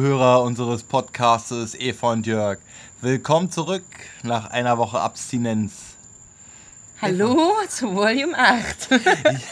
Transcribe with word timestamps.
Hörer 0.00 0.44
unseres 0.44 0.84
Podcastes 0.84 1.74
Eva 1.74 2.12
und 2.12 2.24
Jörg. 2.24 2.58
Willkommen 3.00 3.50
zurück 3.50 3.82
nach 4.22 4.48
einer 4.50 4.78
Woche 4.78 5.00
Abstinenz. 5.00 5.72
Hallo 7.02 7.52
zu 7.68 7.96
Volume 7.96 8.38
8. 8.38 8.90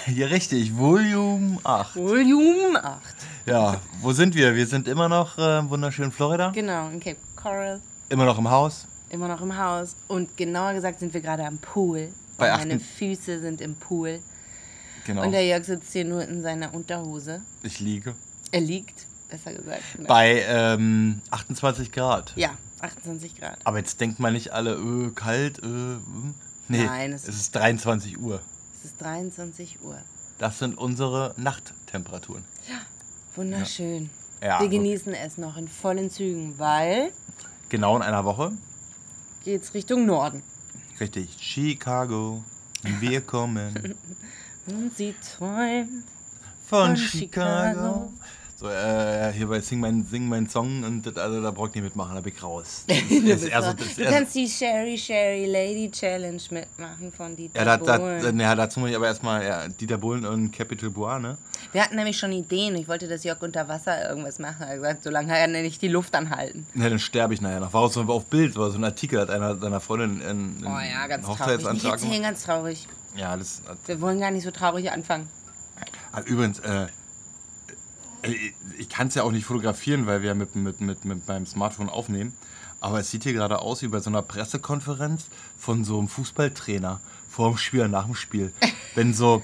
Hier 0.07 0.31
richtig, 0.31 0.77
Volume 0.77 1.59
8. 1.65 1.97
Volume 1.97 2.83
8. 2.83 3.01
Ja, 3.47 3.81
wo 4.01 4.13
sind 4.13 4.37
wir? 4.37 4.55
Wir 4.55 4.69
sind 4.69 4.87
immer 4.87 5.09
noch 5.09 5.37
äh, 5.37 5.59
im 5.59 5.69
wunderschönen 5.69 6.13
Florida. 6.13 6.51
Genau, 6.55 6.91
in 6.91 7.01
Cape 7.01 7.19
Coral. 7.35 7.81
Immer 8.09 8.27
noch 8.27 8.39
im 8.39 8.49
Haus. 8.49 8.87
Immer 9.11 9.27
noch 9.27 9.43
im 9.43 9.57
Haus. 9.59 9.97
Und 10.07 10.37
genauer 10.37 10.75
gesagt 10.75 11.01
sind 11.01 11.13
wir 11.13 11.23
gerade 11.23 11.45
am 11.45 11.59
Pool. 11.59 12.11
Bei 12.39 12.53
Und 12.53 12.59
meine 12.61 12.79
Füße 12.79 13.41
sind 13.41 13.61
im 13.61 13.75
Pool. 13.75 14.21
Genau. 15.07 15.25
Und 15.25 15.33
der 15.33 15.45
Jörg 15.45 15.65
sitzt 15.65 15.93
hier 15.93 16.05
nur 16.05 16.23
in 16.23 16.41
seiner 16.41 16.73
Unterhose. 16.73 17.43
Ich 17.65 17.81
liege. 17.81 18.15
Er 18.53 18.61
liegt, 18.61 19.07
besser 19.29 19.53
gesagt. 19.55 19.83
Bei 20.07 20.43
ähm, 20.47 21.21
28 21.31 21.93
Grad. 21.93 22.33
ja, 22.37 22.51
28 22.81 23.37
Grad. 23.41 23.59
Aber 23.65 23.79
jetzt 23.79 24.01
denkt 24.01 24.21
man 24.21 24.33
nicht 24.33 24.53
alle, 24.53 24.75
öh, 24.77 25.11
kalt, 25.15 25.63
hm. 25.63 26.35
Nee, 26.69 26.85
Nein, 26.85 27.13
es 27.13 27.23
es 27.23 27.29
ist- 27.31 27.41
ist 27.43 27.55
23 27.57 28.19
Uhr. 28.19 28.41
Es 28.79 28.85
ist 28.91 29.01
23 29.01 29.83
Uhr. 29.83 29.99
Das 30.39 30.59
sind 30.59 30.77
unsere 30.77 31.33
Nachttemperaturen. 31.37 32.45
Wunderschön. 33.35 34.11
Ja, 34.43 34.59
wir 34.59 34.65
wirklich. 34.67 34.81
genießen 34.81 35.15
es 35.15 35.39
noch 35.39 35.57
in 35.57 35.69
vollen 35.69 36.11
Zügen, 36.11 36.59
weil 36.59 37.13
Genau 37.69 37.97
in 37.97 38.03
einer 38.03 38.25
Woche. 38.25 38.53
geht's 39.45 39.73
Richtung 39.75 40.07
Norden. 40.07 40.43
Richtig. 41.01 41.37
Chicago. 41.41 42.45
Wir 43.01 43.21
kommen 43.21 43.95
Und 44.67 44.97
sie 44.97 45.15
träumt. 45.37 46.05
von 46.67 46.89
Von 46.89 46.97
Chicago. 46.97 47.73
Chicago. 47.73 48.13
So, 48.59 48.71
äh, 48.71 49.33
hier 49.35 49.49
bei 49.49 49.61
Sing 49.61 49.81
mein, 49.81 50.07
Sing 50.07 50.27
mein 50.31 50.49
Song 50.49 50.83
und 50.83 51.03
das, 51.05 51.19
also, 51.19 51.43
da 51.43 51.51
braucht 51.51 51.75
nicht 51.75 51.85
mitmachen, 51.85 52.15
da 52.15 52.23
bin 52.23 52.33
ich 52.35 52.43
raus. 52.43 52.85
Das 52.89 52.97
Du, 53.07 53.21
das 53.29 53.41
du 53.43 53.47
eher 53.49 53.63
so- 53.63 54.05
kannst 54.11 54.35
die 54.35 54.49
Sherry 54.49 54.97
Sherry 54.97 55.45
Lady 55.45 55.91
Challenge 55.91 56.41
mitmachen 56.51 57.13
von 57.13 57.37
Dieter 57.37 57.59
ja, 57.59 57.65
da, 57.67 57.77
da, 57.77 57.99
Bohlen. 57.99 58.41
ja, 58.41 58.55
dazu 58.55 58.81
muss 58.81 58.89
ich 58.89 58.97
aber 58.97 59.09
erstmal 59.09 59.45
ja, 59.45 59.69
Dieter 59.69 59.99
Bohlen 59.99 60.25
und 60.25 60.53
Capital 60.53 60.89
Bra, 60.89 61.19
ne? 61.19 61.37
Wir 61.73 61.83
hatten 61.83 61.97
nämlich 61.97 62.17
schon 62.19 62.33
Ideen. 62.33 62.75
Ich 62.77 62.89
wollte, 62.89 63.09
dass 63.09 63.25
Jörg 63.25 63.43
unter 63.43 63.69
Wasser 63.69 64.09
irgendwas 64.09 64.39
machen. 64.39 64.63
Er 64.63 64.69
hat 64.69 64.77
gesagt, 64.77 65.05
solange 65.05 65.37
er 65.37 65.49
nicht 65.49 65.83
die 65.83 65.89
Luft 65.89 66.15
anhalten. 66.15 66.67
Ja, 66.75 66.89
dann 66.89 66.99
sterbe 66.99 67.35
ich 67.35 67.43
nachher 67.43 67.61
noch. 67.61 67.75
War 67.75 67.83
auch 67.83 67.93
so 67.93 68.01
auf 68.05 68.25
Bild, 68.27 68.57
war 68.57 68.71
so 68.71 68.79
ein 68.79 68.85
Artikel, 68.85 69.21
hat 69.21 69.29
einer 69.29 69.57
seiner 69.59 69.81
Freundin 69.81 70.23
einen, 70.27 70.65
Oh 70.67 70.79
ja, 70.81 71.07
ganz 71.09 71.27
traurig. 71.27 71.41
Hochzeitsantrag 71.41 71.93
erzählen 71.93 72.13
gemacht. 72.13 72.23
ganz 72.31 72.43
traurig. 72.45 72.89
Ja, 73.17 73.37
das 73.37 73.61
Wir 73.85 74.01
wollen 74.01 74.19
gar 74.21 74.31
nicht 74.31 74.45
so 74.45 74.51
traurig 74.51 74.91
anfangen. 74.91 75.29
Ah, 76.13 76.23
Übrigens, 76.25 76.61
äh, 76.61 76.87
ich 78.79 78.89
kann 78.89 79.09
es 79.09 79.15
ja 79.15 79.23
auch 79.23 79.33
nicht 79.33 79.45
fotografieren, 79.45 80.07
weil 80.07 80.23
wir 80.23 80.35
mit, 80.35 80.57
mit, 80.57 80.81
mit, 80.81 81.05
mit 81.05 81.29
meinem 81.29 81.47
Smartphone 81.47 81.89
aufnehmen. 81.89 82.35
Aber 82.81 83.01
es 83.01 83.11
sieht 83.11 83.25
hier 83.25 83.33
gerade 83.33 83.61
aus 83.61 83.83
wie 83.83 83.89
bei 83.89 84.01
so 84.01 84.11
einer 84.11 84.23
Pressekonferenz 84.23 85.27
von 85.59 85.85
so 85.85 85.99
einem 85.99 86.09
Fußballtrainer 86.09 87.01
vor 87.29 87.51
dem 87.51 87.59
Spiel, 87.59 87.89
nach 87.89 88.05
dem 88.05 88.15
Spiel. 88.15 88.53
Wenn 88.95 89.15
so 89.15 89.43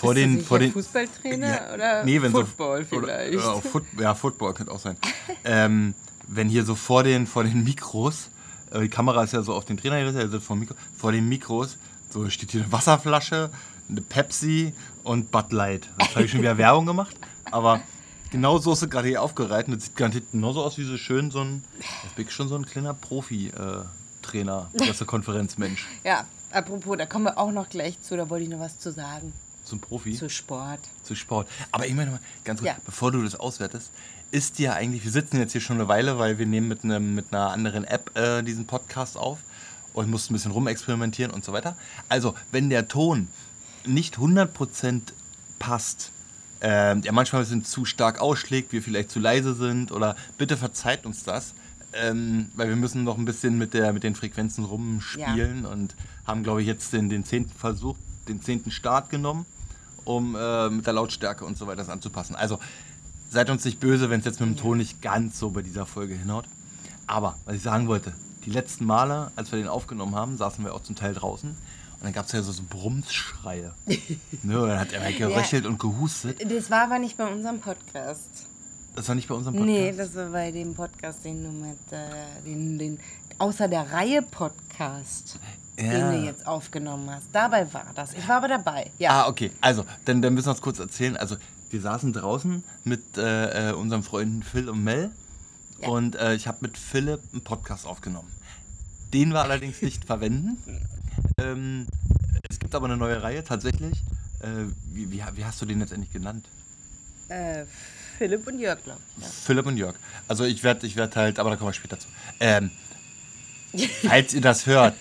vor 0.00 0.12
Ist 0.12 0.22
den. 0.22 0.40
Vor 0.42 0.58
den 0.58 0.72
Fußballtrainer 0.72 1.70
oder 1.74 2.04
nee, 2.04 2.20
wenn 2.22 2.32
Football 2.32 2.86
so, 2.88 3.00
vielleicht? 3.00 3.34
Oder, 3.34 3.54
ja, 3.54 3.60
Foot, 3.60 3.84
ja, 3.98 4.14
Football 4.14 4.54
könnte 4.54 4.72
auch 4.72 4.80
sein. 4.80 4.96
ähm, 5.44 5.94
wenn 6.26 6.48
hier 6.48 6.64
so 6.64 6.74
vor 6.74 7.02
den, 7.02 7.26
vor 7.26 7.44
den 7.44 7.64
Mikros, 7.64 8.30
äh, 8.70 8.80
die 8.80 8.88
Kamera 8.88 9.24
ist 9.24 9.32
ja 9.32 9.42
so 9.42 9.54
auf 9.54 9.64
den 9.64 9.76
Trainer 9.76 10.00
gerichtet, 10.00 10.22
also 10.22 10.40
vor, 10.40 10.56
Mikro, 10.56 10.74
vor 10.96 11.12
den 11.12 11.28
Mikros, 11.28 11.76
so 12.08 12.28
steht 12.30 12.52
hier 12.52 12.62
eine 12.62 12.72
Wasserflasche, 12.72 13.50
eine 13.88 14.00
Pepsi 14.00 14.72
und 15.02 15.30
Bud 15.30 15.52
Light. 15.52 15.88
Das 15.98 16.14
habe 16.14 16.24
ich 16.24 16.30
schon 16.30 16.40
wieder 16.40 16.56
Werbung 16.56 16.86
gemacht, 16.86 17.16
aber 17.50 17.80
genau 18.30 18.58
so 18.58 18.72
ist 18.72 18.82
es 18.82 18.90
gerade 18.90 19.08
hier 19.08 19.22
aufgereiht 19.22 19.66
und 19.68 19.74
das 19.76 19.84
sieht 19.86 19.96
garantiert 19.96 20.30
genauso 20.32 20.62
aus 20.62 20.78
wie 20.78 20.84
so 20.84 20.96
schön 20.96 21.30
so 21.30 21.40
ein, 21.40 21.64
das 22.04 22.12
bin 22.14 22.26
ich 22.26 22.32
schon 22.32 22.48
so 22.48 22.56
ein 22.56 22.64
kleiner 22.66 22.94
Profi-Trainer, 22.94 24.70
Pressekonferenzmensch. 24.76 25.86
Ja, 26.04 26.24
apropos, 26.50 26.96
da 26.98 27.06
kommen 27.06 27.24
wir 27.26 27.38
auch 27.38 27.52
noch 27.52 27.68
gleich 27.68 28.00
zu. 28.02 28.16
Da 28.16 28.28
wollte 28.30 28.44
ich 28.44 28.50
noch 28.50 28.60
was 28.60 28.78
zu 28.78 28.92
sagen. 28.92 29.32
Ein 29.72 29.78
Profi. 29.78 30.14
Zu 30.16 30.28
Sport. 30.28 30.80
zu 31.04 31.14
Sport. 31.14 31.46
Aber 31.70 31.86
ich 31.86 31.94
meine 31.94 32.10
mal, 32.10 32.20
ganz 32.44 32.58
kurz, 32.60 32.72
Ja. 32.72 32.76
bevor 32.84 33.12
du 33.12 33.22
das 33.22 33.36
auswertest, 33.36 33.92
ist 34.32 34.58
dir 34.58 34.74
eigentlich, 34.74 35.04
wir 35.04 35.12
sitzen 35.12 35.38
jetzt 35.38 35.52
hier 35.52 35.60
schon 35.60 35.76
eine 35.76 35.86
Weile, 35.86 36.18
weil 36.18 36.38
wir 36.38 36.46
nehmen 36.46 36.66
mit, 36.66 36.82
einem, 36.82 37.14
mit 37.14 37.26
einer 37.32 37.50
anderen 37.52 37.84
App 37.84 38.16
äh, 38.18 38.42
diesen 38.42 38.66
Podcast 38.66 39.16
auf 39.16 39.38
und 39.92 40.10
mussten 40.10 40.32
ein 40.32 40.36
bisschen 40.36 40.50
rumexperimentieren 40.50 41.32
und 41.32 41.44
so 41.44 41.52
weiter. 41.52 41.76
Also, 42.08 42.34
wenn 42.50 42.68
der 42.68 42.88
Ton 42.88 43.28
nicht 43.86 44.16
100% 44.16 45.00
passt, 45.60 46.10
äh, 46.60 46.96
der 46.96 47.12
manchmal 47.12 47.42
ein 47.42 47.44
bisschen 47.44 47.64
zu 47.64 47.84
stark 47.84 48.20
ausschlägt, 48.20 48.72
wir 48.72 48.82
vielleicht 48.82 49.10
zu 49.10 49.18
leise 49.18 49.54
sind 49.54 49.92
oder 49.92 50.16
bitte 50.38 50.56
verzeiht 50.56 51.06
uns 51.06 51.24
das, 51.24 51.54
ähm, 51.92 52.50
weil 52.54 52.68
wir 52.68 52.76
müssen 52.76 53.04
noch 53.04 53.18
ein 53.18 53.24
bisschen 53.24 53.58
mit, 53.58 53.74
der, 53.74 53.92
mit 53.92 54.02
den 54.02 54.14
Frequenzen 54.14 54.64
rumspielen 54.64 55.66
und 55.66 55.94
haben, 56.26 56.42
glaube 56.42 56.60
ich, 56.60 56.66
jetzt 56.66 56.92
den, 56.92 57.08
den 57.08 57.24
zehnten 57.24 57.56
Versuch, 57.56 57.96
den 58.28 58.42
zehnten 58.42 58.70
Start 58.70 59.10
genommen 59.10 59.46
um 60.04 60.34
äh, 60.34 60.70
mit 60.70 60.86
der 60.86 60.92
Lautstärke 60.92 61.44
und 61.44 61.56
so 61.56 61.66
weiter 61.66 61.76
das 61.76 61.88
anzupassen. 61.88 62.34
Also 62.34 62.58
seid 63.28 63.50
uns 63.50 63.64
nicht 63.64 63.80
böse, 63.80 64.10
wenn 64.10 64.20
es 64.20 64.26
jetzt 64.26 64.40
mit 64.40 64.48
dem 64.48 64.56
Ton 64.56 64.78
nicht 64.78 65.02
ganz 65.02 65.38
so 65.38 65.50
bei 65.50 65.62
dieser 65.62 65.86
Folge 65.86 66.14
hinhaut. 66.14 66.46
Aber 67.06 67.36
was 67.44 67.56
ich 67.56 67.62
sagen 67.62 67.86
wollte, 67.86 68.12
die 68.44 68.50
letzten 68.50 68.84
Male, 68.84 69.30
als 69.36 69.52
wir 69.52 69.58
den 69.58 69.68
aufgenommen 69.68 70.14
haben, 70.14 70.36
saßen 70.36 70.64
wir 70.64 70.74
auch 70.74 70.82
zum 70.82 70.96
Teil 70.96 71.14
draußen. 71.14 71.56
Und 72.00 72.06
dann 72.06 72.12
gab 72.14 72.24
es 72.26 72.32
ja 72.32 72.40
so, 72.42 72.50
so 72.50 72.62
Brummsschreie. 72.68 73.74
ne, 74.42 74.62
und 74.62 74.68
dann 74.68 74.80
hat 74.80 74.92
er 74.94 75.12
geröchelt 75.12 75.66
und 75.66 75.78
gehustet. 75.78 76.40
Das 76.50 76.70
war 76.70 76.84
aber 76.84 76.98
nicht 76.98 77.18
bei 77.18 77.26
unserem 77.26 77.60
Podcast. 77.60 78.46
Das 78.96 79.06
war 79.06 79.14
nicht 79.14 79.28
bei 79.28 79.34
unserem 79.34 79.54
Podcast. 79.56 79.70
Nee, 79.76 79.92
das 79.92 80.14
war 80.14 80.30
bei 80.30 80.50
dem 80.50 80.74
Podcast, 80.74 81.24
den 81.24 81.44
du 81.44 81.50
mit, 81.50 81.78
äh, 81.92 82.42
den, 82.46 82.78
den 82.78 83.00
außer 83.38 83.68
der 83.68 83.92
Reihe 83.92 84.22
Podcast, 84.22 85.38
Ja. 85.78 85.90
den 86.10 86.10
du 86.22 86.26
jetzt 86.26 86.46
aufgenommen 86.46 87.10
hast. 87.10 87.26
Dabei 87.32 87.70
war 87.72 87.86
das. 87.94 88.14
Ich 88.14 88.26
war 88.26 88.38
aber 88.38 88.48
dabei. 88.48 88.90
Ja. 88.98 89.24
Ah, 89.24 89.28
okay. 89.28 89.50
Also, 89.60 89.84
dann, 90.06 90.22
dann 90.22 90.32
müssen 90.32 90.46
wir 90.46 90.52
uns 90.52 90.62
kurz 90.62 90.78
erzählen. 90.78 91.18
Also, 91.18 91.36
wir 91.68 91.80
saßen 91.82 92.14
draußen 92.14 92.64
mit 92.84 93.18
äh, 93.18 93.70
äh, 93.70 93.72
unseren 93.74 94.02
Freunden 94.02 94.42
Phil 94.42 94.70
und 94.70 94.82
Mel. 94.82 95.10
Ja. 95.80 95.88
Und 95.88 96.16
äh, 96.16 96.34
ich 96.34 96.48
habe 96.48 96.58
mit 96.62 96.76
Philipp 96.78 97.20
einen 97.32 97.44
Podcast 97.44 97.86
aufgenommen. 97.86 98.28
Den 99.12 99.30
wir 99.32 99.42
allerdings 99.42 99.82
nicht 99.82 100.06
verwenden. 100.06 100.56
Ähm, 101.38 101.86
es 102.48 102.58
gibt 102.58 102.74
aber 102.74 102.86
eine 102.86 102.96
neue 102.96 103.22
Reihe 103.22 103.44
tatsächlich. 103.44 103.92
Äh, 104.40 104.70
wie, 104.92 105.10
wie, 105.10 105.22
wie 105.34 105.44
hast 105.44 105.60
du 105.60 105.66
den 105.66 105.80
jetzt 105.80 105.92
endlich 105.92 106.12
genannt? 106.12 106.46
Äh, 107.28 107.64
Philipp 108.18 108.46
und 108.46 108.58
Jörg, 108.58 108.82
glaub 108.82 108.98
ich. 109.18 109.24
Philipp 109.24 109.66
und 109.66 109.76
Jörg. 109.76 109.94
Also 110.28 110.44
ich 110.44 110.62
werde 110.62 110.86
ich 110.86 110.96
werd 110.96 111.16
halt, 111.16 111.38
aber 111.38 111.50
da 111.50 111.56
kommen 111.56 111.70
wir 111.70 111.74
später 111.74 111.98
zu. 111.98 112.08
Ähm, 112.38 112.70
falls 114.06 114.34
ihr 114.34 114.40
das 114.40 114.66
hört, 114.66 114.94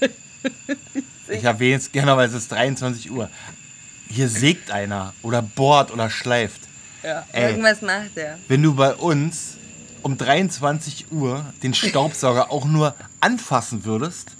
ich 1.27 1.43
erwähne 1.43 1.77
es 1.77 1.91
gerne, 1.91 2.15
weil 2.15 2.27
es 2.27 2.33
ist 2.33 2.51
23 2.51 3.11
Uhr. 3.11 3.29
Hier 4.09 4.29
sägt 4.29 4.71
einer 4.71 5.13
oder 5.21 5.41
bohrt 5.41 5.91
oder 5.91 6.09
schleift. 6.09 6.61
Ja. 7.03 7.25
Ey. 7.31 7.51
Irgendwas 7.51 7.81
macht 7.81 8.15
er. 8.15 8.37
Wenn 8.47 8.63
du 8.63 8.73
bei 8.75 8.93
uns 8.93 9.57
um 10.01 10.17
23 10.17 11.11
Uhr 11.11 11.45
den 11.61 11.73
Staubsauger 11.73 12.51
auch 12.51 12.65
nur 12.65 12.95
anfassen 13.19 13.85
würdest, 13.85 14.31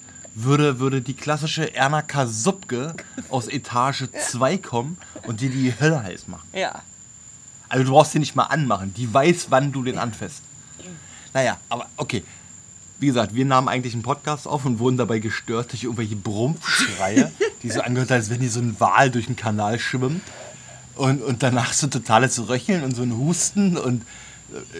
würde, 0.44 0.80
würde 0.80 1.02
die 1.02 1.14
klassische 1.14 1.74
Erna 1.76 2.02
Kasubke 2.02 2.96
aus 3.30 3.48
Etage 3.48 4.06
2 4.12 4.58
kommen 4.58 4.98
und 5.28 5.42
dir 5.42 5.50
die 5.50 5.74
Hölle 5.80 6.04
heiß 6.04 6.28
machen. 6.28 6.48
Ja. 6.54 6.82
Also 7.68 7.86
du 7.86 7.92
brauchst 7.92 8.14
den 8.14 8.22
nicht 8.22 8.36
mal 8.36 8.44
anmachen. 8.44 8.94
Die 8.96 9.14
weiß, 9.14 9.48
wann 9.50 9.72
du 9.72 9.84
den 9.84 9.98
anfasst. 9.98 10.42
Naja, 11.34 11.58
aber 11.70 11.88
okay. 11.98 12.24
Wie 13.00 13.08
gesagt, 13.08 13.34
wir 13.34 13.46
nahmen 13.46 13.70
eigentlich 13.70 13.94
einen 13.94 14.04
Podcast 14.04 14.46
auf 14.46 14.66
und 14.66 14.80
wurden 14.80 14.98
dabei 14.98 15.20
gestört 15.20 15.72
durch 15.72 15.84
irgendwelche 15.84 16.18
Brumpfschreie, 16.18 17.32
die 17.64 17.70
so 17.70 17.80
angehört 17.84 18.10
haben, 18.10 18.18
als 18.18 18.30
wenn 18.30 18.42
hier 18.42 18.50
so 18.50 18.60
ein 18.60 18.78
Wal 18.80 19.10
durch 19.10 19.28
den 19.28 19.38
Kanal 19.38 19.80
schwimmt. 19.80 20.22
Und, 20.96 21.22
und 21.22 21.42
danach 21.44 21.72
so 21.72 21.88
totales 21.88 22.50
Röcheln 22.50 22.84
und 22.84 22.94
so 22.94 23.04
ein 23.04 23.16
Husten 23.16 23.78
und 23.78 24.04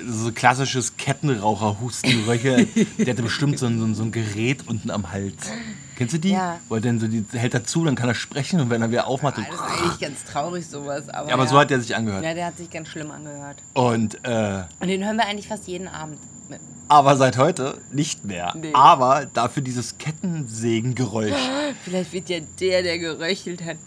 so 0.08 0.32
klassisches 0.32 0.98
Kettenraucher-Husten. 0.98 2.26
Röcheln. 2.26 2.68
Der 2.98 3.14
hatte 3.14 3.24
bestimmt 3.24 3.60
so 3.60 3.66
ein, 3.66 3.96
so, 3.96 4.04
ein, 4.04 4.12
Gerät 4.12 4.68
unten 4.68 4.92
am 4.92 5.12
Hals. 5.12 5.52
Kennst 5.96 6.14
du 6.14 6.18
die? 6.18 6.32
Ja. 6.32 6.60
Er 6.70 6.82
dann 6.82 7.00
so, 7.00 7.08
die 7.08 7.26
hält 7.34 7.54
er 7.54 7.64
zu, 7.64 7.84
dann 7.84 7.96
kann 7.96 8.08
er 8.10 8.16
sprechen 8.16 8.60
und 8.62 8.70
wenn 8.70 8.82
er 8.82 8.90
wieder 8.92 9.08
aufmacht, 9.08 9.38
Das 9.38 9.46
so, 9.48 9.54
ist 9.54 9.62
eigentlich 9.62 10.00
ganz 10.00 10.24
traurig, 10.24 10.66
sowas. 10.68 11.10
Aber, 11.10 11.28
ja, 11.28 11.34
aber 11.34 11.44
ja. 11.44 11.50
so 11.50 11.58
hat 11.60 11.72
er 11.72 11.82
sich 11.82 11.96
angehört. 11.96 12.24
Ja, 12.24 12.34
der 12.34 12.46
hat 12.46 12.58
sich 12.58 12.70
ganz 12.70 12.88
schlimm 12.88 13.12
angehört. 13.12 13.58
Und 13.74 14.24
äh, 14.24 14.64
Und 14.80 14.88
den 14.88 15.04
hören 15.04 15.18
wir 15.18 15.26
eigentlich 15.26 15.48
fast 15.48 15.68
jeden 15.68 15.88
Abend. 15.88 16.18
mit. 16.50 16.60
Aber 16.88 17.16
seit 17.18 17.38
heute 17.38 17.78
nicht 17.92 18.26
mehr. 18.26 18.54
Nee. 18.60 18.72
Aber 18.74 19.28
dafür 19.32 19.62
dieses 19.62 19.98
Kettensägengeräusch. 19.98 21.34
Vielleicht 21.84 22.14
wird 22.14 22.30
ja 22.30 22.40
der, 22.60 22.82
der 22.82 22.98
geröchelt 22.98 23.64
hat. 23.64 23.78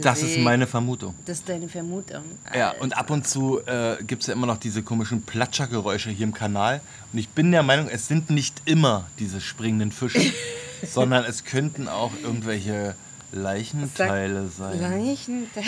Das 0.00 0.22
ist 0.22 0.38
meine 0.38 0.66
Vermutung. 0.66 1.14
Das 1.24 1.38
ist 1.38 1.48
deine 1.48 1.68
Vermutung. 1.68 2.22
Ja, 2.54 2.72
und 2.80 2.96
ab 2.96 3.10
und 3.10 3.26
zu 3.26 3.60
äh, 3.66 4.02
gibt 4.04 4.22
es 4.22 4.28
ja 4.28 4.34
immer 4.34 4.46
noch 4.46 4.58
diese 4.58 4.82
komischen 4.82 5.22
Platschergeräusche 5.22 6.10
hier 6.10 6.24
im 6.24 6.34
Kanal. 6.34 6.80
Und 7.12 7.18
ich 7.18 7.28
bin 7.28 7.52
der 7.52 7.62
Meinung, 7.62 7.88
es 7.88 8.08
sind 8.08 8.30
nicht 8.30 8.62
immer 8.64 9.06
diese 9.18 9.40
springenden 9.40 9.92
Fische, 9.92 10.32
sondern 10.86 11.24
es 11.24 11.44
könnten 11.44 11.88
auch 11.88 12.12
irgendwelche 12.22 12.94
Leichenteile 13.32 14.46
sein. 14.48 14.80
Leichenteile. 14.80 15.66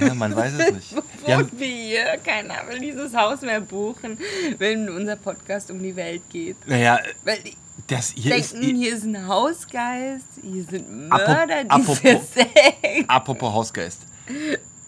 Ja, 0.00 0.14
man 0.14 0.34
weiß 0.34 0.52
es 0.54 0.72
nicht. 0.72 0.94
Wir 1.26 1.36
haben, 1.38 1.50
wir 1.56 1.66
hier? 1.66 2.04
Keiner 2.24 2.54
will 2.68 2.78
dieses 2.80 3.14
Haus 3.14 3.40
mehr 3.42 3.60
buchen, 3.60 4.18
wenn 4.58 4.88
unser 4.90 5.16
Podcast 5.16 5.70
um 5.70 5.82
die 5.82 5.94
Welt 5.96 6.22
geht. 6.30 6.56
naja, 6.66 6.98
Weil 7.24 7.38
die 7.42 7.56
das 7.86 8.12
hier 8.16 8.36
ist. 8.36 8.52
denken, 8.54 8.76
hier 8.76 8.94
ist 8.94 9.04
ein 9.04 9.26
Hausgeist, 9.26 10.26
hier 10.42 10.64
sind 10.64 11.08
Mörder, 11.08 11.64
die 11.64 11.70
apropos- 11.70 11.98
versägen. 11.98 13.08
Apropos 13.08 13.52
Hausgeist. 13.52 14.00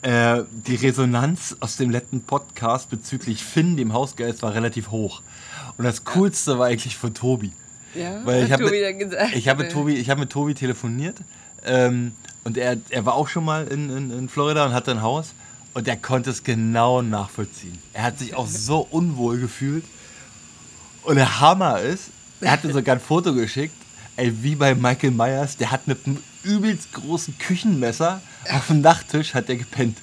Äh, 0.02 0.42
die 0.66 0.76
Resonanz 0.76 1.56
aus 1.60 1.76
dem 1.76 1.90
letzten 1.90 2.22
Podcast 2.22 2.90
bezüglich 2.90 3.42
Finn, 3.42 3.76
dem 3.76 3.92
Hausgeist, 3.92 4.42
war 4.42 4.54
relativ 4.54 4.90
hoch. 4.90 5.22
Und 5.78 5.84
das 5.84 6.04
Coolste 6.04 6.58
war 6.58 6.66
eigentlich 6.69 6.96
von 6.96 7.12
Tobi. 7.14 7.52
Ja, 7.94 8.20
Weil 8.24 8.44
ich 8.44 8.52
hat 8.52 8.60
habe 8.60 8.64
Tobi 8.64 8.80
dann 8.82 8.98
gesagt. 8.98 9.34
ich 9.34 9.48
habe 9.48 9.62
mit 9.62 9.72
Äh, 9.72 9.74
Tobi, 9.74 9.94
ich 9.94 10.10
habe 10.10 10.20
mit 10.20 10.30
Tobi 10.30 10.54
telefoniert 10.54 11.16
ähm, 11.66 12.12
und 12.44 12.56
er, 12.56 12.76
er 12.90 13.04
war 13.04 13.14
auch 13.14 13.28
schon 13.28 13.44
mal 13.44 13.66
in, 13.66 13.90
in, 13.90 14.10
in 14.10 14.28
Florida 14.28 14.64
und 14.64 14.72
hatte 14.72 14.92
ein 14.92 15.02
Haus 15.02 15.32
und 15.74 15.86
er 15.88 15.96
konnte 15.96 16.30
es 16.30 16.44
genau 16.44 17.02
nachvollziehen. 17.02 17.78
Er 17.92 18.04
hat 18.04 18.18
sich 18.18 18.34
auch 18.34 18.46
so 18.46 18.86
unwohl 18.90 19.38
gefühlt 19.38 19.84
und 21.02 21.16
der 21.16 21.40
Hammer 21.40 21.80
ist, 21.80 22.10
er 22.40 22.52
hat 22.52 22.64
mir 22.64 22.72
sogar 22.72 22.96
ein 22.96 23.00
Foto 23.00 23.32
geschickt, 23.34 23.74
ey, 24.16 24.32
wie 24.42 24.54
bei 24.54 24.74
Michael 24.74 25.10
Myers, 25.10 25.56
der 25.56 25.70
hat 25.70 25.86
mit 25.86 26.06
einem 26.06 26.22
übelst 26.42 26.92
großen 26.92 27.36
Küchenmesser 27.38 28.20
auf 28.50 28.69
dem 28.69 28.80
Nachttisch 28.80 29.34
hat 29.34 29.48
der 29.48 29.56
gepennt. 29.56 29.98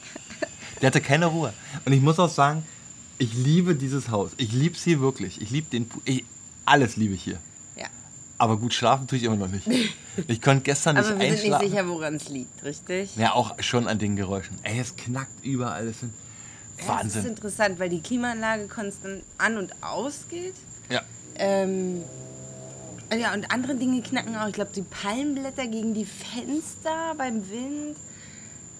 Der 0.81 0.87
hatte 0.87 1.01
keine 1.01 1.27
Ruhe. 1.27 1.53
Und 1.85 1.93
ich 1.93 2.01
muss 2.01 2.19
auch 2.19 2.29
sagen, 2.29 2.63
ich 3.17 3.33
liebe 3.33 3.75
dieses 3.75 4.09
Haus. 4.09 4.31
Ich 4.37 4.51
liebe 4.51 4.75
es 4.75 4.83
hier 4.83 4.99
wirklich. 4.99 5.41
Ich 5.41 5.49
liebe 5.49 5.69
den, 5.69 5.89
ich, 6.03 6.25
alles 6.65 6.97
liebe 6.97 7.13
ich 7.13 7.23
hier. 7.23 7.39
Aber 8.43 8.57
gut 8.57 8.73
schlafen 8.73 9.07
tue 9.07 9.17
ich 9.17 9.23
immer 9.23 9.37
noch 9.37 9.47
nicht. 9.47 9.65
Ich 10.27 10.41
konnte 10.41 10.63
gestern 10.63 10.95
nicht 10.97 11.05
Aber 11.07 11.17
wir 11.17 11.25
sind 11.29 11.33
nicht 11.43 11.43
einschlafen. 11.53 11.69
sicher, 11.69 11.87
woran 11.87 12.15
es 12.15 12.27
liegt, 12.29 12.63
richtig? 12.63 13.15
ja, 13.15 13.33
auch 13.33 13.55
schon 13.61 13.87
an 13.87 13.97
den 13.99 14.15
Geräuschen. 14.17 14.57
Ey, 14.63 14.79
es 14.79 14.95
knackt 14.97 15.43
überall. 15.45 15.87
Es 15.87 16.01
sind 16.01 16.13
Das 16.77 16.83
ist 16.85 16.89
Wahnsinn. 16.89 17.25
interessant, 17.27 17.79
weil 17.79 17.87
die 17.89 18.01
Klimaanlage 18.01 18.67
konstant 18.67 19.23
an- 19.37 19.57
und 19.57 19.71
ausgeht. 19.81 20.55
Ja. 20.89 21.01
Ähm, 21.35 22.03
ja, 23.17 23.33
und 23.33 23.49
andere 23.51 23.75
Dinge 23.75 24.01
knacken 24.01 24.35
auch. 24.35 24.47
Ich 24.47 24.53
glaube, 24.53 24.71
die 24.75 24.81
Palmblätter 24.81 25.67
gegen 25.67 25.93
die 25.93 26.05
Fenster 26.05 27.15
beim 27.17 27.49
Wind. 27.49 27.95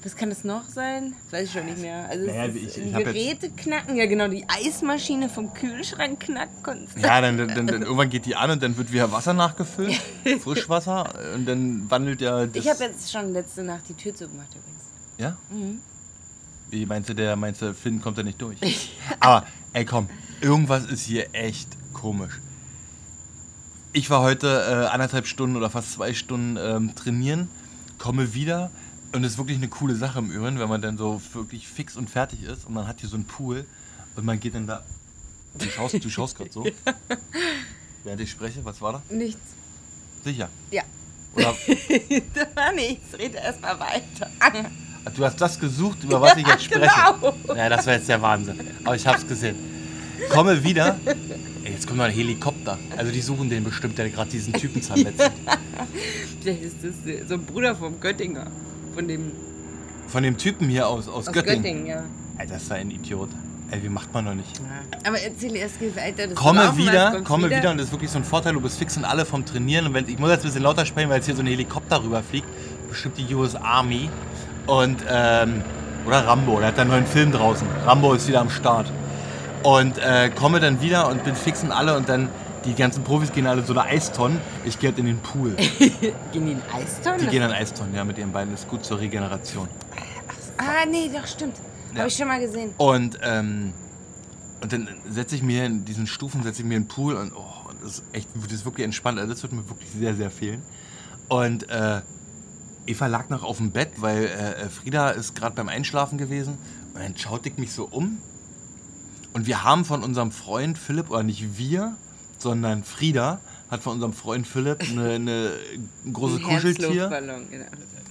Was 0.04 0.16
kann 0.18 0.30
das 0.30 0.44
noch 0.44 0.68
sein? 0.70 1.14
Das 1.32 1.40
weiß 1.40 1.48
ich 1.48 1.54
schon 1.54 1.66
nicht 1.66 1.78
mehr. 1.80 2.10
Also 2.10 2.26
Naja, 2.26 2.46
ich- 2.54 2.78
ich 2.78 2.94
Geräte 2.94 3.50
knacken, 3.52 3.96
ja 3.96 4.06
genau, 4.06 4.28
die 4.28 4.44
Eismaschine 4.50 5.30
vom 5.30 5.54
Kühlschrank 5.54 6.20
knackt 6.20 6.62
konstant. 6.64 7.06
Ja, 7.06 7.22
dann, 7.22 7.38
dann, 7.38 7.48
dann, 7.50 7.68
dann 7.68 7.82
irgendwann 7.84 8.10
geht 8.10 8.26
die 8.26 8.36
an 8.36 8.52
und 8.52 8.62
dann 8.62 8.76
wird 8.76 8.92
wieder 8.92 9.12
Wasser 9.12 9.34
nachgefüllt. 9.34 9.94
Frischwasser. 10.42 11.08
Und 11.36 11.46
dann 11.46 11.90
wandelt 11.90 12.20
ja 12.22 12.46
das. 12.46 12.64
Ich 12.66 12.70
habe 12.70 12.84
jetzt 12.84 13.12
schon 13.12 13.32
letzte 13.32 13.64
Nacht 13.64 13.84
die 13.88 13.94
Tür 13.94 14.14
zugemacht 14.14 14.50
übrigens. 14.50 14.84
Ja? 15.18 15.38
Mhm. 15.50 15.80
Wie 16.70 16.86
meinst 16.86 17.10
du, 17.10 17.14
der 17.14 17.36
meinst 17.36 17.62
du, 17.62 17.74
Finn 17.74 18.02
kommt 18.02 18.18
da 18.18 18.24
nicht 18.24 18.42
durch? 18.42 18.58
Aber, 19.22 19.46
ey 19.74 19.86
komm, 19.86 20.10
irgendwas 20.42 20.86
ist 20.86 21.06
hier 21.06 21.28
echt 21.34 21.70
komisch. 21.94 22.42
Ich 23.94 24.10
war 24.10 24.22
heute 24.22 24.48
äh, 24.48 24.88
anderthalb 24.92 25.28
Stunden 25.28 25.56
oder 25.56 25.70
fast 25.70 25.94
zwei 25.94 26.14
Stunden 26.14 26.58
ähm, 26.60 26.96
trainieren, 26.96 27.48
komme 28.00 28.34
wieder 28.34 28.72
und 29.14 29.24
es 29.24 29.34
ist 29.34 29.38
wirklich 29.38 29.58
eine 29.58 29.68
coole 29.68 29.96
Sache 29.96 30.20
im 30.20 30.32
Übrigen, 30.32 30.60
wenn 30.60 30.70
man 30.70 30.82
dann 30.82 30.98
so 30.98 31.22
wirklich 31.34 31.68
fix 31.68 31.96
und 31.96 32.10
fertig 32.10 32.44
ist 32.44 32.66
und 32.66 32.74
man 32.74 32.88
hat 32.88 33.00
hier 33.00 33.10
so 33.10 33.16
einen 33.16 33.26
Pool 33.26 33.66
und 34.16 34.26
man 34.26 34.40
geht 34.40 34.56
dann 34.56 34.68
da. 34.68 34.84
Du 35.58 35.66
schaust, 35.70 36.04
du 36.04 36.10
schaust 36.10 36.36
gerade 36.36 36.52
so. 36.52 36.66
Während 38.04 38.22
ich 38.22 38.32
spreche, 38.32 38.66
was 38.66 38.82
war 38.82 38.94
da? 38.94 39.04
Nichts. 39.10 39.42
Sicher. 40.24 40.50
Ja. 40.72 40.82
Oder 41.36 41.56
das 42.34 42.56
war 42.56 42.72
nichts. 42.74 43.18
Rede 43.18 43.38
erstmal 43.38 43.80
weiter. 43.80 44.30
du 45.16 45.26
hast 45.26 45.40
das 45.40 45.60
gesucht, 45.60 46.04
über 46.04 46.20
was 46.20 46.36
ich 46.36 46.48
jetzt 46.48 46.64
spreche. 46.64 46.90
Genau. 47.22 47.56
Ja, 47.56 47.70
das 47.70 47.86
war 47.86 47.94
jetzt 47.94 48.10
der 48.10 48.22
Wahnsinn. 48.22 48.60
Aber 48.84 48.96
ich 48.96 49.06
hab's 49.06 49.28
gesehen. 49.28 49.56
Komme 50.30 50.64
wieder. 50.64 51.00
Ey, 51.64 51.72
jetzt 51.74 51.86
kommt 51.86 51.98
noch 52.00 52.06
ein 52.06 52.12
Helikopter. 52.12 52.78
Also 52.98 53.12
die 53.12 53.22
suchen 53.22 53.50
den 53.50 53.64
bestimmt, 53.64 53.98
der 53.98 54.10
gerade 54.10 54.30
diesen 54.32 54.54
Typen 54.54 54.82
zermetzt. 54.82 55.32
Vielleicht 56.42 56.64
ist 56.64 56.78
das 56.84 57.28
so 57.28 57.36
ein 57.36 57.46
Bruder 57.46 57.76
vom 57.76 58.00
Göttinger. 58.00 58.52
Von 58.94 59.08
dem 59.08 59.32
Von 60.08 60.24
dem 60.24 60.38
Typen 60.38 60.70
hier 60.70 60.88
aus, 60.88 61.08
aus, 61.08 61.28
aus 61.28 61.34
Göttingen. 61.34 61.64
Göttingen, 61.64 61.86
ja. 61.88 62.04
Ey, 62.38 62.48
das 62.48 62.64
ist 62.64 62.72
ein 62.72 62.92
Idiot. 62.92 63.30
Ey, 63.72 63.82
wie 63.82 63.90
macht 63.90 64.14
man 64.14 64.26
noch 64.26 64.36
nicht? 64.36 64.62
Aber 65.06 65.20
erzähl 65.20 65.56
erst 65.56 65.80
geht 65.80 65.96
weiter. 65.96 66.28
dass 66.28 66.36
du 66.36 66.36
Komme 66.36 66.78
wieder, 66.78 67.12
kommst 67.12 67.26
komme 67.26 67.50
wieder. 67.50 67.72
und 67.72 67.78
das 67.78 67.88
ist 67.88 67.92
wirklich 67.92 68.12
so 68.12 68.20
ein 68.20 68.24
Vorteil, 68.24 68.54
du 68.54 68.62
bist 68.62 68.78
fix 68.78 68.98
und 68.98 69.06
alle 69.06 69.26
vom 69.26 69.46
Trainieren. 69.46 69.88
Und 69.88 69.94
wenn, 69.96 70.08
ich 70.08 70.20
muss 70.20 70.30
jetzt 70.30 70.42
ein 70.42 70.48
bisschen 70.48 70.64
lauter 70.64 70.86
sprechen, 70.86 71.10
weil 71.10 71.18
jetzt 71.18 71.26
hier 71.26 71.36
so 71.36 71.42
ein 71.42 71.48
Helikopter 71.48 72.04
rüberfliegt. 72.04 72.48
Bestimmt 72.90 73.18
die 73.18 73.34
US 73.34 73.56
Army. 73.56 74.10
Und, 74.68 74.98
ähm, 75.10 75.64
oder 76.06 76.28
Rambo, 76.28 76.60
der 76.60 76.68
hat 76.68 76.78
da 76.78 76.82
einen 76.82 76.92
neuen 76.92 77.08
Film 77.08 77.32
draußen. 77.32 77.66
Rambo 77.86 78.14
ist 78.14 78.28
wieder 78.28 78.42
am 78.42 78.50
Start. 78.50 78.92
Und 79.64 79.98
äh, 79.98 80.30
komme 80.30 80.60
dann 80.60 80.82
wieder 80.82 81.08
und 81.10 81.24
bin 81.24 81.36
fix 81.36 81.64
und 81.64 81.72
alle 81.72 81.96
und 81.98 82.10
dann 82.10 82.30
die 82.66 82.74
ganzen 82.76 83.04
Profis 83.04 83.32
gehen 83.32 83.48
alle 83.48 83.64
so 83.64 83.74
eine 83.74 83.84
Eistonne. 83.84 84.40
Ich 84.66 84.80
gehe 84.80 84.90
halt 84.90 85.00
in 85.00 85.06
den 85.06 85.20
Pool. 85.20 85.56
Gehen 86.32 86.46
die 86.46 86.52
in 86.54 86.62
Eistonne? 86.74 87.18
Die 87.18 87.28
gehen 87.28 87.44
an 87.44 87.52
Eistonnen, 87.52 87.94
ja, 87.94 88.04
mit 88.04 88.18
ihren 88.18 88.32
Beinen. 88.32 88.54
ist 88.54 88.68
gut 88.68 88.86
zur 88.86 89.00
Regeneration. 89.00 89.68
ah, 90.58 90.86
nee, 90.90 91.10
doch, 91.14 91.28
stimmt. 91.28 91.58
Ja. 91.92 92.00
Habe 92.00 92.08
ich 92.08 92.16
schon 92.16 92.28
mal 92.28 92.40
gesehen. 92.40 92.74
Und, 92.78 93.20
ähm, 93.22 93.74
und 94.62 94.72
dann 94.72 94.88
setze 95.10 95.36
ich 95.36 95.44
mir 95.44 95.66
in 95.66 95.86
diesen 95.86 96.08
Stufen, 96.08 96.42
setze 96.44 96.62
ich 96.62 96.68
mir 96.68 96.78
in 96.78 96.84
den 96.84 96.88
Pool 96.88 97.16
und, 97.16 97.34
oh, 97.34 97.70
und 97.70 97.84
das 97.84 98.00
ist 98.00 98.04
echt, 98.14 98.30
das 98.36 98.52
ist 98.52 98.66
wirklich 98.66 98.86
entspannt. 98.86 99.20
Also 99.20 99.34
das 99.34 99.44
wird 99.44 99.54
mir 99.54 99.68
wirklich 99.70 99.90
sehr, 99.90 100.16
sehr 100.16 100.32
fehlen. 100.32 100.64
Und 101.28 101.70
äh, 101.70 102.02
Eva 102.86 103.08
lag 103.08 103.30
noch 103.30 103.44
auf 103.44 103.58
dem 103.58 103.72
Bett, 103.72 103.92
weil 103.98 104.26
äh, 104.26 104.70
Frieda 104.70 105.10
ist 105.12 105.36
gerade 105.36 105.56
beim 105.56 105.70
Einschlafen 105.70 106.18
gewesen. 106.18 106.58
Und 106.94 107.02
dann 107.02 107.18
schaute 107.18 107.50
ich 107.50 107.58
mich 107.58 107.74
so 107.74 107.86
um. 107.86 108.18
Und 109.34 109.48
wir 109.48 109.64
haben 109.64 109.84
von 109.84 110.04
unserem 110.04 110.32
Freund 110.32 110.78
Philipp, 110.78 111.10
oder 111.10 111.24
nicht 111.24 111.58
wir, 111.58 111.96
sondern 112.44 112.84
Frieda, 112.84 113.40
hat 113.72 113.82
von 113.82 113.94
unserem 113.94 114.14
Freund 114.14 114.46
Philipp 114.48 114.82
eine, 114.82 115.12
eine 115.12 115.52
ein 116.06 116.14
großes 116.14 116.38
Ein 116.44 116.44
Kuscheltier 116.44 117.10
genau. 117.10 117.38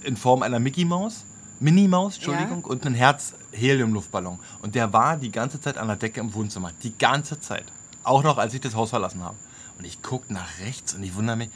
in 0.03 0.17
Form 0.17 0.43
einer 0.43 0.59
Mickey 0.59 0.85
Maus, 0.85 1.25
Minnie 1.61 1.87
Maus, 1.87 2.17
Entschuldigung, 2.17 2.63
Ja. 2.65 2.67
und 2.71 2.85
einen 2.85 2.97
Herz-Helium-Luftballon. 2.97 4.41
Und 4.63 4.75
der 4.75 4.93
war 4.93 5.17
die 5.17 5.31
ganze 5.31 5.61
Zeit 5.61 5.79
an 5.79 5.87
der 5.87 5.97
Decke 5.97 6.19
im 6.19 6.35
Wohnzimmer. 6.35 6.73
Die 6.83 6.97
ganze 6.99 7.39
Zeit. 7.39 7.67
Auch 8.03 8.25
noch, 8.25 8.39
als 8.39 8.53
ich 8.55 8.61
das 8.61 8.75
Haus 8.75 8.91
verlassen 8.91 9.23
habe. 9.23 9.37
Und 9.79 9.85
ich 9.85 10.03
gucke 10.03 10.33
nach 10.33 10.49
rechts 10.65 10.95
und 10.95 11.05
ich 11.05 11.15
wundere 11.15 11.37
mich, 11.37 11.51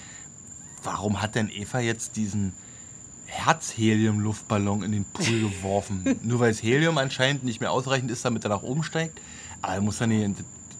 warum 0.84 1.20
hat 1.20 1.34
denn 1.34 1.49
Eva 1.49 1.81
jetzt 1.81 2.14
diesen 2.14 2.52
Herz-Helium-Luftballon 3.26 4.82
in 4.82 4.93
den 4.93 5.05
Pool 5.05 5.40
geworfen? 5.50 6.17
Nur 6.22 6.40
weil 6.40 6.52
das 6.52 6.62
Helium 6.62 6.99
anscheinend 6.99 7.44
nicht 7.44 7.61
mehr 7.61 7.72
ausreichend 7.72 8.11
ist, 8.11 8.25
damit 8.25 8.44
er 8.44 8.50
nach 8.50 8.62
oben 8.62 8.82
steigt. 8.82 9.20
Aber 9.62 9.75
er 9.75 9.81
muss 9.81 9.99
dann 9.99 10.11
hier 10.11 10.29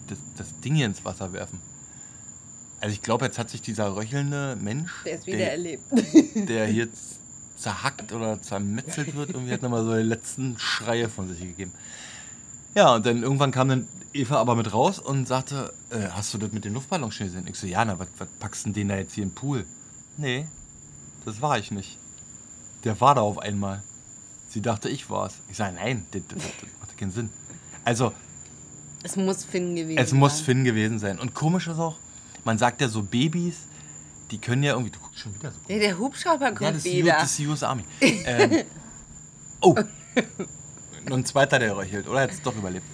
das, 0.07 0.17
das 0.37 0.59
Ding 0.61 0.75
hier 0.75 0.85
ins 0.85 1.03
Wasser 1.03 1.33
werfen. 1.33 1.59
Also 2.79 2.93
ich 2.93 3.01
glaube, 3.01 3.25
jetzt 3.25 3.39
hat 3.39 3.49
sich 3.49 3.61
dieser 3.61 3.95
röchelnde 3.95 4.57
Mensch, 4.61 4.91
Der 5.05 5.15
ist 5.15 5.25
wieder 5.25 5.37
der, 5.37 5.51
erlebt. 5.51 5.83
der 6.35 6.67
hier 6.67 6.87
zerhackt 7.57 8.13
oder 8.13 8.39
zermetzelt 8.41 9.15
wird, 9.15 9.31
irgendwie 9.31 9.51
hat 9.53 9.63
nochmal 9.63 9.83
so 9.83 9.95
die 9.95 10.03
letzten 10.03 10.59
Schreie 10.59 11.09
von 11.09 11.27
sich 11.27 11.39
gegeben. 11.39 11.71
Ja, 12.75 12.93
und 12.95 13.05
dann 13.05 13.23
irgendwann 13.23 13.51
kam 13.51 13.69
dann 13.69 13.87
Eva 14.13 14.35
aber 14.37 14.55
mit 14.55 14.71
raus 14.73 14.99
und 14.99 15.27
sagte, 15.27 15.73
äh, 15.89 16.09
hast 16.11 16.33
du 16.33 16.37
das 16.37 16.51
mit 16.51 16.65
den 16.65 16.73
Luftballons 16.75 17.15
schon 17.15 17.27
gesehen? 17.27 17.47
Ich 17.47 17.57
so, 17.57 17.65
ja, 17.65 17.83
na, 17.83 17.97
was 17.97 18.07
was 18.19 18.27
packst 18.39 18.65
du 18.65 18.69
denn 18.69 18.73
den 18.73 18.89
da 18.89 18.97
jetzt 18.97 19.13
hier 19.15 19.25
den 19.25 19.33
Pool? 19.33 19.65
Nee, 20.17 20.47
das 21.25 21.41
war 21.41 21.57
ich 21.57 21.71
nicht. 21.71 21.97
Der 22.83 23.01
war 23.01 23.15
da 23.15 23.21
auf 23.21 23.39
einmal. 23.39 23.81
Sie 24.49 24.61
dachte, 24.61 24.87
ich 24.89 25.09
war's. 25.09 25.33
Ich 25.49 25.57
sage, 25.57 25.75
nein, 25.75 26.05
das, 26.11 26.21
das, 26.27 26.37
das 26.43 26.69
macht 26.79 26.97
keinen 26.97 27.11
Sinn. 27.11 27.29
Also, 27.83 28.13
Es 29.03 29.15
muss 29.15 29.43
Finn 29.43 29.75
gewesen 29.75 29.97
es 29.97 30.13
muss 30.13 30.37
sein. 30.37 30.45
Finn 30.45 30.63
gewesen 30.63 30.99
sein. 30.99 31.19
Und 31.19 31.33
komisch 31.33 31.67
ist 31.67 31.79
auch, 31.79 31.97
man 32.47 32.57
sagt 32.57 32.79
ja 32.79 32.87
so 32.87 33.03
Babys, 33.03 33.55
die 34.31 34.37
können 34.39 34.63
ja 34.63 34.71
irgendwie, 34.71 34.91
du 34.91 34.99
guckst 34.99 35.19
schon 35.19 35.35
wieder 35.35 35.51
so 35.51 35.57
Ja, 35.71 35.79
der 35.79 35.99
Hubschrauber 35.99 36.47
kommt 36.47 36.61
ja, 36.61 36.71
das 36.71 36.77
ist, 36.77 36.85
die, 36.85 37.03
wieder. 37.03 37.13
das 37.13 37.31
ist 37.31 37.39
die 37.39 37.47
US 37.47 37.63
Army. 37.63 37.83
ähm, 38.01 38.63
oh, 39.61 39.75
noch 41.07 41.17
ein 41.17 41.25
zweiter, 41.25 41.59
der 41.59 41.75
röchelt, 41.75 42.07
oder? 42.07 42.21
Hat 42.21 42.31
es 42.31 42.41
doch 42.41 42.55
überlebt. 42.55 42.85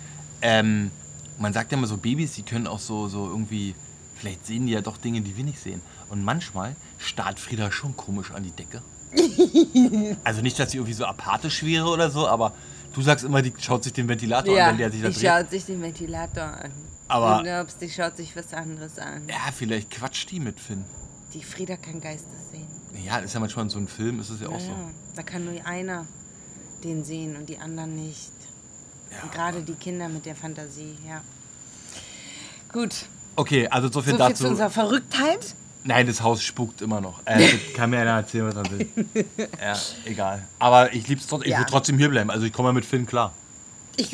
Ähm, 0.42 0.90
man 1.38 1.54
sagt 1.54 1.72
ja 1.72 1.78
immer 1.78 1.88
so, 1.88 1.98
Babys, 1.98 2.34
die 2.34 2.42
können 2.42 2.66
auch 2.66 2.80
so, 2.80 3.08
so 3.08 3.28
irgendwie, 3.28 3.76
vielleicht 4.16 4.46
sehen 4.46 4.66
die 4.66 4.74
ja 4.74 4.82
doch 4.82 4.98
Dinge, 4.98 5.22
die 5.22 5.38
wir 5.38 5.44
nicht 5.44 5.60
sehen. 5.60 5.82
Und 6.10 6.24
manchmal 6.24 6.76
starrt 6.98 7.40
Frieda 7.40 7.72
schon 7.72 7.96
komisch 7.96 8.32
an 8.32 8.44
die 8.44 8.52
Decke. 8.52 8.82
also 10.24 10.42
nicht, 10.42 10.58
dass 10.58 10.72
sie 10.72 10.78
irgendwie 10.78 10.94
so 10.94 11.06
apathisch 11.06 11.64
wäre 11.64 11.88
oder 11.88 12.10
so, 12.10 12.28
aber 12.28 12.54
du 12.94 13.02
sagst 13.02 13.26
immer, 13.26 13.42
die 13.42 13.54
schaut 13.60 13.84
sich 13.84 13.94
den 13.94 14.08
Ventilator 14.08 14.56
ja, 14.56 14.66
an, 14.66 14.72
wenn 14.72 14.78
der 14.78 14.92
sich 14.92 15.02
da 15.02 15.08
die 15.10 15.14
dreht. 15.16 15.28
schaut 15.30 15.52
sich 15.52 15.66
den 15.66 15.82
Ventilator 15.82 16.44
an. 16.44 16.72
Aber- 17.08 17.38
Du 17.38 17.44
glaubst, 17.44 17.82
die 17.82 17.90
schaut 17.90 18.16
sich 18.18 18.36
was 18.36 18.54
anderes 18.54 18.98
an. 18.98 19.28
Ja, 19.28 19.52
vielleicht 19.56 19.92
quatscht 19.92 20.32
die 20.32 20.40
mit 20.40 20.60
Finn. 20.60 20.86
Die 21.34 21.44
Frieda 21.44 21.76
kann 21.78 22.00
Geistes 22.00 22.52
sehen. 22.52 22.68
Ja, 23.04 23.18
ist 23.18 23.34
ja 23.34 23.40
manchmal 23.40 23.66
in 23.66 23.70
so 23.70 23.78
einem 23.80 23.88
Film, 23.88 24.20
ist 24.20 24.30
es 24.30 24.40
ja 24.40 24.48
auch 24.48 24.54
Ja, 24.54 24.60
so. 24.60 24.76
da 25.16 25.24
kann 25.24 25.44
nur 25.46 25.66
einer 25.66 26.06
den 26.84 27.04
sehen 27.04 27.36
und 27.36 27.50
die 27.50 27.58
anderen 27.58 27.96
nicht. 27.96 28.32
Ja. 29.12 29.28
Gerade 29.32 29.62
die 29.62 29.74
Kinder 29.76 30.10
mit 30.10 30.26
der 30.26 30.36
Fantasie, 30.36 30.96
ja. 31.08 31.22
Gut, 32.72 33.06
Okay, 33.36 33.68
also 33.68 33.92
so 33.92 34.02
viel 34.04 34.12
so 34.14 34.18
viel 34.18 34.30
dazu. 34.30 34.44
zu 34.44 34.50
unserer 34.50 34.70
Verrücktheit. 34.70 35.56
Nein, 35.86 36.08
das 36.08 36.22
Haus 36.22 36.42
spukt 36.42 36.82
immer 36.82 37.02
noch. 37.02 37.20
Äh, 37.26 37.58
kann 37.76 37.90
mir 37.90 38.00
einer 38.00 38.12
erzählen, 38.12 38.48
was 38.48 38.56
er 38.56 38.72
will. 38.72 38.90
ja, 39.62 39.78
egal. 40.06 40.44
Aber 40.60 40.94
ich 40.94 41.08
lieb's 41.08 41.28
trotzdem. 41.28 41.48
Ich 41.48 41.52
Ja. 41.52 41.60
will 41.60 41.66
trotzdem 41.70 41.98
hier 41.98 42.10
bleiben. 42.10 42.30
Also 42.32 42.46
ich 42.46 42.54
komme 42.54 42.70
ja 42.70 42.74
mit 42.74 42.86
Finn 42.86 43.06
klar. 43.06 43.34
Ich 43.96 44.10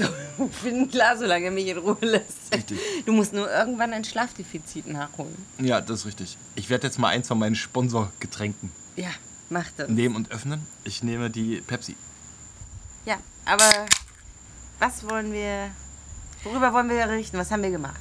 bin 0.63 0.89
klar, 0.89 1.15
solange 1.17 1.45
er 1.45 1.51
mich 1.51 1.67
in 1.67 1.77
Ruhe 1.77 1.95
lässt. 2.01 2.53
Richtig. 2.53 2.79
Du 3.05 3.13
musst 3.13 3.31
nur 3.33 3.49
irgendwann 3.49 3.93
ein 3.93 4.03
Schlafdefizit 4.03 4.87
nachholen. 4.87 5.37
Ja, 5.59 5.79
das 5.79 5.99
ist 6.01 6.05
richtig. 6.07 6.37
Ich 6.55 6.69
werde 6.69 6.87
jetzt 6.87 6.99
mal 6.99 7.09
eins 7.09 7.27
von 7.29 7.39
meinen 7.39 7.55
Sponsorgetränken 7.55 8.71
Ja, 8.97 9.09
mach 9.49 9.67
das. 9.77 9.87
nehmen 9.89 10.15
und 10.17 10.31
öffnen. 10.31 10.65
Ich 10.83 11.01
nehme 11.03 11.29
die 11.29 11.61
Pepsi. 11.61 11.95
Ja, 13.05 13.17
aber 13.45 13.85
was 14.79 15.07
wollen 15.09 15.31
wir, 15.31 15.69
worüber 16.43 16.73
wollen 16.73 16.89
wir 16.89 17.07
richten? 17.07 17.37
Was 17.37 17.49
haben 17.51 17.63
wir 17.63 17.71
gemacht? 17.71 17.99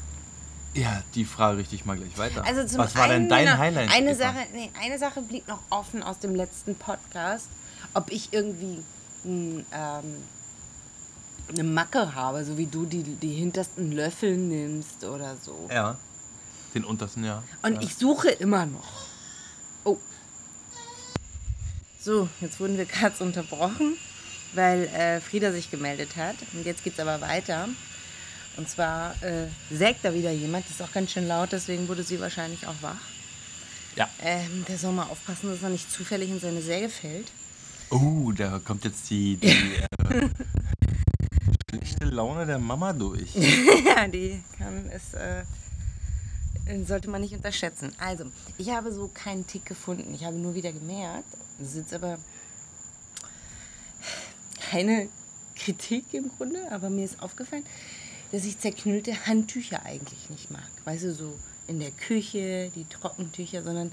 Ja, 0.74 1.02
die 1.14 1.24
Frage 1.24 1.58
richte 1.58 1.74
ich 1.74 1.84
mal 1.84 1.96
gleich 1.96 2.16
weiter. 2.18 2.44
Also 2.44 2.64
zum 2.66 2.78
was 2.78 2.94
war 2.94 3.08
denn 3.08 3.28
dein 3.28 3.46
noch- 3.46 3.58
Highlight? 3.58 3.90
Eine 3.90 4.10
Eva? 4.10 4.18
Sache, 4.18 4.46
nee, 4.52 4.70
eine 4.80 4.98
Sache 4.98 5.22
blieb 5.22 5.48
noch 5.48 5.60
offen 5.70 6.02
aus 6.02 6.18
dem 6.18 6.34
letzten 6.34 6.74
Podcast, 6.76 7.48
ob 7.94 8.10
ich 8.12 8.32
irgendwie 8.32 8.84
n, 9.24 9.64
ähm, 9.72 10.22
eine 11.48 11.64
Macke 11.64 12.14
habe, 12.14 12.44
so 12.44 12.58
wie 12.58 12.66
du 12.66 12.84
die, 12.84 13.02
die 13.02 13.34
hintersten 13.34 13.92
Löffel 13.92 14.36
nimmst 14.36 15.04
oder 15.04 15.36
so. 15.42 15.68
Ja, 15.72 15.96
den 16.74 16.84
untersten, 16.84 17.24
ja. 17.24 17.42
Und 17.62 17.76
ja. 17.76 17.80
ich 17.80 17.96
suche 17.96 18.28
immer 18.28 18.66
noch. 18.66 19.06
Oh. 19.84 19.96
So, 22.00 22.28
jetzt 22.40 22.60
wurden 22.60 22.76
wir 22.76 22.86
kurz 23.00 23.20
unterbrochen, 23.20 23.96
weil 24.54 24.84
äh, 24.88 25.20
Frieda 25.20 25.50
sich 25.50 25.70
gemeldet 25.70 26.16
hat. 26.16 26.36
Und 26.52 26.64
jetzt 26.66 26.84
geht's 26.84 27.00
aber 27.00 27.20
weiter. 27.20 27.68
Und 28.58 28.68
zwar 28.68 29.14
äh, 29.22 29.46
sägt 29.70 30.04
da 30.04 30.12
wieder 30.12 30.32
jemand. 30.32 30.64
Das 30.66 30.72
ist 30.72 30.82
auch 30.82 30.92
ganz 30.92 31.12
schön 31.12 31.28
laut, 31.28 31.52
deswegen 31.52 31.86
wurde 31.86 32.02
sie 32.02 32.18
wahrscheinlich 32.18 32.66
auch 32.66 32.74
wach. 32.82 33.00
Ja. 33.94 34.08
Ähm, 34.20 34.64
der 34.68 34.76
soll 34.76 34.92
mal 34.92 35.04
aufpassen, 35.04 35.48
dass 35.48 35.62
er 35.62 35.70
nicht 35.70 35.90
zufällig 35.90 36.28
in 36.28 36.40
seine 36.40 36.60
Säge 36.60 36.88
fällt. 36.88 37.30
Oh, 37.90 38.32
da 38.32 38.58
kommt 38.58 38.84
jetzt 38.84 39.08
die, 39.10 39.36
die 39.36 39.48
äh, 39.48 40.28
schlechte 41.70 42.04
Laune 42.06 42.46
der 42.46 42.58
Mama 42.58 42.92
durch. 42.92 43.32
ja, 43.86 44.08
die 44.08 44.42
kann 44.58 44.90
es, 44.90 45.14
äh, 45.14 45.44
sollte 46.84 47.08
man 47.08 47.20
nicht 47.20 47.34
unterschätzen. 47.34 47.92
Also, 47.98 48.24
ich 48.58 48.70
habe 48.70 48.92
so 48.92 49.08
keinen 49.14 49.46
Tick 49.46 49.66
gefunden. 49.66 50.12
Ich 50.14 50.24
habe 50.24 50.36
nur 50.36 50.54
wieder 50.56 50.72
gemerkt, 50.72 51.28
das 51.60 51.68
ist 51.68 51.76
jetzt 51.76 51.94
aber 51.94 52.18
keine 54.70 55.08
Kritik 55.54 56.12
im 56.12 56.30
Grunde, 56.36 56.60
aber 56.72 56.90
mir 56.90 57.04
ist 57.04 57.22
aufgefallen, 57.22 57.64
dass 58.32 58.44
ich 58.44 58.58
zerknüllte 58.58 59.26
Handtücher 59.26 59.84
eigentlich 59.84 60.30
nicht 60.30 60.50
mag. 60.50 60.68
Weißt 60.84 61.04
du, 61.04 61.14
so 61.14 61.38
in 61.66 61.80
der 61.80 61.90
Küche, 61.90 62.70
die 62.74 62.84
Trockentücher, 62.84 63.62
sondern 63.62 63.92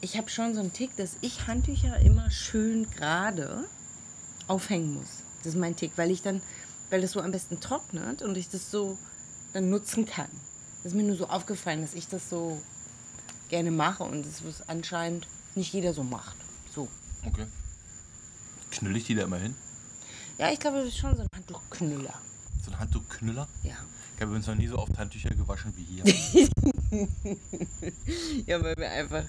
ich 0.00 0.16
habe 0.16 0.28
schon 0.28 0.54
so 0.54 0.60
einen 0.60 0.72
Tick, 0.72 0.94
dass 0.96 1.16
ich 1.20 1.46
Handtücher 1.46 1.98
immer 2.00 2.30
schön 2.30 2.90
gerade 2.90 3.64
aufhängen 4.46 4.94
muss. 4.94 5.22
Das 5.38 5.54
ist 5.54 5.58
mein 5.58 5.76
Tick, 5.76 5.92
weil 5.96 6.10
ich 6.10 6.22
dann, 6.22 6.42
weil 6.90 7.00
das 7.00 7.12
so 7.12 7.20
am 7.20 7.32
besten 7.32 7.60
trocknet 7.60 8.22
und 8.22 8.36
ich 8.36 8.48
das 8.48 8.70
so 8.70 8.98
dann 9.52 9.70
nutzen 9.70 10.06
kann. 10.06 10.28
Das 10.82 10.92
ist 10.92 10.96
mir 10.96 11.04
nur 11.04 11.16
so 11.16 11.28
aufgefallen, 11.28 11.80
dass 11.80 11.94
ich 11.94 12.08
das 12.08 12.28
so 12.28 12.60
gerne 13.48 13.70
mache 13.70 14.04
und 14.04 14.26
das 14.26 14.44
was 14.44 14.68
anscheinend 14.68 15.26
nicht 15.54 15.72
jeder 15.72 15.94
so 15.94 16.02
macht. 16.02 16.36
So. 16.74 16.88
Okay. 17.24 17.46
Knüll 18.70 18.96
ich 18.96 19.04
die 19.04 19.14
da 19.14 19.24
immer 19.24 19.38
hin? 19.38 19.54
Ja, 20.38 20.52
ich 20.52 20.60
glaube, 20.60 20.78
das 20.78 20.88
ist 20.88 20.98
schon 20.98 21.16
so 21.16 21.22
ein 21.22 21.28
Handtuchknüller. 21.34 22.14
So 22.66 22.72
ein 22.72 22.78
Handtuchknüller? 22.80 23.46
Ja. 23.62 23.74
Ich 24.16 24.22
habe 24.22 24.30
übrigens 24.30 24.46
noch 24.48 24.54
nie 24.56 24.66
so 24.66 24.78
oft 24.78 24.98
Handtücher 24.98 25.30
gewaschen 25.30 25.72
wie 25.76 25.84
hier. 25.84 26.04
Ja, 28.46 28.62
weil 28.62 28.76
wir 28.76 28.88
einfach 28.90 29.24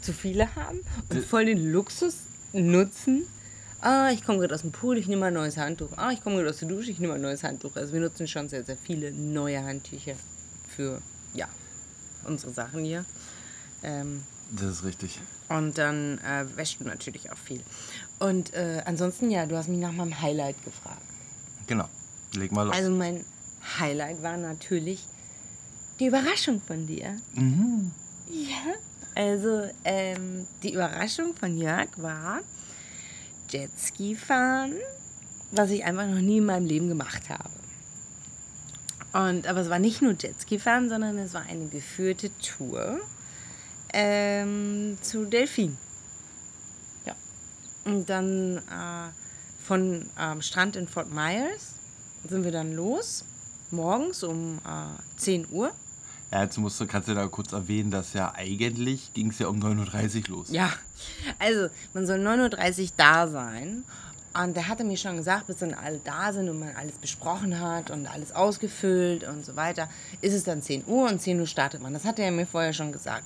zu 0.00 0.12
viele 0.12 0.54
haben 0.54 0.80
und 1.08 1.24
voll 1.24 1.46
den 1.46 1.72
Luxus 1.72 2.14
nutzen. 2.52 3.24
Ah, 3.80 4.10
ich 4.12 4.22
komme 4.24 4.38
gerade 4.38 4.54
aus 4.54 4.60
dem 4.60 4.70
Pool, 4.72 4.98
ich 4.98 5.08
nehme 5.08 5.20
mal 5.20 5.26
ein 5.28 5.34
neues 5.34 5.56
Handtuch. 5.56 5.88
Ah, 5.96 6.10
ich 6.12 6.22
komme 6.22 6.36
gerade 6.36 6.50
aus 6.50 6.58
der 6.58 6.68
Dusche, 6.68 6.90
ich 6.90 6.98
nehme 6.98 7.14
mal 7.14 7.16
ein 7.18 7.22
neues 7.22 7.42
Handtuch. 7.42 7.74
Also 7.76 7.92
wir 7.94 8.00
nutzen 8.00 8.28
schon 8.28 8.48
sehr, 8.48 8.62
sehr 8.64 8.76
viele 8.76 9.12
neue 9.12 9.62
Handtücher 9.64 10.14
für, 10.68 11.00
ja, 11.34 11.48
unsere 12.26 12.52
Sachen 12.52 12.84
hier. 12.84 13.04
Ähm, 13.82 14.22
Das 14.54 14.70
ist 14.70 14.84
richtig. 14.84 15.18
und 15.48 15.78
dann 15.78 16.18
äh, 16.18 16.44
wäschst 16.56 16.80
du 16.80 16.84
natürlich 16.84 17.32
auch 17.32 17.38
viel. 17.38 17.62
Und 18.18 18.52
äh, 18.52 18.82
ansonsten, 18.84 19.30
ja, 19.30 19.46
du 19.46 19.56
hast 19.56 19.68
mich 19.68 19.78
nach 19.80 19.92
meinem 19.92 20.20
Highlight 20.20 20.62
gefragt. 20.64 21.00
Genau. 21.66 21.88
Leg 22.34 22.52
mal 22.52 22.66
los. 22.66 22.76
Also 22.76 22.90
mein 22.90 23.24
Highlight 23.78 24.22
war 24.22 24.36
natürlich 24.36 25.04
die 25.98 26.06
Überraschung 26.06 26.60
von 26.60 26.86
dir. 26.86 27.16
mhm. 27.34 27.90
Ja. 28.30 28.74
Also 29.14 29.68
ähm, 29.84 30.46
die 30.62 30.72
Überraschung 30.72 31.34
von 31.34 31.58
Jörg 31.58 31.88
war 31.96 32.40
Jetski 33.50 34.14
fahren, 34.14 34.74
was 35.50 35.70
ich 35.70 35.84
einfach 35.84 36.06
noch 36.06 36.20
nie 36.20 36.38
in 36.38 36.44
meinem 36.44 36.66
Leben 36.66 36.88
gemacht 36.88 37.28
habe. 37.28 37.50
Und, 39.12 39.48
aber 39.48 39.60
es 39.60 39.68
war 39.68 39.80
nicht 39.80 40.00
nur 40.00 40.12
Jetski 40.12 40.60
fahren, 40.60 40.88
sondern 40.88 41.18
es 41.18 41.34
war 41.34 41.42
eine 41.42 41.66
geführte 41.66 42.30
Tour 42.38 43.00
ähm, 43.92 44.96
zu 45.02 45.24
Delfin. 45.24 45.76
Ja. 47.04 47.16
Und 47.84 48.08
dann 48.08 48.58
äh, 48.58 49.10
von 49.64 50.08
ähm, 50.18 50.40
Strand 50.40 50.76
in 50.76 50.86
Fort 50.86 51.12
Myers 51.12 51.74
sind 52.28 52.44
wir 52.44 52.52
dann 52.52 52.74
los, 52.74 53.24
morgens 53.70 54.22
um 54.22 54.58
äh, 54.58 55.18
10 55.18 55.46
Uhr. 55.50 55.70
Ja, 56.30 56.44
jetzt 56.44 56.58
musst 56.58 56.80
du, 56.80 56.86
kannst 56.86 57.08
du 57.08 57.14
da 57.14 57.26
kurz 57.26 57.52
erwähnen, 57.52 57.90
dass 57.90 58.12
ja 58.12 58.32
eigentlich 58.34 59.12
ging 59.14 59.30
es 59.30 59.38
ja 59.40 59.48
um 59.48 59.58
9.30 59.58 60.30
Uhr 60.30 60.36
los. 60.36 60.50
Ja, 60.50 60.72
also 61.38 61.68
man 61.92 62.06
soll 62.06 62.18
9.30 62.18 62.82
Uhr 62.82 62.88
da 62.96 63.26
sein. 63.28 63.84
Und 64.32 64.54
der 64.54 64.68
hatte 64.68 64.84
mir 64.84 64.96
schon 64.96 65.16
gesagt, 65.16 65.48
bis 65.48 65.56
dann 65.56 65.74
alle 65.74 65.98
da 66.04 66.32
sind 66.32 66.48
und 66.48 66.60
man 66.60 66.76
alles 66.76 66.94
besprochen 66.98 67.58
hat 67.58 67.90
und 67.90 68.06
alles 68.06 68.30
ausgefüllt 68.30 69.24
und 69.24 69.44
so 69.44 69.56
weiter, 69.56 69.88
ist 70.20 70.34
es 70.34 70.44
dann 70.44 70.62
10 70.62 70.84
Uhr 70.86 71.08
und 71.08 71.20
10 71.20 71.40
Uhr 71.40 71.48
startet 71.48 71.82
man. 71.82 71.92
Das 71.92 72.04
hatte 72.04 72.22
er 72.22 72.30
mir 72.30 72.46
vorher 72.46 72.72
schon 72.72 72.92
gesagt. 72.92 73.24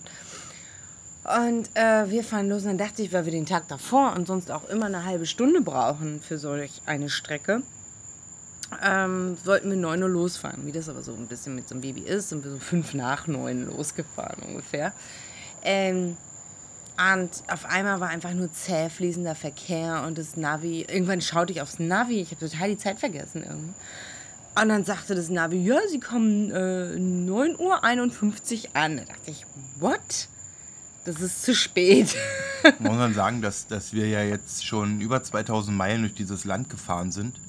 Und 1.24 1.70
äh, 1.74 2.10
wir 2.10 2.24
fahren 2.24 2.48
los 2.48 2.62
und 2.62 2.68
dann 2.68 2.78
dachte 2.78 3.02
ich, 3.02 3.12
weil 3.12 3.26
wir 3.26 3.32
den 3.32 3.46
Tag 3.46 3.68
davor 3.68 4.14
und 4.14 4.26
sonst 4.26 4.50
auch 4.50 4.68
immer 4.68 4.86
eine 4.86 5.04
halbe 5.04 5.26
Stunde 5.26 5.60
brauchen 5.60 6.20
für 6.20 6.38
solch 6.38 6.80
eine 6.86 7.10
Strecke, 7.10 7.62
ähm, 8.82 9.36
wollten 9.44 9.70
wir 9.70 9.76
9 9.76 10.02
Uhr 10.02 10.08
losfahren. 10.08 10.66
Wie 10.66 10.72
das 10.72 10.88
aber 10.88 11.02
so 11.02 11.12
ein 11.12 11.26
bisschen 11.26 11.54
mit 11.54 11.68
so 11.68 11.74
einem 11.74 11.82
Baby 11.82 12.02
ist, 12.02 12.30
sind 12.30 12.44
wir 12.44 12.52
so 12.52 12.58
fünf 12.58 12.94
nach 12.94 13.26
9 13.26 13.66
losgefahren 13.66 14.42
ungefähr. 14.42 14.92
Ähm, 15.62 16.16
und 16.96 17.30
auf 17.48 17.64
einmal 17.64 17.98
war 17.98 18.08
einfach 18.08 18.32
nur 18.32 18.52
zäh 18.52 18.88
fließender 18.88 19.34
Verkehr 19.34 20.04
und 20.06 20.16
das 20.16 20.36
Navi. 20.36 20.82
Irgendwann 20.82 21.20
schaute 21.20 21.52
ich 21.52 21.60
aufs 21.60 21.80
Navi, 21.80 22.20
ich 22.20 22.30
habe 22.30 22.48
total 22.48 22.68
die 22.68 22.78
Zeit 22.78 23.00
vergessen 23.00 23.42
irgendwie. 23.42 23.74
Und 24.60 24.68
dann 24.68 24.84
sagte 24.84 25.16
das 25.16 25.28
Navi, 25.28 25.56
ja, 25.56 25.78
sie 25.88 25.98
kommen 25.98 26.52
äh, 26.52 26.94
9.51 26.94 27.58
Uhr 27.58 28.76
an. 28.76 28.98
Da 28.98 29.04
dachte 29.04 29.30
ich, 29.30 29.44
what? 29.80 30.28
Das 31.04 31.20
ist 31.20 31.42
zu 31.42 31.54
spät. 31.54 32.14
Man 32.78 32.92
muss 32.92 32.98
dann 32.98 33.14
sagen, 33.14 33.42
dass, 33.42 33.66
dass 33.66 33.92
wir 33.92 34.06
ja 34.06 34.22
jetzt 34.22 34.64
schon 34.64 35.00
über 35.00 35.22
2000 35.22 35.76
Meilen 35.76 36.02
durch 36.02 36.14
dieses 36.14 36.44
Land 36.44 36.70
gefahren 36.70 37.10
sind. 37.10 37.40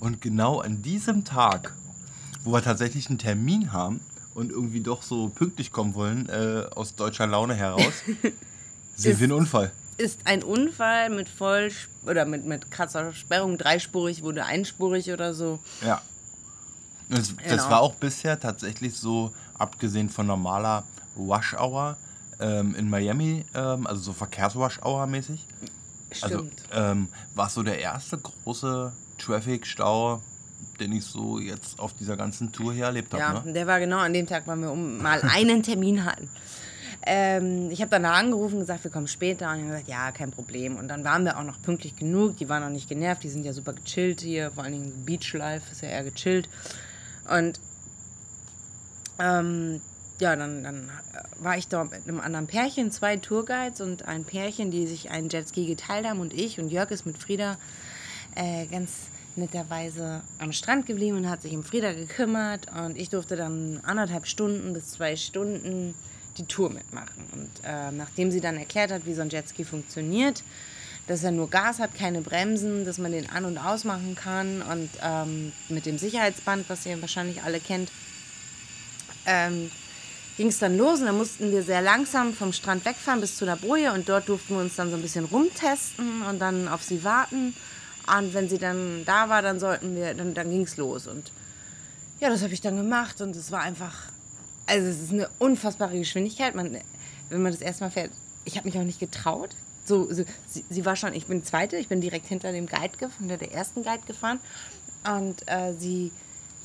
Und 0.00 0.20
genau 0.20 0.60
an 0.60 0.82
diesem 0.82 1.24
Tag, 1.24 1.74
wo 2.44 2.52
wir 2.52 2.62
tatsächlich 2.62 3.08
einen 3.08 3.18
Termin 3.18 3.72
haben 3.72 4.00
und 4.34 4.50
irgendwie 4.50 4.80
doch 4.80 5.02
so 5.02 5.28
pünktlich 5.28 5.72
kommen 5.72 5.94
wollen, 5.94 6.28
äh, 6.28 6.64
aus 6.74 6.94
deutscher 6.94 7.26
Laune 7.26 7.54
heraus, 7.54 7.92
sehen 8.96 9.18
wir 9.18 9.24
einen 9.24 9.32
Unfall. 9.32 9.72
ist 9.96 10.20
ein 10.24 10.42
Unfall 10.44 11.10
mit 11.10 11.28
voll 11.28 11.72
oder 12.06 12.24
mit, 12.24 12.44
mit 12.46 12.70
krasser 12.70 13.12
Sperrung, 13.12 13.58
dreispurig 13.58 14.22
wurde 14.22 14.44
einspurig 14.44 15.10
oder 15.10 15.34
so. 15.34 15.58
Ja. 15.84 16.00
Das, 17.08 17.34
das 17.36 17.36
Genau. 17.48 17.70
war 17.70 17.80
auch 17.80 17.94
bisher 17.94 18.38
tatsächlich 18.38 18.94
so, 18.96 19.32
abgesehen 19.58 20.10
von 20.10 20.26
normaler 20.26 20.84
Rush 21.16 21.54
Hour 21.54 21.96
ähm, 22.38 22.74
in 22.76 22.88
Miami, 22.88 23.44
ähm, 23.54 23.86
also 23.86 24.00
so 24.02 24.12
Verkehrs-Rush 24.12 24.80
Hour 24.84 25.06
mäßig. 25.08 25.44
Also 26.20 26.38
Stimmt. 26.38 26.62
ähm, 26.72 27.08
war 27.34 27.48
so 27.48 27.62
der 27.64 27.80
erste 27.80 28.18
große 28.18 28.92
Traffic-Stau, 29.18 30.22
den 30.80 30.92
ich 30.92 31.04
so 31.04 31.38
jetzt 31.38 31.78
auf 31.78 31.92
dieser 31.94 32.16
ganzen 32.16 32.52
Tour 32.52 32.72
hier 32.72 32.86
erlebt 32.86 33.12
habe. 33.12 33.22
Ja, 33.22 33.42
Ne? 33.44 33.52
der 33.52 33.66
war 33.66 33.80
genau 33.80 33.98
an 33.98 34.12
dem 34.12 34.26
Tag, 34.26 34.46
weil 34.46 34.56
wir 34.58 34.70
um 34.70 34.98
mal 35.02 35.20
einen 35.22 35.62
Termin 35.62 36.04
hatten. 36.04 36.28
Ähm, 37.06 37.70
ich 37.70 37.80
habe 37.80 37.90
dann 37.90 38.02
da 38.02 38.12
angerufen 38.12 38.54
und 38.54 38.60
gesagt, 38.60 38.84
wir 38.84 38.90
kommen 38.90 39.06
später. 39.06 39.48
Und 39.50 39.56
die 39.56 39.62
haben 39.62 39.68
gesagt, 39.70 39.88
ja, 39.88 40.10
kein 40.12 40.30
Problem. 40.30 40.76
Und 40.76 40.88
dann 40.88 41.04
waren 41.04 41.24
wir 41.24 41.38
auch 41.38 41.44
noch 41.44 41.60
pünktlich 41.62 41.96
genug. 41.96 42.36
Die 42.38 42.48
waren 42.48 42.62
auch 42.62 42.70
nicht 42.70 42.88
genervt. 42.88 43.22
Die 43.22 43.28
sind 43.28 43.44
ja 43.44 43.52
super 43.52 43.72
gechillt 43.72 44.20
hier. 44.20 44.50
Vor 44.50 44.64
allen 44.64 44.72
Dingen 44.72 45.04
Beach 45.04 45.32
Life 45.32 45.70
ist 45.70 45.82
ja 45.82 45.88
eher 45.88 46.04
gechillt. 46.04 46.48
Und 47.30 47.60
ähm, 49.18 49.80
ja, 50.20 50.34
dann, 50.34 50.64
dann 50.64 50.90
war 51.40 51.56
ich 51.56 51.68
da 51.68 51.84
mit 51.84 52.06
einem 52.08 52.20
anderen 52.20 52.46
Pärchen, 52.48 52.90
zwei 52.90 53.16
Tourguides 53.16 53.80
und 53.80 54.06
ein 54.06 54.24
Pärchen, 54.24 54.70
die 54.70 54.86
sich 54.86 55.10
einen 55.10 55.28
Jetski 55.28 55.66
geteilt 55.66 56.06
haben. 56.06 56.20
Und 56.20 56.32
ich 56.32 56.58
und 56.58 56.68
Jörg 56.70 56.90
ist 56.90 57.06
mit 57.06 57.16
Frieda 57.18 57.56
äh, 58.38 58.66
ganz 58.66 58.92
netterweise 59.36 60.22
am 60.38 60.52
Strand 60.52 60.86
geblieben 60.86 61.16
und 61.16 61.28
hat 61.28 61.42
sich 61.42 61.54
um 61.54 61.64
Frieda 61.64 61.92
gekümmert. 61.92 62.66
Und 62.72 62.96
ich 62.96 63.10
durfte 63.10 63.36
dann 63.36 63.80
anderthalb 63.82 64.26
Stunden 64.26 64.72
bis 64.72 64.92
zwei 64.92 65.16
Stunden 65.16 65.94
die 66.38 66.44
Tour 66.44 66.70
mitmachen. 66.70 67.24
Und 67.32 67.50
äh, 67.64 67.90
nachdem 67.92 68.30
sie 68.30 68.40
dann 68.40 68.56
erklärt 68.56 68.92
hat, 68.92 69.06
wie 69.06 69.14
so 69.14 69.22
ein 69.22 69.30
Jetski 69.30 69.64
funktioniert, 69.64 70.42
dass 71.06 71.24
er 71.24 71.30
nur 71.30 71.48
Gas 71.48 71.78
hat, 71.78 71.94
keine 71.94 72.20
Bremsen, 72.20 72.84
dass 72.84 72.98
man 72.98 73.12
den 73.12 73.28
an- 73.30 73.44
und 73.44 73.58
ausmachen 73.58 74.14
kann 74.14 74.62
und 74.62 74.90
ähm, 75.02 75.52
mit 75.68 75.86
dem 75.86 75.98
Sicherheitsband, 75.98 76.68
was 76.68 76.84
ihr 76.84 77.00
wahrscheinlich 77.00 77.42
alle 77.42 77.60
kennt, 77.60 77.90
ähm, 79.24 79.70
ging 80.36 80.48
es 80.48 80.58
dann 80.58 80.76
los 80.76 81.00
und 81.00 81.06
dann 81.06 81.16
mussten 81.16 81.50
wir 81.50 81.62
sehr 81.62 81.80
langsam 81.80 82.34
vom 82.34 82.52
Strand 82.52 82.84
wegfahren 82.84 83.20
bis 83.20 83.36
zu 83.36 83.46
der 83.46 83.56
Boje 83.56 83.92
und 83.92 84.08
dort 84.08 84.28
durften 84.28 84.54
wir 84.54 84.60
uns 84.60 84.76
dann 84.76 84.90
so 84.90 84.96
ein 84.96 85.02
bisschen 85.02 85.24
rumtesten 85.24 86.22
und 86.22 86.38
dann 86.38 86.68
auf 86.68 86.82
sie 86.82 87.02
warten. 87.02 87.54
Und 88.16 88.34
wenn 88.34 88.48
sie 88.48 88.58
dann 88.58 89.04
da 89.04 89.28
war, 89.28 89.42
dann 89.42 89.60
sollten 89.60 89.94
wir, 89.94 90.14
dann, 90.14 90.34
dann 90.34 90.50
es 90.62 90.76
los. 90.76 91.06
Und 91.06 91.32
ja, 92.20 92.28
das 92.28 92.42
habe 92.42 92.52
ich 92.52 92.60
dann 92.60 92.76
gemacht 92.76 93.20
und 93.20 93.36
es 93.36 93.52
war 93.52 93.60
einfach, 93.60 93.94
also 94.66 94.86
es 94.86 95.00
ist 95.02 95.12
eine 95.12 95.28
unfassbare 95.38 95.98
Geschwindigkeit. 95.98 96.54
Man, 96.54 96.78
wenn 97.28 97.42
man 97.42 97.52
das 97.52 97.60
erstmal 97.60 97.90
fährt, 97.90 98.10
ich 98.44 98.56
habe 98.56 98.66
mich 98.68 98.78
auch 98.78 98.84
nicht 98.84 99.00
getraut. 99.00 99.50
So, 99.84 100.12
so 100.12 100.24
sie, 100.46 100.64
sie, 100.68 100.84
war 100.84 100.96
schon, 100.96 101.14
ich 101.14 101.26
bin 101.26 101.44
Zweite, 101.44 101.76
ich 101.76 101.88
bin 101.88 102.00
direkt 102.00 102.26
hinter 102.26 102.52
dem 102.52 102.66
Guide, 102.66 103.10
hinter 103.18 103.38
der 103.38 103.52
ersten 103.52 103.82
Guide 103.82 104.02
gefahren 104.06 104.38
und 105.16 105.42
äh, 105.46 105.72
sie, 105.78 106.12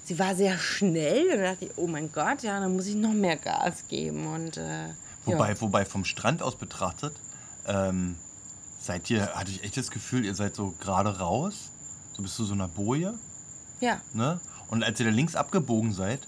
sie 0.03 0.19
war 0.19 0.35
sehr 0.35 0.57
schnell 0.57 1.31
und 1.31 1.37
da 1.37 1.51
dachte 1.51 1.65
ich, 1.65 1.71
oh 1.77 1.87
mein 1.87 2.11
Gott, 2.11 2.43
ja, 2.43 2.59
dann 2.59 2.75
muss 2.75 2.87
ich 2.87 2.95
noch 2.95 3.13
mehr 3.13 3.37
Gas 3.37 3.85
geben 3.87 4.27
und 4.27 4.57
äh, 4.57 4.89
Wobei, 5.25 5.49
ja. 5.49 5.61
wobei 5.61 5.85
vom 5.85 6.05
Strand 6.05 6.41
aus 6.41 6.55
betrachtet, 6.55 7.15
ähm, 7.67 8.15
seid 8.83 9.09
ihr, 9.09 9.33
hatte 9.33 9.51
ich 9.51 9.63
echt 9.63 9.77
das 9.77 9.91
Gefühl, 9.91 10.25
ihr 10.25 10.35
seid 10.35 10.55
so 10.55 10.73
gerade 10.79 11.19
raus, 11.19 11.71
so 12.13 12.21
bis 12.21 12.35
zu 12.35 12.43
so 12.43 12.53
einer 12.53 12.67
Boje, 12.67 13.13
ja. 13.79 14.01
ne? 14.13 14.39
Und 14.67 14.83
als 14.83 14.99
ihr 14.99 15.05
da 15.05 15.11
links 15.11 15.35
abgebogen 15.35 15.93
seid, 15.93 16.19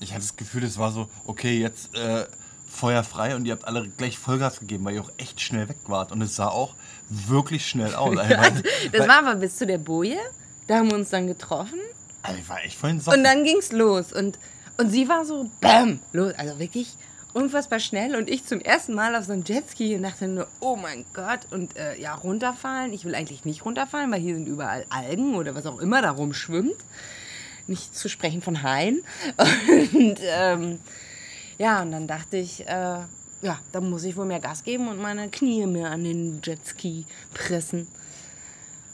ich 0.00 0.10
hatte 0.12 0.22
das 0.22 0.36
Gefühl, 0.36 0.64
es 0.64 0.78
war 0.78 0.92
so, 0.92 1.08
okay, 1.24 1.58
jetzt 1.58 1.94
äh, 1.94 2.26
Feuer 2.68 3.04
frei 3.04 3.36
und 3.36 3.44
ihr 3.46 3.52
habt 3.52 3.66
alle 3.66 3.88
gleich 3.88 4.18
Vollgas 4.18 4.60
gegeben, 4.60 4.84
weil 4.84 4.94
ihr 4.94 5.02
auch 5.02 5.12
echt 5.16 5.40
schnell 5.40 5.68
weg 5.68 5.76
wart. 5.86 6.10
Und 6.12 6.20
es 6.22 6.36
sah 6.36 6.48
auch 6.48 6.74
wirklich 7.08 7.66
schnell 7.66 7.94
aus. 7.94 8.16
Also, 8.18 8.36
weil- 8.36 8.62
Das 8.92 9.08
war 9.08 9.18
aber 9.18 9.36
bis 9.36 9.56
zu 9.56 9.66
der 9.66 9.78
Boje, 9.78 10.18
da 10.66 10.76
haben 10.78 10.90
wir 10.90 10.96
uns 10.96 11.10
dann 11.10 11.26
getroffen 11.26 11.78
also, 12.22 12.38
ich 12.38 12.48
war 12.48 12.62
echt 12.62 12.78
vorhin 12.78 13.00
Und 13.04 13.24
dann 13.24 13.44
ging's 13.44 13.72
los. 13.72 14.12
Und, 14.12 14.38
und 14.78 14.90
sie 14.90 15.08
war 15.08 15.24
so, 15.24 15.50
bam, 15.60 15.98
los. 16.12 16.32
Also 16.36 16.58
wirklich 16.58 16.96
unfassbar 17.32 17.80
schnell. 17.80 18.16
Und 18.16 18.28
ich 18.28 18.44
zum 18.44 18.60
ersten 18.60 18.94
Mal 18.94 19.14
auf 19.16 19.24
so 19.24 19.32
einem 19.32 19.44
Jetski 19.44 19.96
und 19.96 20.02
dachte 20.02 20.28
nur, 20.28 20.48
oh 20.60 20.76
mein 20.76 21.04
Gott. 21.12 21.40
Und 21.50 21.76
äh, 21.76 21.98
ja, 22.00 22.14
runterfallen. 22.14 22.92
Ich 22.92 23.04
will 23.04 23.14
eigentlich 23.14 23.44
nicht 23.44 23.64
runterfallen, 23.64 24.10
weil 24.10 24.20
hier 24.20 24.34
sind 24.34 24.46
überall 24.46 24.86
Algen 24.88 25.34
oder 25.34 25.54
was 25.54 25.66
auch 25.66 25.78
immer 25.80 26.02
da 26.02 26.10
rumschwimmt. 26.10 26.76
Nicht 27.66 27.96
zu 27.96 28.08
sprechen 28.08 28.42
von 28.42 28.62
Haien. 28.62 29.02
Und 29.92 30.18
ähm, 30.22 30.78
ja, 31.58 31.80
und 31.82 31.92
dann 31.92 32.08
dachte 32.08 32.38
ich, 32.38 32.66
äh, 32.66 32.98
ja, 33.42 33.58
da 33.70 33.80
muss 33.80 34.02
ich 34.04 34.16
wohl 34.16 34.24
mehr 34.24 34.40
Gas 34.40 34.64
geben 34.64 34.88
und 34.88 35.00
meine 35.00 35.28
Knie 35.28 35.66
mehr 35.66 35.90
an 35.90 36.02
den 36.02 36.40
Jetski 36.42 37.04
pressen. 37.34 37.86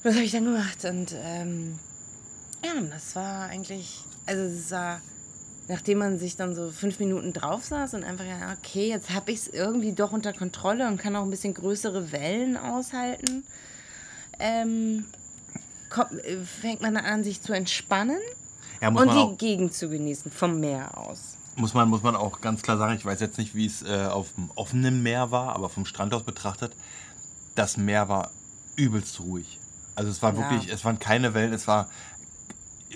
Das 0.03 0.15
habe 0.15 0.25
ich 0.25 0.33
dann 0.33 0.45
gemacht. 0.45 0.85
Und 0.85 1.15
ähm, 1.23 1.79
ja, 2.65 2.73
das 2.91 3.15
war 3.15 3.49
eigentlich, 3.49 4.01
also 4.27 4.43
es 4.43 4.71
war, 4.71 5.01
nachdem 5.69 5.99
man 5.99 6.19
sich 6.19 6.37
dann 6.37 6.55
so 6.55 6.71
fünf 6.71 6.99
Minuten 6.99 7.33
drauf 7.33 7.65
saß 7.65 7.95
und 7.95 8.05
einfach, 8.05 8.25
ja, 8.25 8.55
okay, 8.59 8.89
jetzt 8.89 9.11
habe 9.11 9.31
ich 9.31 9.39
es 9.39 9.49
irgendwie 9.49 9.93
doch 9.93 10.13
unter 10.13 10.33
Kontrolle 10.33 10.87
und 10.89 10.99
kann 10.99 11.15
auch 11.15 11.23
ein 11.23 11.31
bisschen 11.31 11.55
größere 11.55 12.11
Wellen 12.13 12.57
aushalten, 12.57 13.45
ähm, 14.39 15.05
kommt, 15.91 16.13
äh, 16.25 16.39
fängt 16.45 16.81
man 16.81 16.97
an, 16.97 17.25
sich 17.25 17.43
zu 17.43 17.53
entspannen 17.53 18.19
ja, 18.81 18.89
und 18.89 19.13
die 19.13 19.37
Gegend 19.37 19.75
zu 19.75 19.89
genießen, 19.89 20.31
vom 20.31 20.61
Meer 20.61 20.97
aus. 20.97 21.37
muss, 21.57 21.75
man, 21.75 21.89
muss 21.89 22.03
man 22.03 22.17
auch 22.17 22.41
ganz 22.41 22.63
klar 22.63 22.79
sagen, 22.79 22.95
ich 22.97 23.05
weiß 23.05 23.21
jetzt 23.21 23.37
nicht, 23.39 23.55
wie 23.55 23.67
es 23.67 23.83
äh, 23.83 24.07
auf 24.07 24.29
dem 24.37 24.51
offenen 24.55 25.03
Meer 25.03 25.31
war, 25.31 25.55
aber 25.55 25.69
vom 25.69 25.85
Strand 25.85 26.15
aus 26.15 26.23
betrachtet, 26.23 26.73
das 27.55 27.77
Meer 27.77 28.09
war 28.09 28.31
übelst 28.77 29.19
ruhig. 29.21 29.59
Also 29.97 30.11
es 30.11 30.23
war 30.23 30.33
Ja. 30.35 30.39
wirklich, 30.39 30.73
es 30.73 30.85
waren 30.85 31.01
keine 31.01 31.35
Wellen, 31.35 31.53
es 31.53 31.67
war 31.67 31.91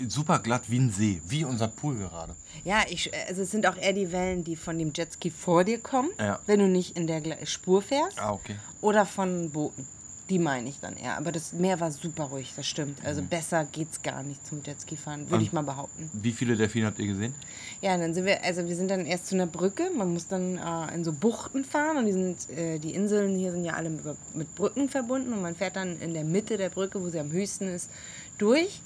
super 0.07 0.39
glatt 0.39 0.63
wie 0.67 0.79
ein 0.79 0.91
See, 0.91 1.21
wie 1.27 1.43
unser 1.45 1.67
Pool 1.67 1.95
gerade. 1.97 2.35
Ja, 2.63 2.83
ich, 2.89 3.11
also 3.27 3.41
es 3.43 3.51
sind 3.51 3.67
auch 3.67 3.77
eher 3.77 3.93
die 3.93 4.11
Wellen, 4.11 4.43
die 4.43 4.55
von 4.55 4.77
dem 4.79 4.91
Jetski 4.95 5.29
vor 5.31 5.63
dir 5.63 5.79
kommen, 5.79 6.09
Ja. 6.19 6.39
wenn 6.45 6.59
du 6.59 6.67
nicht 6.67 6.97
in 6.97 7.07
der 7.07 7.21
Spur 7.45 7.81
fährst. 7.81 8.19
Ah, 8.19 8.33
okay. 8.33 8.55
Oder 8.81 9.05
von 9.05 9.49
Booten. 9.51 9.85
Die 10.29 10.39
meine 10.39 10.69
ich 10.69 10.79
dann 10.79 10.95
eher. 10.95 11.17
Aber 11.17 11.33
das 11.33 11.51
Meer 11.51 11.81
war 11.81 11.91
super 11.91 12.23
ruhig, 12.23 12.53
das 12.55 12.65
stimmt. 12.65 13.05
Also 13.05 13.21
besser 13.21 13.65
geht's 13.65 14.01
gar 14.01 14.23
nicht 14.23 14.47
zum 14.47 14.63
Jetski 14.63 14.95
fahren, 14.95 15.29
würde 15.29 15.43
ich 15.43 15.51
mal 15.51 15.63
behaupten. 15.63 16.09
Wie 16.13 16.31
viele 16.31 16.55
Delfine 16.55 16.85
habt 16.87 16.97
ihr 16.99 17.07
gesehen? 17.07 17.35
Ja, 17.81 17.97
dann 17.97 18.13
sind 18.13 18.25
wir, 18.25 18.41
also 18.41 18.65
wir 18.65 18.75
sind 18.75 18.89
dann 18.89 19.05
erst 19.05 19.27
zu 19.27 19.35
einer 19.35 19.47
Brücke. 19.47 19.89
Man 19.95 20.13
muss 20.13 20.29
dann 20.29 20.57
äh, 20.57 20.95
in 20.95 21.03
so 21.03 21.11
Buchten 21.11 21.65
fahren 21.65 21.97
und 21.97 22.05
die 22.05 22.13
sind, 22.13 22.49
äh, 22.57 22.79
die 22.79 22.93
Inseln 22.95 23.35
hier 23.35 23.51
sind 23.51 23.65
ja 23.65 23.73
alle 23.73 23.89
über, 23.89 24.15
mit 24.33 24.55
Brücken 24.55 24.87
verbunden 24.87 25.33
und 25.33 25.41
man 25.41 25.57
fährt 25.57 25.75
dann 25.75 25.99
in 25.99 26.13
der 26.13 26.23
Mitte 26.23 26.55
der 26.55 26.69
Brücke, 26.69 27.01
wo 27.01 27.09
sie 27.09 27.19
am 27.19 27.31
höchsten 27.31 27.67
ist, 27.67 27.89
durch. 28.37 28.81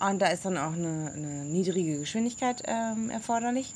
Und 0.00 0.20
da 0.20 0.26
ist 0.28 0.44
dann 0.44 0.58
auch 0.58 0.72
eine, 0.72 1.12
eine 1.14 1.44
niedrige 1.44 1.98
Geschwindigkeit 1.98 2.62
ähm, 2.66 3.10
erforderlich. 3.10 3.72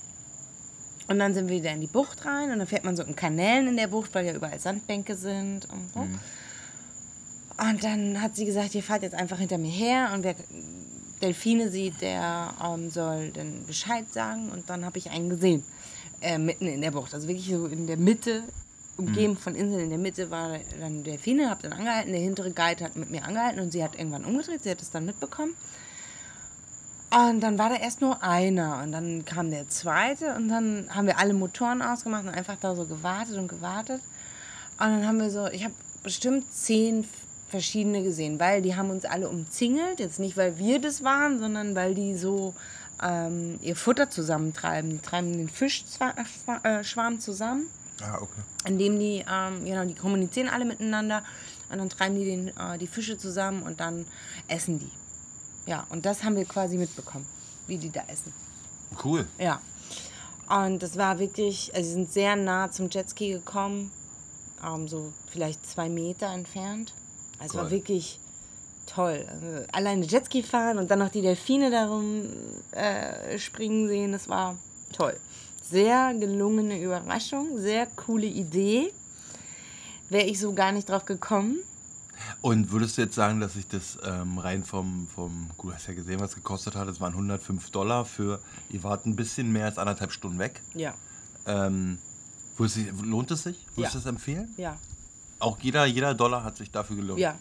Und 1.09 1.19
dann 1.19 1.35
sind 1.35 1.49
wir 1.49 1.57
wieder 1.57 1.73
in 1.73 1.81
die 1.81 1.87
Bucht 1.87 2.25
rein 2.25 2.53
und 2.53 2.59
dann 2.59 2.69
fährt 2.69 2.85
man 2.85 2.95
so 2.95 3.03
in 3.03 3.17
Kanälen 3.17 3.69
in 3.69 3.77
der 3.77 3.89
Bucht, 3.89 4.15
weil 4.15 4.27
ja 4.27 4.35
überall 4.35 4.61
Sandbänke 4.61 5.17
sind 5.17 5.69
und 5.71 5.93
so. 5.93 6.01
Und 6.01 7.85
dann 7.85 8.23
hat 8.23 8.37
sie 8.37 8.45
gesagt, 8.45 8.75
ihr 8.75 8.83
fahrt 8.83 9.03
jetzt 9.03 9.15
einfach 9.15 9.39
hinter 9.39 9.59
mir 9.59 9.71
her 9.71 10.13
und 10.15 10.23
wer 10.23 10.35
Delfine 11.21 11.71
sieht, 11.71 12.01
der 12.01 12.55
ähm, 12.65 12.91
soll 12.91 13.31
dann 13.31 13.67
Bescheid 13.67 14.11
sagen. 14.13 14.51
Und 14.51 14.71
dann 14.71 14.85
habe 14.85 14.99
ich 14.99 15.11
einen 15.11 15.31
gesehen, 15.31 15.65
äh, 16.21 16.39
mitten 16.39 16.67
in 16.67 16.81
der 16.81 16.93
Bucht. 16.93 17.13
Also 17.13 17.29
wirklich 17.29 17.49
so 17.49 17.67
in 17.67 17.87
der 17.87 17.97
Mitte, 17.97 18.45
umgeben 18.97 19.37
von 19.37 19.55
Inseln. 19.55 19.85
In 19.85 19.91
der 19.91 19.99
Mitte 19.99 20.31
war 20.31 20.59
dann 20.79 21.03
Delfine, 21.03 21.51
habe 21.51 21.63
dann 21.63 21.73
angehalten. 21.73 22.13
Der 22.13 22.21
hintere 22.21 22.53
Guide 22.53 22.85
hat 22.85 22.97
mit 22.97 23.11
mir 23.11 23.25
angehalten 23.25 23.61
und 23.61 23.73
sie 23.73 23.83
hat 23.83 23.99
irgendwann 23.99 24.25
umgedreht. 24.25 24.63
Sie 24.63 24.71
hat 24.71 24.81
es 24.81 24.91
dann 24.91 25.07
mitbekommen. 25.07 25.55
Und 27.13 27.41
dann 27.41 27.59
war 27.59 27.71
da 27.71 27.77
erst 27.77 28.01
nur 28.01 28.23
einer 28.23 28.81
und 28.85 28.93
dann 28.93 29.25
kam 29.25 29.51
der 29.51 29.69
zweite 29.69 30.35
und 30.37 30.49
dann 30.49 30.87
haben 30.95 31.07
wir 31.07 31.19
alle 31.19 31.35
Motoren 31.35 31.83
ausgemacht 31.83 32.23
und 32.25 32.31
einfach 32.31 32.57
da 32.61 32.77
so 32.77 32.85
gewartet 32.85 33.37
und 33.37 33.49
gewartet. 33.49 34.01
Und 34.79 34.87
dann 34.87 35.07
haben 35.07 35.19
wir 35.19 35.31
so, 35.31 35.49
ich 35.49 35.65
habe 35.65 35.75
bestimmt 36.05 36.53
zehn 36.53 37.05
verschiedene 37.49 38.05
gesehen, 38.05 38.39
weil 38.39 38.63
die 38.63 38.77
haben 38.77 38.91
uns 38.91 39.05
alle 39.05 39.29
umzingelt. 39.29 39.99
Jetzt 39.99 40.21
nicht, 40.21 40.37
weil 40.37 40.57
wir 40.59 40.81
das 40.81 41.03
waren, 41.03 41.41
sondern 41.41 41.75
weil 41.75 41.97
die 41.97 42.15
so 42.17 42.55
ähm, 43.03 43.59
ihr 43.61 43.75
Futter 43.75 44.09
zusammentreiben. 44.09 44.91
Die 44.91 44.99
treiben 44.99 45.33
den 45.33 45.49
Fischschwarm 45.49 47.19
zusammen 47.19 47.67
Ah, 48.03 48.19
okay. 48.21 48.41
indem 48.67 48.99
die, 48.99 49.25
ähm, 49.31 49.65
genau, 49.65 49.85
die 49.85 49.95
kommunizieren 49.95 50.49
alle 50.49 50.65
miteinander 50.65 51.23
und 51.71 51.79
dann 51.79 51.89
treiben 51.91 52.15
die 52.15 52.25
den, 52.25 52.49
äh, 52.49 52.79
die 52.79 52.87
Fische 52.87 53.19
zusammen 53.19 53.63
und 53.63 53.81
dann 53.81 54.07
essen 54.49 54.79
die. 54.79 54.91
Ja, 55.71 55.87
und 55.91 56.05
das 56.05 56.25
haben 56.25 56.35
wir 56.35 56.45
quasi 56.47 56.77
mitbekommen, 56.77 57.27
wie 57.69 57.79
die 57.79 57.91
da 57.91 58.03
essen. 58.09 58.33
Cool. 59.05 59.25
Ja. 59.39 59.61
Und 60.49 60.83
das 60.83 60.97
war 60.99 61.21
wirklich, 61.21 61.73
also 61.73 61.87
sie 61.87 61.93
sind 61.95 62.13
sehr 62.13 62.35
nah 62.35 62.73
zum 62.73 62.91
Jetski 62.91 63.31
gekommen, 63.31 63.93
ähm, 64.67 64.89
so 64.89 65.13
vielleicht 65.31 65.65
zwei 65.65 65.89
Meter 65.89 66.27
entfernt. 66.27 66.93
Also 67.39 67.53
es 67.53 67.55
war 67.55 67.65
Cool. 67.67 67.71
wirklich 67.71 68.19
toll. 68.87 69.25
Also 69.31 69.47
alleine 69.71 70.05
Jetski 70.07 70.43
fahren 70.43 70.79
und 70.79 70.91
dann 70.91 70.99
noch 70.99 71.11
die 71.11 71.23
Delfine 71.23 71.71
darum 71.71 72.25
äh, 72.73 73.39
springen 73.39 73.87
sehen, 73.87 74.11
das 74.11 74.29
war 74.29 74.59
toll. 74.93 75.17
Sehr 75.63 76.13
gelungene 76.15 76.81
Überraschung, 76.83 77.59
sehr 77.59 77.87
coole 77.87 78.27
Idee. 78.27 78.93
Wäre 80.09 80.27
ich 80.27 80.41
so 80.41 80.53
gar 80.53 80.73
nicht 80.73 80.89
drauf 80.89 81.05
gekommen. 81.05 81.61
Und 82.43 82.71
würdest 82.71 82.97
du 82.97 83.03
jetzt 83.03 83.15
sagen, 83.15 83.41
dass 83.41 83.53
sich 83.53 83.69
das 83.69 83.99
ähm, 84.03 84.39
rein 84.39 84.65
vom, 84.65 85.07
vom, 85.15 85.51
gut, 85.59 85.73
du 85.73 85.75
hast 85.75 85.89
ja 85.89 85.95
gesehen, 85.95 86.21
was 86.21 86.31
es 86.31 86.37
gekostet 86.37 86.75
hat, 86.75 86.89
es 86.89 86.99
waren 87.01 87.13
105 87.13 87.71
Dollar 87.71 88.07
für, 88.07 88.41
ihr 88.71 88.83
wart 88.83 89.05
ein 89.05 89.15
bisschen 89.15 89.53
mehr 89.53 89.67
als 89.67 89.77
anderthalb 89.77 90.11
Stunden 90.11 90.39
weg. 90.39 90.63
Ja. 90.75 90.95
Ähm, 91.47 91.99
würdest 92.57 92.79
du- 92.79 93.05
lohnt 93.05 93.31
es 93.31 93.43
sich? 93.43 93.67
Würdest 93.75 93.95
du 93.95 93.99
Ja. 93.99 94.05
das 94.05 94.07
empfehlen? 94.07 94.55
Ja. 94.57 94.79
Auch 95.39 95.59
jeder, 95.61 95.85
jeder 95.85 96.15
Dollar 96.15 96.43
hat 96.43 96.57
sich 96.57 96.71
dafür 96.71 96.97
gelohnt. 96.97 97.21
Ja. 97.21 97.37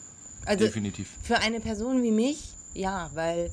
Also 0.46 0.66
Definitiv. 0.66 1.10
Für 1.22 1.38
eine 1.40 1.60
Person 1.62 2.02
wie 2.04 2.12
mich, 2.12 2.54
ja, 2.74 3.10
weil 3.14 3.52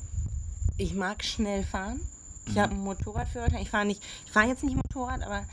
ich 0.77 0.93
mag 0.95 1.23
schnell 1.23 1.63
fahren. 1.63 1.99
Ich 2.45 2.55
Mhm. 2.55 2.59
habe 2.59 2.71
einen 2.73 2.83
Motorradführerschein. 2.83 3.61
Ich 3.61 3.69
fahre 3.69 3.85
nicht, 3.85 4.01
ich 4.25 4.31
fahre 4.31 4.47
jetzt 4.47 4.63
nicht 4.63 4.75
Motorrad, 4.75 5.21
aber 5.23 5.43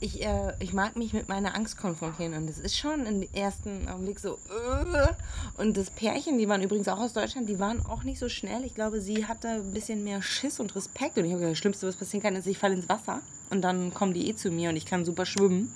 ich, 0.00 0.22
äh, 0.22 0.52
ich 0.60 0.72
mag 0.72 0.96
mich 0.96 1.12
mit 1.12 1.28
meiner 1.28 1.54
Angst 1.54 1.78
konfrontieren. 1.78 2.34
Und 2.34 2.48
es 2.50 2.58
ist 2.58 2.76
schon 2.76 3.06
im 3.06 3.26
ersten 3.32 3.88
Augenblick 3.88 4.18
so. 4.20 4.38
Äh. 4.50 5.60
Und 5.62 5.76
das 5.76 5.90
Pärchen, 5.90 6.38
die 6.38 6.48
waren 6.48 6.62
übrigens 6.62 6.88
auch 6.88 6.98
aus 6.98 7.12
Deutschland, 7.12 7.48
die 7.48 7.58
waren 7.58 7.84
auch 7.86 8.04
nicht 8.04 8.18
so 8.18 8.28
schnell. 8.28 8.64
Ich 8.64 8.74
glaube, 8.74 9.00
sie 9.00 9.26
hatte 9.26 9.48
ein 9.48 9.72
bisschen 9.72 10.04
mehr 10.04 10.20
Schiss 10.22 10.60
und 10.60 10.74
Respekt. 10.76 11.16
Und 11.16 11.24
ich 11.24 11.30
habe 11.30 11.40
gesagt, 11.40 11.52
das 11.52 11.58
Schlimmste, 11.58 11.86
was 11.86 11.96
passieren 11.96 12.22
kann, 12.22 12.36
ist, 12.36 12.46
ich 12.46 12.58
falle 12.58 12.74
ins 12.74 12.88
Wasser. 12.88 13.20
Und 13.50 13.62
dann 13.62 13.94
kommen 13.94 14.12
die 14.14 14.28
eh 14.28 14.36
zu 14.36 14.50
mir 14.50 14.70
und 14.70 14.76
ich 14.76 14.86
kann 14.86 15.04
super 15.04 15.26
schwimmen. 15.26 15.72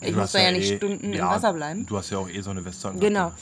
Ich 0.00 0.14
muss 0.14 0.32
da 0.32 0.40
ja 0.40 0.52
nicht 0.52 0.70
eh- 0.70 0.76
Stunden 0.76 1.12
ja, 1.12 1.24
im 1.24 1.28
Wasser 1.30 1.52
bleiben. 1.52 1.86
Du 1.86 1.96
hast 1.96 2.10
ja 2.10 2.18
auch 2.18 2.28
eh 2.28 2.40
so 2.40 2.50
eine 2.50 2.64
Weste. 2.64 2.92
Genau. 2.98 3.32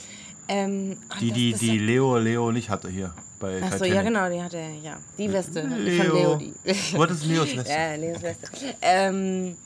Ähm, 0.48 0.96
und 1.10 1.20
Die, 1.20 1.30
die, 1.30 1.52
die 1.52 1.78
Leo, 1.78 2.16
Leo 2.16 2.50
nicht 2.50 2.70
hatte 2.70 2.88
hier 2.88 3.14
bei 3.38 3.62
Achso, 3.62 3.84
ja 3.84 4.02
genau, 4.02 4.28
die 4.30 4.42
hatte, 4.42 4.58
ja, 4.82 4.98
die 5.16 5.30
Weste 5.30 5.60
von 5.60 5.78
Leo. 5.84 6.14
Leo, 6.14 6.36
die. 6.36 6.54
Was 6.64 7.10
ist 7.10 7.26
Leos 7.26 7.56
Weste? 7.56 7.70
ja, 7.72 7.94
Leos 7.94 8.22
Weste. 8.22 8.48
Ähm, 8.80 9.56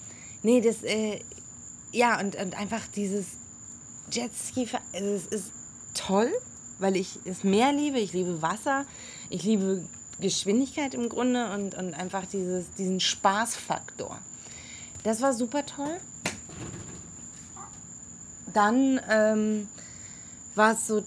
Nee, 0.42 0.60
das, 0.60 0.82
äh, 0.82 1.20
ja, 1.92 2.18
und, 2.20 2.36
und 2.36 2.58
einfach 2.58 2.86
dieses 2.94 3.26
Jetski, 4.10 4.68
also 4.92 5.08
es 5.08 5.26
ist 5.26 5.52
toll, 5.94 6.30
weil 6.78 6.96
ich 6.96 7.18
das 7.24 7.44
Meer 7.44 7.72
liebe, 7.72 7.98
ich 7.98 8.12
liebe 8.12 8.42
Wasser, 8.42 8.84
ich 9.30 9.44
liebe 9.44 9.84
Geschwindigkeit 10.20 10.94
im 10.94 11.08
Grunde 11.08 11.52
und, 11.52 11.74
und 11.74 11.94
einfach 11.94 12.26
dieses, 12.26 12.70
diesen 12.72 13.00
Spaßfaktor. 13.00 14.18
Das 15.04 15.20
war 15.20 15.32
super 15.32 15.64
toll. 15.66 15.96
Dann 18.52 19.00
ähm, 19.08 19.68
war 20.54 20.72
es 20.72 20.86
so 20.86 21.02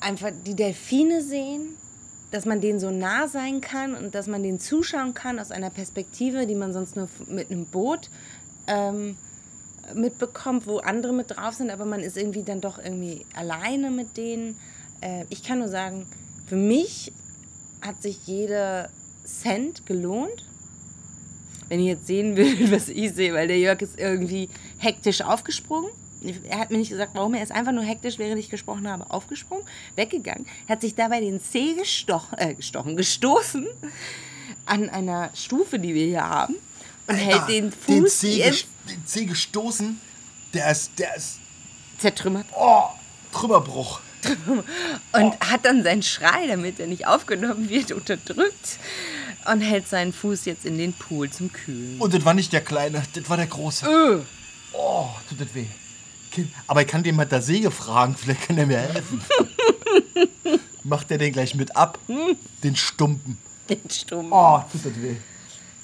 einfach 0.00 0.30
die 0.46 0.54
Delfine 0.54 1.22
sehen, 1.22 1.76
dass 2.30 2.44
man 2.44 2.60
denen 2.60 2.78
so 2.78 2.90
nah 2.90 3.26
sein 3.28 3.60
kann 3.60 3.94
und 3.94 4.14
dass 4.14 4.26
man 4.26 4.42
denen 4.42 4.60
zuschauen 4.60 5.14
kann 5.14 5.38
aus 5.38 5.50
einer 5.50 5.70
Perspektive, 5.70 6.46
die 6.46 6.54
man 6.54 6.72
sonst 6.72 6.96
nur 6.96 7.08
mit 7.26 7.50
einem 7.50 7.66
Boot 7.66 8.08
ähm, 8.70 9.16
mitbekommt, 9.94 10.66
wo 10.66 10.78
andere 10.78 11.12
mit 11.12 11.30
drauf 11.30 11.54
sind, 11.54 11.70
aber 11.70 11.84
man 11.84 12.00
ist 12.00 12.16
irgendwie 12.16 12.42
dann 12.42 12.60
doch 12.60 12.78
irgendwie 12.78 13.26
alleine 13.34 13.90
mit 13.90 14.16
denen. 14.16 14.56
Äh, 15.00 15.24
ich 15.30 15.42
kann 15.42 15.58
nur 15.58 15.68
sagen, 15.68 16.06
für 16.46 16.56
mich 16.56 17.12
hat 17.82 18.02
sich 18.02 18.26
jeder 18.26 18.90
Cent 19.24 19.86
gelohnt. 19.86 20.44
Wenn 21.68 21.80
ihr 21.80 21.92
jetzt 21.92 22.06
sehen 22.06 22.36
würdet, 22.36 22.70
was 22.72 22.88
ich 22.88 23.12
sehe, 23.12 23.34
weil 23.34 23.48
der 23.48 23.58
Jörg 23.58 23.80
ist 23.82 23.98
irgendwie 23.98 24.48
hektisch 24.78 25.22
aufgesprungen. 25.22 25.90
Er 26.48 26.58
hat 26.58 26.70
mir 26.70 26.76
nicht 26.76 26.90
gesagt, 26.90 27.12
warum. 27.14 27.34
Er 27.34 27.42
ist 27.42 27.52
einfach 27.52 27.72
nur 27.72 27.82
hektisch, 27.82 28.18
während 28.18 28.38
ich 28.38 28.50
gesprochen 28.50 28.88
habe, 28.88 29.10
aufgesprungen, 29.10 29.64
weggegangen, 29.96 30.46
hat 30.68 30.82
sich 30.82 30.94
dabei 30.94 31.20
den 31.20 31.40
Zeh 31.40 31.74
gestochen, 31.74 32.38
äh, 32.38 32.54
gestochen 32.54 32.96
gestoßen 32.96 33.66
an 34.66 34.90
einer 34.90 35.30
Stufe, 35.34 35.78
die 35.78 35.94
wir 35.94 36.04
hier 36.04 36.28
haben 36.28 36.56
und 37.10 37.18
Alter, 37.18 37.46
hält 37.46 37.48
den 37.48 37.72
Fuß 37.72 37.86
den 37.86 38.06
Zeh, 38.06 38.64
den 38.88 39.06
Zeh 39.06 39.24
gestoßen. 39.26 40.00
Der 40.54 40.70
ist, 40.70 40.92
der 40.98 41.14
ist, 41.16 41.38
zertrümmert 41.98 42.46
oh, 42.56 42.84
Trümmerbruch. 43.32 44.00
und 45.12 45.40
hat 45.40 45.64
dann 45.64 45.82
seinen 45.82 46.02
Schrei, 46.02 46.46
damit 46.46 46.78
er 46.78 46.86
nicht 46.86 47.06
aufgenommen 47.06 47.70
wird, 47.70 47.92
unterdrückt 47.92 48.78
und 49.50 49.60
hält 49.62 49.88
seinen 49.88 50.12
Fuß 50.12 50.44
jetzt 50.44 50.66
in 50.66 50.76
den 50.76 50.92
Pool 50.92 51.30
zum 51.30 51.50
Kühlen. 51.52 51.98
Und 52.00 52.12
das 52.12 52.24
war 52.24 52.34
nicht 52.34 52.52
der 52.52 52.60
Kleine, 52.60 53.02
das 53.14 53.30
war 53.30 53.38
der 53.38 53.46
Große. 53.46 53.86
Äh, 53.86 54.24
Oh, 54.72 55.08
tut 55.28 55.40
das 55.40 55.54
weh. 55.54 55.66
Aber 56.66 56.82
ich 56.82 56.86
kann 56.86 57.02
den 57.02 57.16
mal 57.16 57.24
der 57.24 57.42
Säge 57.42 57.70
fragen, 57.70 58.14
vielleicht 58.18 58.42
kann 58.42 58.58
er 58.58 58.66
mir 58.66 58.78
helfen. 58.78 59.20
Macht 60.84 61.10
er 61.10 61.18
den 61.18 61.32
gleich 61.32 61.54
mit 61.54 61.76
ab? 61.76 61.98
Den 62.62 62.76
Stumpen. 62.76 63.36
den 63.68 63.90
Stumm. 63.90 64.32
Oh, 64.32 64.60
tut 64.70 64.86
das 64.86 65.02
weh. 65.02 65.16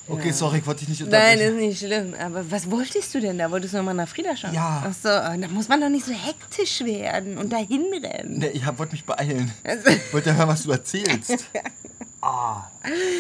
Okay, 0.09 0.31
sorry, 0.31 0.59
ich 0.59 0.67
wollte 0.67 0.81
dich 0.87 0.89
nicht 1.01 1.01
Nein, 1.11 1.37
unterbrechen. 1.39 1.55
ist 1.59 1.67
nicht 1.67 1.79
schlimm. 1.81 2.15
Aber 2.15 2.49
was 2.51 2.71
wolltest 2.71 3.13
du 3.15 3.21
denn 3.21 3.39
da? 3.39 3.51
Wolltest 3.51 3.75
du 3.75 3.79
nochmal 3.79 3.95
nach 3.95 4.09
Frieda 4.09 4.37
schauen? 4.37 4.55
Ja. 4.55 4.85
Ach 4.87 4.95
so, 4.95 5.09
da 5.09 5.37
muss 5.51 5.69
man 5.69 5.81
doch 5.81 5.89
nicht 5.89 6.07
so 6.07 6.13
hektisch 6.13 6.81
werden 6.85 7.37
und 7.39 7.53
dahin 7.53 7.85
rennen. 7.93 8.39
Nee, 8.39 8.49
ich 8.49 8.65
hab- 8.65 8.79
wollte 8.79 8.93
mich 8.93 9.05
beeilen. 9.05 9.53
Also- 9.65 9.89
Ich 9.91 10.13
wollte 10.13 10.37
hören, 10.37 10.49
was 10.49 10.63
du 10.63 10.71
erzählst. 10.73 11.47
Ah, 12.23 12.69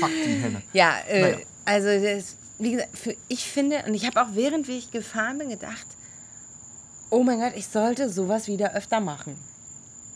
fuck 0.00 0.10
die 0.26 0.32
Henne. 0.42 0.62
Ja, 0.72 0.94
äh, 1.08 1.20
Naja. 1.20 1.36
also 1.64 1.86
das, 1.86 2.36
wie 2.58 2.72
gesagt, 2.72 2.98
für, 2.98 3.14
ich 3.28 3.44
finde, 3.44 3.84
und 3.86 3.94
ich 3.94 4.04
habe 4.04 4.20
auch 4.20 4.28
während 4.32 4.66
wie 4.66 4.78
ich 4.78 4.90
gefahren 4.90 5.38
bin 5.38 5.48
gedacht, 5.50 5.86
oh 7.10 7.22
mein 7.22 7.38
Gott, 7.38 7.52
ich 7.54 7.68
sollte 7.68 8.08
sowas 8.10 8.48
wieder 8.48 8.74
öfter 8.74 8.98
machen. 8.98 9.36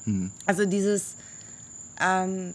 Hm. 0.07 0.33
Also 0.45 0.65
dieses 0.65 1.15
ähm, 2.01 2.53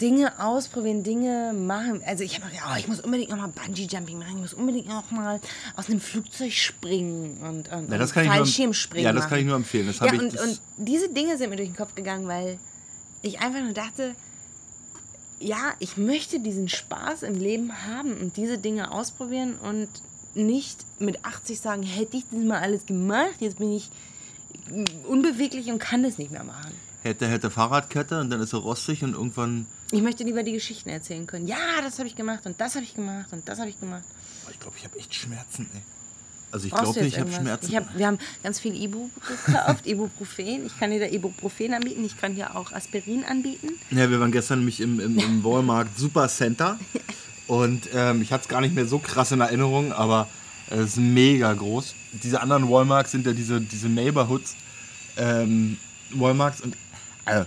Dinge 0.00 0.32
ausprobieren, 0.40 1.02
Dinge 1.04 1.52
machen. 1.52 2.02
Also 2.04 2.24
ich 2.24 2.40
habe 2.40 2.50
gedacht, 2.50 2.66
oh, 2.72 2.76
ich 2.78 2.88
muss 2.88 3.00
unbedingt 3.00 3.30
noch 3.30 3.36
mal 3.36 3.48
Bungee 3.48 3.86
Jumping 3.88 4.18
machen, 4.18 4.32
ich 4.34 4.40
muss 4.40 4.54
unbedingt 4.54 4.88
noch 4.88 5.10
mal 5.12 5.40
aus 5.76 5.88
einem 5.88 6.00
Flugzeug 6.00 6.52
springen 6.52 7.38
und, 7.42 7.70
und, 7.72 7.90
Ja, 7.90 7.98
das 7.98 8.10
und 8.12 8.22
ich 8.22 8.26
nur- 8.26 8.34
Fallschirmspringen 8.36 9.04
ja, 9.04 9.12
das 9.12 9.20
machen. 9.24 9.30
kann 9.30 9.38
ich 9.38 9.46
nur 9.46 9.56
empfehlen. 9.56 9.86
Das 9.86 10.00
ja, 10.00 10.12
ich- 10.12 10.20
und, 10.20 10.38
und 10.40 10.60
diese 10.78 11.08
Dinge 11.10 11.36
sind 11.38 11.50
mir 11.50 11.56
durch 11.56 11.68
den 11.68 11.76
Kopf 11.76 11.94
gegangen, 11.94 12.26
weil 12.26 12.58
ich 13.22 13.38
einfach 13.40 13.60
nur 13.62 13.72
dachte, 13.72 14.14
ja, 15.38 15.72
ich 15.78 15.96
möchte 15.96 16.40
diesen 16.40 16.68
Spaß 16.68 17.22
im 17.22 17.34
Leben 17.34 17.72
haben 17.86 18.14
und 18.16 18.36
diese 18.36 18.58
Dinge 18.58 18.90
ausprobieren 18.90 19.54
und 19.62 19.88
nicht 20.34 20.78
mit 20.98 21.24
80 21.24 21.60
sagen, 21.60 21.82
hätte 21.84 22.16
ich 22.16 22.24
das 22.30 22.40
mal 22.42 22.60
alles 22.60 22.86
gemacht, 22.86 23.36
jetzt 23.40 23.58
bin 23.58 23.70
ich 23.72 23.90
unbeweglich 25.06 25.68
und 25.70 25.78
kann 25.78 26.02
das 26.02 26.18
nicht 26.18 26.30
mehr 26.30 26.44
machen. 26.44 26.72
Hätte, 27.02 27.28
hätte 27.28 27.50
Fahrradkette 27.50 28.20
und 28.20 28.30
dann 28.30 28.40
ist 28.40 28.52
er 28.54 28.60
rostig 28.60 29.04
und 29.04 29.12
irgendwann. 29.12 29.66
Ich 29.94 30.02
möchte 30.02 30.24
lieber 30.24 30.42
die 30.42 30.52
Geschichten 30.52 30.88
erzählen 30.88 31.24
können. 31.24 31.46
Ja, 31.46 31.80
das 31.80 31.98
habe 31.98 32.08
ich 32.08 32.16
gemacht 32.16 32.46
und 32.46 32.60
das 32.60 32.74
habe 32.74 32.84
ich 32.84 32.94
gemacht 32.94 33.28
und 33.32 33.48
das 33.48 33.60
habe 33.60 33.70
ich 33.70 33.78
gemacht. 33.78 34.02
Oh, 34.44 34.50
ich 34.50 34.58
glaube, 34.58 34.76
ich 34.76 34.84
habe 34.84 34.98
echt 34.98 35.14
Schmerzen, 35.14 35.70
ey. 35.72 35.82
Also 36.50 36.66
ich 36.66 36.72
glaube 36.72 37.00
nicht, 37.00 37.14
ich 37.14 37.20
habe? 37.20 37.32
Schmerzen. 37.32 37.68
Ich 37.68 37.76
hab, 37.76 37.98
wir 37.98 38.06
haben 38.06 38.18
ganz 38.42 38.58
viel 38.58 38.80
Ibu 38.80 39.08
gekauft, 39.46 39.86
Ibuprofen. 39.88 40.66
Ich 40.66 40.78
kann 40.78 40.90
dir 40.90 41.00
da 41.00 41.06
Ibuprofen 41.06 41.74
anbieten. 41.74 42.04
Ich 42.04 42.16
kann 42.16 42.34
dir 42.34 42.56
auch 42.56 42.72
Aspirin 42.72 43.24
anbieten. 43.24 43.70
Ja, 43.90 44.10
wir 44.10 44.18
waren 44.20 44.32
gestern 44.32 44.60
nämlich 44.60 44.80
im, 44.80 44.98
im, 44.98 45.18
im 45.18 45.44
Walmart 45.44 45.88
Super 45.96 46.28
Center 46.28 46.78
und 47.46 47.88
ähm, 47.92 48.22
ich 48.22 48.32
hatte 48.32 48.42
es 48.44 48.48
gar 48.48 48.60
nicht 48.60 48.74
mehr 48.74 48.86
so 48.86 48.98
krass 48.98 49.30
in 49.30 49.40
Erinnerung, 49.40 49.92
aber 49.92 50.28
es 50.70 50.80
ist 50.80 50.96
mega 50.96 51.52
groß. 51.52 51.94
Diese 52.22 52.40
anderen 52.40 52.68
Walmarts 52.68 53.12
sind 53.12 53.26
ja 53.26 53.32
diese, 53.32 53.60
diese 53.60 53.88
Neighborhoods 53.88 54.56
ähm, 55.16 55.78
Walmarts 56.12 56.60
und 56.62 56.76
äh, 57.26 57.44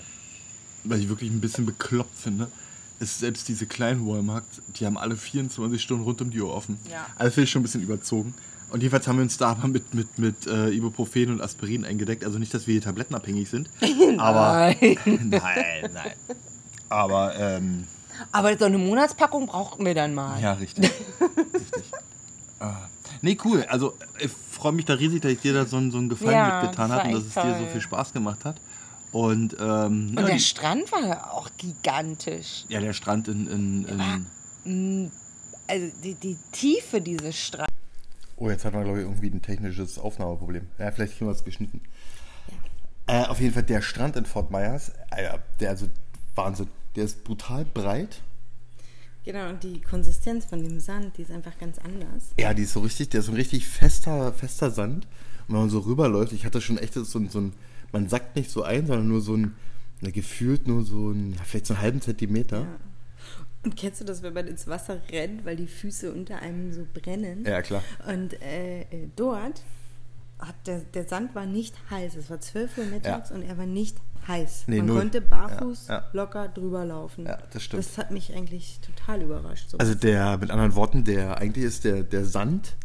was 0.89 0.99
ich 0.99 1.09
wirklich 1.09 1.29
ein 1.31 1.41
bisschen 1.41 1.65
bekloppt 1.65 2.17
finde, 2.17 2.47
ist 2.99 3.19
selbst 3.19 3.47
diese 3.47 3.65
kleinen 3.67 4.07
Walmarts, 4.07 4.61
die 4.79 4.85
haben 4.85 4.97
alle 4.97 5.15
24 5.15 5.81
Stunden 5.81 6.03
rund 6.03 6.21
um 6.21 6.31
die 6.31 6.41
Uhr 6.41 6.53
offen. 6.53 6.79
Ja. 6.91 7.05
Also 7.15 7.31
finde 7.33 7.43
ich 7.45 7.51
schon 7.51 7.59
ein 7.61 7.63
bisschen 7.63 7.81
überzogen. 7.83 8.33
Und 8.69 8.81
jedenfalls 8.81 9.07
haben 9.07 9.17
wir 9.17 9.23
uns 9.23 9.37
da 9.37 9.51
aber 9.51 9.67
mit, 9.69 9.93
mit, 9.93 10.19
mit 10.19 10.45
äh, 10.47 10.69
Ibuprofen 10.71 11.31
und 11.31 11.41
Aspirin 11.41 11.85
eingedeckt. 11.85 12.25
Also 12.25 12.37
nicht, 12.37 12.53
dass 12.53 12.67
wir 12.67 12.73
hier 12.73 12.81
tablettenabhängig 12.81 13.49
sind. 13.49 13.69
Aber 14.17 14.75
nein, 15.05 15.29
nein. 15.93 16.11
Aber 16.89 17.33
ähm, 17.37 17.85
Aber 18.31 18.57
so 18.57 18.65
eine 18.65 18.77
Monatspackung 18.77 19.47
brauchten 19.47 19.85
wir 19.85 19.93
dann 19.95 20.13
mal. 20.13 20.41
ja, 20.41 20.53
richtig. 20.53 20.91
richtig. 21.53 21.83
Ah. 22.59 22.89
Nee, 23.21 23.37
cool. 23.45 23.63
Also 23.69 23.95
ich 24.19 24.31
freue 24.31 24.71
mich 24.71 24.85
da 24.85 24.95
riesig, 24.95 25.21
dass 25.21 25.31
ich 25.31 25.39
dir 25.41 25.53
da 25.53 25.65
so, 25.67 25.77
einen- 25.77 25.91
so 25.91 25.99
einen 25.99 26.09
Gefallen 26.09 26.31
Ja, 26.31 26.59
mitgetan 26.61 26.91
habe 26.91 27.07
und 27.09 27.13
dass 27.13 27.23
es 27.25 27.33
dir 27.35 27.55
so 27.59 27.67
viel 27.71 27.81
Spaß 27.81 28.13
gemacht 28.13 28.43
hat. 28.45 28.55
Und, 29.17 29.53
ähm, 29.59 30.09
Und 30.09 30.19
ja, 30.19 30.25
der 30.27 30.39
Strand 30.39 30.91
war 30.91 31.01
ja 31.07 31.31
auch 31.31 31.49
gigantisch. 31.57 32.65
ja, 32.69 32.79
der 32.79 32.93
Strand 32.93 33.27
in. 33.27 33.47
in, 33.47 34.29
in 34.65 35.11
Also 35.67 35.87
die, 36.03 36.13
die 36.15 36.37
Tiefe 36.51 37.01
dieses 37.01 37.35
Strands. 37.35 37.73
oh, 38.35 38.49
jetzt 38.49 38.63
hat 38.65 38.73
man, 38.73 38.83
glaube 38.83 38.99
ich, 38.99 39.05
irgendwie 39.05 39.29
ein 39.31 39.41
technisches 39.41 39.97
Aufnahmeproblem. 39.97 40.67
Ja, 40.77 40.91
vielleicht 40.91 41.17
kriegen 41.17 41.27
wir 41.29 41.33
es 41.35 41.43
geschnitten. 41.43 41.81
Äh, 43.07 43.23
auf 43.25 43.39
jeden 43.39 43.53
Fall 43.53 43.63
der 43.63 43.81
Strand 43.81 44.17
in 44.17 44.25
Fort 44.25 44.51
Myers, 44.51 44.91
Alter, 45.09 45.39
der 45.59 45.69
also 45.71 45.87
Wahnsinn. 46.35 46.67
Der 46.95 47.05
ist 47.05 47.23
brutal 47.23 47.65
breit. 47.65 48.21
Genau, 49.23 49.49
und 49.49 49.63
die 49.63 49.81
Konsistenz 49.81 50.45
von 50.45 50.61
dem 50.63 50.79
Sand, 50.79 51.17
die 51.17 51.23
ist 51.23 51.31
einfach 51.31 51.57
ganz 51.59 51.79
anders. 51.79 52.25
Ja, 52.39 52.53
die 52.53 52.63
ist 52.63 52.73
so 52.73 52.81
richtig, 52.81 53.09
der 53.09 53.21
ist 53.21 53.25
so 53.25 53.31
ein 53.31 53.35
richtig 53.35 53.67
fester, 53.67 54.31
fester 54.33 54.69
Sand. 54.71 55.05
Und 55.47 55.53
wenn 55.55 55.61
man 55.61 55.69
so 55.69 55.79
rüberläuft, 55.79 56.33
ich 56.33 56.45
hatte 56.45 56.61
schon 56.61 56.77
echt 56.77 56.93
so, 56.93 57.01
ein- 57.19 57.29
so 57.29 57.39
ein, 57.39 57.53
man 57.91 58.07
sackt 58.09 58.35
nicht 58.35 58.49
so 58.51 58.63
ein, 58.63 58.85
sondern 58.87 59.07
nur 59.07 59.21
so 59.21 59.35
ein, 59.35 59.55
gefühlt 60.01 60.67
nur 60.67 60.83
so 60.83 61.11
ein, 61.11 61.33
ja, 61.33 61.41
vielleicht 61.43 61.65
so 61.67 61.73
einen 61.73 61.81
halben 61.81 62.01
Zentimeter. 62.01 62.67
Und 63.63 63.75
kennst 63.75 63.99
du 64.01 64.05
das, 64.05 64.21
wenn 64.23 64.33
man 64.33 64.47
ins 64.47 64.67
Wasser 64.67 65.01
rennt, 65.11 65.43
weil 65.45 65.55
die 65.55 65.67
Füße 65.67 66.11
unter 66.13 66.37
einem 66.39 66.71
so 66.71 66.85
brennen? 66.93 67.43
Ja, 67.45 67.61
klar. 67.61 67.83
Und 68.07 68.39
äh, 68.41 68.81
äh, 68.81 69.09
dort 69.15 69.61
hat 70.39 70.55
der, 70.67 70.79
der 70.93 71.05
Sand 71.05 71.33
war 71.35 71.45
nicht 71.45 71.75
heiß. 71.89 72.15
Es 72.15 72.29
war 72.29 72.39
12 72.39 72.77
Uhr 72.77 72.85
mittags 72.85 73.29
Ja. 73.31 73.35
und 73.35 73.41
er 73.41 73.57
war 73.57 73.65
nicht 73.65 73.97
heiß. 74.27 74.65
Nee, 74.67 74.77
Man 74.77 74.85
null. 74.85 74.99
konnte 74.99 75.21
barfuß 75.21 75.87
Ja, 75.87 75.95
ja. 75.95 76.05
locker 76.13 76.47
drüber 76.49 76.85
laufen. 76.85 77.25
Ja, 77.25 77.39
das 77.51 77.63
stimmt. 77.63 77.83
Das 77.83 77.97
hat 77.97 78.11
mich 78.11 78.33
eigentlich 78.35 78.79
total 78.81 79.23
überrascht. 79.23 79.71
So. 79.71 79.77
Also 79.79 79.95
der, 79.95 80.37
mit 80.37 80.51
anderen 80.51 80.75
Worten, 80.75 81.03
der, 81.03 81.37
eigentlich 81.39 81.65
ist 81.65 81.83
der, 81.85 82.03
der 82.03 82.23
Sand 82.25 82.75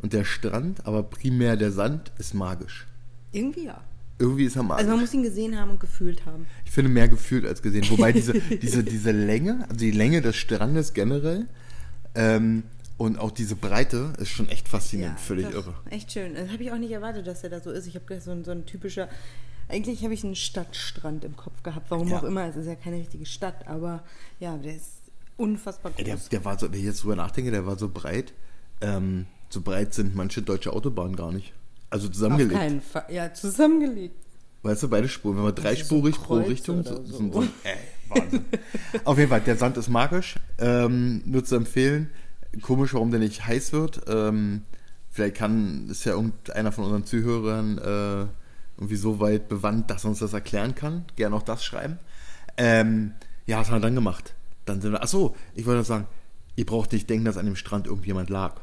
und 0.00 0.12
der 0.12 0.24
Strand, 0.24 0.86
aber 0.86 1.02
primär 1.02 1.56
der 1.56 1.72
Sand 1.72 2.12
ist 2.18 2.34
magisch. 2.34 2.86
Irgendwie 3.32 3.64
ja. 3.66 3.80
Irgendwie 4.22 4.44
ist 4.44 4.54
er 4.54 4.62
magisch. 4.62 4.82
Also 4.82 4.90
man 4.92 5.00
muss 5.00 5.12
ihn 5.12 5.24
gesehen 5.24 5.58
haben 5.58 5.72
und 5.72 5.80
gefühlt 5.80 6.24
haben. 6.26 6.46
Ich 6.64 6.70
finde 6.70 6.90
mehr 6.90 7.08
gefühlt 7.08 7.44
als 7.44 7.60
gesehen. 7.60 7.84
Wobei 7.90 8.12
diese, 8.12 8.34
diese, 8.62 8.84
diese 8.84 9.10
Länge, 9.10 9.64
also 9.68 9.76
die 9.78 9.90
Länge 9.90 10.22
des 10.22 10.36
Strandes 10.36 10.94
generell 10.94 11.48
ähm, 12.14 12.62
und 12.98 13.18
auch 13.18 13.32
diese 13.32 13.56
Breite 13.56 14.12
ist 14.18 14.28
schon 14.28 14.48
echt 14.48 14.68
faszinierend. 14.68 15.18
Völlig 15.18 15.46
doch, 15.46 15.54
irre. 15.54 15.74
Echt 15.90 16.12
schön. 16.12 16.34
Das 16.36 16.50
habe 16.52 16.62
ich 16.62 16.70
auch 16.70 16.78
nicht 16.78 16.92
erwartet, 16.92 17.26
dass 17.26 17.42
er 17.42 17.50
da 17.50 17.60
so 17.60 17.72
ist. 17.72 17.88
Ich 17.88 17.96
habe 17.96 18.20
so 18.20 18.30
ein, 18.30 18.44
so 18.44 18.52
ein 18.52 18.64
typischer. 18.64 19.08
Eigentlich 19.68 20.04
habe 20.04 20.14
ich 20.14 20.22
einen 20.22 20.36
Stadtstrand 20.36 21.24
im 21.24 21.36
Kopf 21.36 21.64
gehabt. 21.64 21.90
Warum 21.90 22.06
Ja. 22.06 22.18
auch 22.18 22.22
immer. 22.22 22.46
Es 22.46 22.54
ist 22.54 22.66
ja 22.66 22.76
keine 22.76 22.98
richtige 22.98 23.26
Stadt, 23.26 23.66
aber 23.66 24.04
ja, 24.38 24.56
der 24.56 24.76
ist 24.76 25.02
unfassbar 25.36 25.90
groß. 25.90 26.04
Der, 26.04 26.16
der 26.30 26.44
war 26.44 26.56
so, 26.60 26.70
wenn 26.70 26.78
ich 26.78 26.84
jetzt 26.84 27.02
drüber 27.02 27.16
nachdenke, 27.16 27.50
der 27.50 27.66
war 27.66 27.76
so 27.76 27.88
breit. 27.88 28.34
Ähm, 28.80 29.26
so 29.48 29.62
breit 29.62 29.94
sind 29.94 30.14
manche 30.14 30.42
deutsche 30.42 30.72
Autobahnen 30.72 31.16
gar 31.16 31.32
nicht. 31.32 31.52
Also 31.92 32.06
Auf 32.06 32.14
zusammengelegt. 32.14 32.58
keinen 32.58 32.80
Fall. 32.80 33.04
Ja, 33.10 33.34
zusammengelegt. 33.34 34.16
Weißt 34.62 34.82
du, 34.82 34.88
beide 34.88 35.08
Spuren. 35.08 35.36
Wenn 35.36 35.44
man 35.44 35.54
dreispurig 35.54 36.14
so 36.14 36.22
pro 36.22 36.34
Richtung. 36.36 36.82
so. 36.84 37.04
so. 37.04 37.32
So, 37.32 37.42
ey, 37.64 37.76
Wahnsinn. 38.08 38.44
Auf 39.04 39.18
jeden 39.18 39.28
Fall, 39.28 39.42
der 39.42 39.56
Sand 39.56 39.76
ist 39.76 39.90
magisch. 39.90 40.36
Ähm, 40.58 41.22
nur 41.26 41.44
zu 41.44 41.54
empfehlen. 41.56 42.10
Komisch, 42.62 42.94
warum 42.94 43.10
der 43.10 43.20
nicht 43.20 43.46
heiß 43.46 43.74
wird. 43.74 44.00
Ähm, 44.08 44.62
vielleicht 45.10 45.36
kann, 45.36 45.90
ist 45.90 46.04
ja 46.04 46.12
irgendeiner 46.12 46.72
von 46.72 46.84
unseren 46.84 47.04
Zuhörern 47.04 47.76
äh, 47.76 48.26
irgendwie 48.78 48.96
so 48.96 49.20
weit 49.20 49.50
bewandt, 49.50 49.90
dass 49.90 50.04
er 50.04 50.10
uns 50.10 50.20
das 50.20 50.32
erklären 50.32 50.74
kann. 50.74 51.04
Gerne 51.16 51.36
auch 51.36 51.42
das 51.42 51.62
schreiben. 51.62 51.98
Ähm, 52.56 53.12
ja, 53.44 53.58
was 53.58 53.68
haben 53.68 53.76
wir 53.76 53.80
dann 53.80 53.94
gemacht? 53.94 54.32
Dann 54.64 54.80
sind 54.80 54.92
wir, 54.92 55.02
achso, 55.02 55.36
ich 55.54 55.66
wollte 55.66 55.84
sagen, 55.84 56.06
ihr 56.56 56.64
braucht 56.64 56.92
nicht 56.92 57.10
denken, 57.10 57.26
dass 57.26 57.36
an 57.36 57.44
dem 57.44 57.56
Strand 57.56 57.86
irgendjemand 57.86 58.30
lag. 58.30 58.61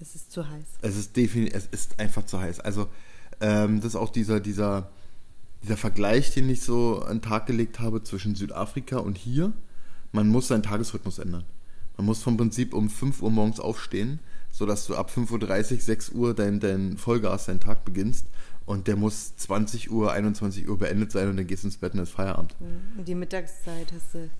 Es 0.00 0.14
ist 0.14 0.32
zu 0.32 0.48
heiß. 0.48 0.64
Es 0.80 0.96
ist 0.96 1.16
definitiv, 1.16 1.56
es 1.56 1.66
ist 1.66 2.00
einfach 2.00 2.24
zu 2.24 2.40
heiß. 2.40 2.60
Also, 2.60 2.88
ähm, 3.40 3.80
das 3.80 3.90
ist 3.90 3.96
auch 3.96 4.10
dieser, 4.10 4.40
dieser, 4.40 4.90
dieser 5.62 5.76
Vergleich, 5.76 6.32
den 6.32 6.48
ich 6.48 6.62
so 6.62 7.02
an 7.02 7.18
den 7.18 7.22
Tag 7.22 7.46
gelegt 7.46 7.80
habe 7.80 8.02
zwischen 8.02 8.34
Südafrika 8.34 8.98
und 8.98 9.18
hier. 9.18 9.52
Man 10.12 10.28
muss 10.28 10.48
seinen 10.48 10.62
Tagesrhythmus 10.62 11.18
ändern. 11.18 11.44
Man 11.96 12.06
muss 12.06 12.22
vom 12.22 12.36
Prinzip 12.36 12.72
um 12.72 12.88
5 12.88 13.22
Uhr 13.22 13.30
morgens 13.30 13.60
aufstehen, 13.60 14.20
sodass 14.50 14.86
du 14.86 14.96
ab 14.96 15.10
5.30 15.14 15.72
Uhr, 15.74 15.80
6 15.80 16.08
Uhr 16.10 16.34
dein, 16.34 16.58
dein 16.58 16.96
Vollgas, 16.96 17.46
deinen 17.46 17.60
Tag 17.60 17.84
beginnst. 17.84 18.26
Und 18.64 18.86
der 18.86 18.96
muss 18.96 19.36
20 19.36 19.90
Uhr, 19.90 20.12
21 20.12 20.68
Uhr 20.68 20.78
beendet 20.78 21.12
sein 21.12 21.28
und 21.28 21.36
dann 21.36 21.46
gehst 21.46 21.64
du 21.64 21.68
ins 21.68 21.76
Bett 21.76 21.92
und 21.92 22.00
ist 22.00 22.10
Feierabend. 22.10 22.54
Und 22.96 23.06
die 23.06 23.14
Mittagszeit 23.14 23.92
hast 23.92 24.14
du 24.14 24.30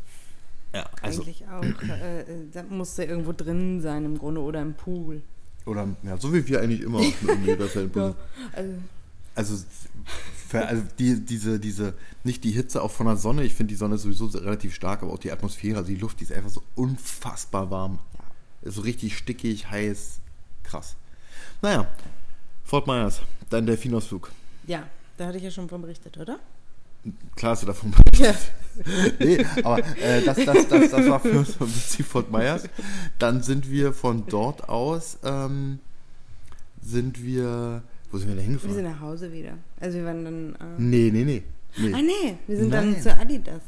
Ja, 0.72 0.88
also, 1.02 1.22
eigentlich 1.22 1.46
auch. 1.48 1.62
Äh, 1.62 2.20
äh, 2.20 2.24
da 2.52 2.62
musst 2.62 2.96
du 2.96 3.04
irgendwo 3.04 3.32
drin 3.32 3.80
sein 3.80 4.04
im 4.04 4.18
Grunde 4.18 4.40
oder 4.40 4.62
im 4.62 4.74
Pool. 4.74 5.22
Oder, 5.66 5.88
ja, 6.02 6.16
so 6.18 6.32
wie 6.32 6.46
wir 6.46 6.60
eigentlich 6.60 6.80
immer. 6.82 7.00
dass 7.58 7.76
halt- 7.76 7.94
Ja, 7.96 8.14
also, 8.52 8.72
also, 9.34 9.64
für, 10.48 10.66
also 10.66 10.82
die, 10.98 11.20
diese, 11.20 11.60
diese, 11.60 11.94
nicht 12.24 12.42
die 12.44 12.50
Hitze 12.50 12.82
auch 12.82 12.90
von 12.90 13.06
der 13.06 13.16
Sonne, 13.16 13.44
ich 13.44 13.54
finde 13.54 13.72
die 13.72 13.76
Sonne 13.76 13.94
ist 13.94 14.02
sowieso 14.02 14.26
relativ 14.38 14.74
stark, 14.74 15.02
aber 15.02 15.12
auch 15.12 15.18
die 15.18 15.30
Atmosphäre, 15.30 15.78
also 15.78 15.88
die 15.88 15.96
Luft, 15.96 16.18
die 16.20 16.24
ist 16.24 16.32
einfach 16.32 16.50
so 16.50 16.62
unfassbar 16.74 17.70
warm. 17.70 17.98
Ist 18.62 18.74
so 18.74 18.80
richtig 18.82 19.16
stickig, 19.16 19.70
heiß, 19.70 20.20
krass. 20.64 20.96
Naja, 21.62 21.86
Fort 22.64 22.86
Myers, 22.86 23.20
dein 23.48 23.66
Delfinausflug. 23.66 24.30
ja, 24.66 24.82
da 25.16 25.26
hatte 25.26 25.36
ich 25.38 25.44
ja 25.44 25.50
schon 25.50 25.68
von 25.68 25.80
berichtet, 25.82 26.16
oder? 26.18 26.38
Klar 27.36 27.52
hast 27.52 27.62
du 27.62 27.66
davon 27.66 27.92
Ja. 28.18 28.34
nee, 29.18 29.44
aber 29.62 29.78
äh, 29.98 30.22
das, 30.24 30.36
das, 30.44 30.68
das, 30.68 30.90
das 30.90 31.08
war 31.08 31.20
für 31.20 31.38
uns 31.38 31.54
vom 31.54 31.68
Prinzip 31.70 32.06
Fort 32.06 32.30
Myers. 32.30 32.64
Dann 33.18 33.42
sind 33.42 33.70
wir 33.70 33.92
von 33.92 34.24
dort 34.26 34.68
aus, 34.68 35.18
ähm, 35.24 35.78
sind 36.82 37.22
wir, 37.24 37.82
wo 38.10 38.18
sind 38.18 38.28
wir 38.28 38.34
denn 38.36 38.38
Wir 38.38 38.42
hingefahren? 38.44 38.74
sind 38.74 38.84
nach 38.84 39.00
Hause 39.00 39.32
wieder. 39.32 39.52
Also 39.80 39.98
wir 39.98 40.04
waren 40.06 40.24
dann. 40.24 40.54
Äh, 40.54 40.80
Nee, 40.80 41.10
nee, 41.12 41.24
nee. 41.24 41.42
nee. 41.78 41.94
Ah 41.94 42.02
nee, 42.02 42.36
wir 42.46 42.56
sind 42.56 42.68
Nein. 42.70 42.94
dann 42.94 43.02
zu 43.02 43.16
Adidas. 43.16 43.62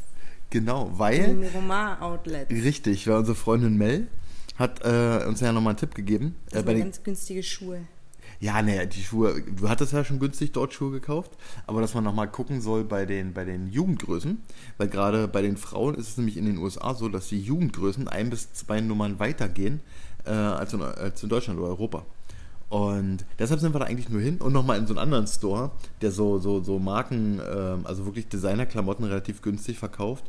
Genau, 0.50 0.86
Im 0.88 0.98
weil, 0.98 1.34
Miramar 1.34 2.02
Outlet. 2.02 2.50
richtig, 2.50 3.06
weil 3.08 3.16
unsere 3.16 3.34
Freundin 3.36 3.76
Mel 3.76 4.06
hat 4.58 4.84
äh, 4.84 5.24
uns 5.26 5.40
ja 5.40 5.50
nochmal 5.52 5.70
einen 5.72 5.78
Tipp 5.78 5.94
gegeben. 5.94 6.36
Das 6.50 6.62
Äh, 6.62 6.66
sind 6.66 6.68
den, 6.76 6.80
ganz 6.84 7.02
günstige 7.02 7.42
Schuhe. 7.42 7.80
Ja, 8.42 8.60
nee, 8.60 8.84
die 8.86 9.04
Schuhe, 9.04 9.40
du 9.40 9.68
hattest 9.68 9.92
ja 9.92 10.04
schon 10.04 10.18
günstig 10.18 10.50
dort 10.50 10.74
Schuhe 10.74 10.90
gekauft, 10.90 11.30
aber 11.68 11.80
dass 11.80 11.94
man 11.94 12.02
nochmal 12.02 12.28
gucken 12.28 12.60
soll 12.60 12.82
bei 12.82 13.06
den, 13.06 13.34
bei 13.34 13.44
den 13.44 13.68
Jugendgrößen, 13.68 14.36
weil 14.78 14.88
gerade 14.88 15.28
bei 15.28 15.42
den 15.42 15.56
Frauen 15.56 15.94
ist 15.94 16.08
es 16.08 16.16
nämlich 16.16 16.36
in 16.36 16.46
den 16.46 16.58
USA 16.58 16.92
so, 16.94 17.08
dass 17.08 17.28
die 17.28 17.40
Jugendgrößen 17.40 18.08
ein 18.08 18.30
bis 18.30 18.52
zwei 18.52 18.80
Nummern 18.80 19.20
weitergehen 19.20 19.80
äh, 20.24 20.30
als, 20.30 20.72
in, 20.72 20.82
als 20.82 21.22
in 21.22 21.28
Deutschland 21.28 21.60
oder 21.60 21.68
Europa. 21.68 22.04
Und 22.68 23.24
deshalb 23.38 23.60
sind 23.60 23.76
wir 23.76 23.78
da 23.78 23.84
eigentlich 23.84 24.08
nur 24.08 24.20
hin 24.20 24.38
und 24.38 24.52
nochmal 24.52 24.76
in 24.78 24.88
so 24.88 24.94
einen 24.94 25.04
anderen 25.04 25.28
Store, 25.28 25.70
der 26.00 26.10
so, 26.10 26.40
so, 26.40 26.60
so 26.64 26.80
Marken, 26.80 27.40
ähm, 27.48 27.86
also 27.86 28.06
wirklich 28.06 28.26
Designerklamotten 28.26 29.04
relativ 29.04 29.42
günstig 29.42 29.78
verkauft. 29.78 30.24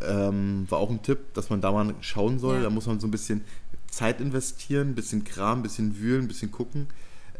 Ähm, 0.00 0.64
war 0.70 0.78
auch 0.78 0.88
ein 0.88 1.02
Tipp, 1.02 1.34
dass 1.34 1.50
man 1.50 1.60
da 1.60 1.72
mal 1.72 1.92
schauen 2.00 2.38
soll. 2.38 2.56
Ja. 2.56 2.62
Da 2.62 2.70
muss 2.70 2.86
man 2.86 3.00
so 3.00 3.06
ein 3.06 3.10
bisschen 3.10 3.44
Zeit 3.90 4.22
investieren, 4.22 4.90
ein 4.90 4.94
bisschen 4.94 5.24
Kram, 5.24 5.58
ein 5.58 5.62
bisschen 5.62 5.98
wühlen, 5.98 6.22
ein 6.22 6.28
bisschen 6.28 6.50
gucken. 6.50 6.86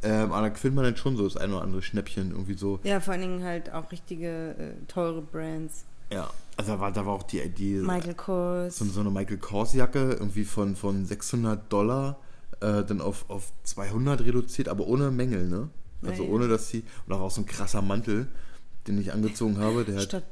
Ähm, 0.02 0.32
aber 0.32 0.48
da 0.48 0.54
findet 0.54 0.76
man 0.76 0.84
dann 0.84 0.96
schon 0.96 1.16
so 1.16 1.24
das 1.24 1.36
ein 1.36 1.52
oder 1.52 1.62
andere 1.62 1.82
Schnäppchen 1.82 2.30
irgendwie 2.30 2.54
so. 2.54 2.80
Ja, 2.84 3.00
vor 3.00 3.12
allen 3.12 3.22
Dingen 3.22 3.44
halt 3.44 3.72
auch 3.72 3.92
richtige 3.92 4.50
äh, 4.58 4.86
teure 4.86 5.20
Brands. 5.20 5.84
Ja, 6.12 6.30
also 6.56 6.72
da 6.72 6.80
war, 6.80 6.92
da 6.92 7.06
war 7.06 7.14
auch 7.14 7.22
die, 7.22 7.48
die 7.50 7.74
Michael 7.74 8.14
Kors. 8.14 8.78
so, 8.78 8.84
so 8.86 9.00
eine 9.00 9.10
Michael 9.10 9.38
Kors 9.38 9.74
Jacke 9.74 10.12
irgendwie 10.12 10.44
von, 10.44 10.74
von 10.74 11.04
600 11.04 11.72
Dollar 11.72 12.18
äh, 12.60 12.84
dann 12.84 13.00
auf, 13.00 13.28
auf 13.28 13.52
200 13.64 14.22
reduziert, 14.22 14.68
aber 14.68 14.86
ohne 14.86 15.10
Mängel, 15.10 15.48
ne? 15.48 15.68
Also 16.02 16.24
ja. 16.24 16.30
ohne, 16.30 16.48
dass 16.48 16.68
sie, 16.68 16.82
und 17.06 17.12
auch 17.12 17.30
so 17.30 17.42
ein 17.42 17.46
krasser 17.46 17.82
Mantel, 17.82 18.26
den 18.86 18.98
ich 19.00 19.12
angezogen 19.12 19.58
habe, 19.58 19.84
der 19.84 20.00
Statt 20.00 20.24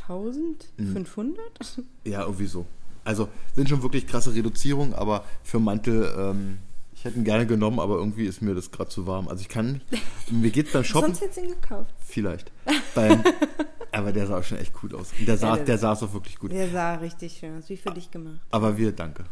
1500? 0.00 1.82
ja, 2.04 2.22
irgendwie 2.22 2.46
so. 2.46 2.66
Also 3.04 3.28
sind 3.54 3.68
schon 3.68 3.82
wirklich 3.82 4.06
krasse 4.06 4.34
Reduzierungen, 4.34 4.92
aber 4.94 5.24
für 5.42 5.58
Mantel, 5.58 6.14
ähm, 6.16 6.58
ich 6.98 7.04
hätte 7.04 7.16
ihn 7.18 7.24
gerne 7.24 7.46
genommen, 7.46 7.78
aber 7.80 7.96
irgendwie 7.96 8.26
ist 8.26 8.42
mir 8.42 8.54
das 8.54 8.70
gerade 8.70 8.90
zu 8.90 9.06
warm. 9.06 9.28
Also 9.28 9.40
ich 9.42 9.48
kann 9.48 9.80
nicht, 9.90 10.32
mir 10.32 10.50
geht's 10.50 10.72
beim 10.72 10.84
Shoppen, 10.84 11.14
Sonst 11.14 11.20
hättest 11.22 11.38
du 11.38 11.42
ihn 11.42 11.60
gekauft. 11.60 11.94
vielleicht, 12.04 12.50
beim, 12.94 13.22
aber 13.92 14.12
der 14.12 14.26
sah 14.26 14.38
auch 14.38 14.42
schon 14.44 14.58
echt 14.58 14.74
gut 14.74 14.92
aus. 14.94 15.12
Und 15.18 15.26
der, 15.28 15.36
sah, 15.38 15.56
der- 15.56 15.64
der 15.64 15.78
saß 15.78 16.02
auch 16.02 16.12
wirklich 16.12 16.38
gut. 16.38 16.52
Der 16.52 16.68
sah 16.70 16.94
richtig 16.96 17.38
schön 17.38 17.56
aus. 17.58 17.68
Wie 17.68 17.76
für 17.76 17.90
dich 17.92 18.10
gemacht. 18.10 18.40
Aber 18.50 18.76
wir, 18.76 18.92
danke. 18.92 19.24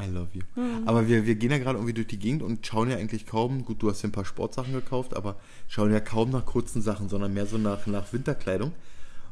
I 0.00 0.06
love 0.08 0.28
you. 0.32 0.40
Aber 0.86 1.08
wir, 1.08 1.26
wir 1.26 1.34
gehen 1.34 1.50
ja 1.50 1.58
gerade 1.58 1.76
irgendwie 1.76 1.92
durch 1.92 2.06
die 2.06 2.18
Gegend 2.18 2.42
und 2.42 2.66
schauen 2.66 2.88
ja 2.90 2.96
eigentlich 2.96 3.26
kaum, 3.26 3.64
gut, 3.66 3.82
du 3.82 3.90
hast 3.90 4.00
ja 4.02 4.08
ein 4.08 4.12
paar 4.12 4.24
Sportsachen 4.24 4.72
gekauft, 4.72 5.14
aber 5.14 5.36
schauen 5.68 5.92
ja 5.92 6.00
kaum 6.00 6.30
nach 6.30 6.46
kurzen 6.46 6.80
Sachen, 6.80 7.08
sondern 7.10 7.34
mehr 7.34 7.44
so 7.44 7.58
nach, 7.58 7.86
nach 7.86 8.10
Winterkleidung. 8.12 8.72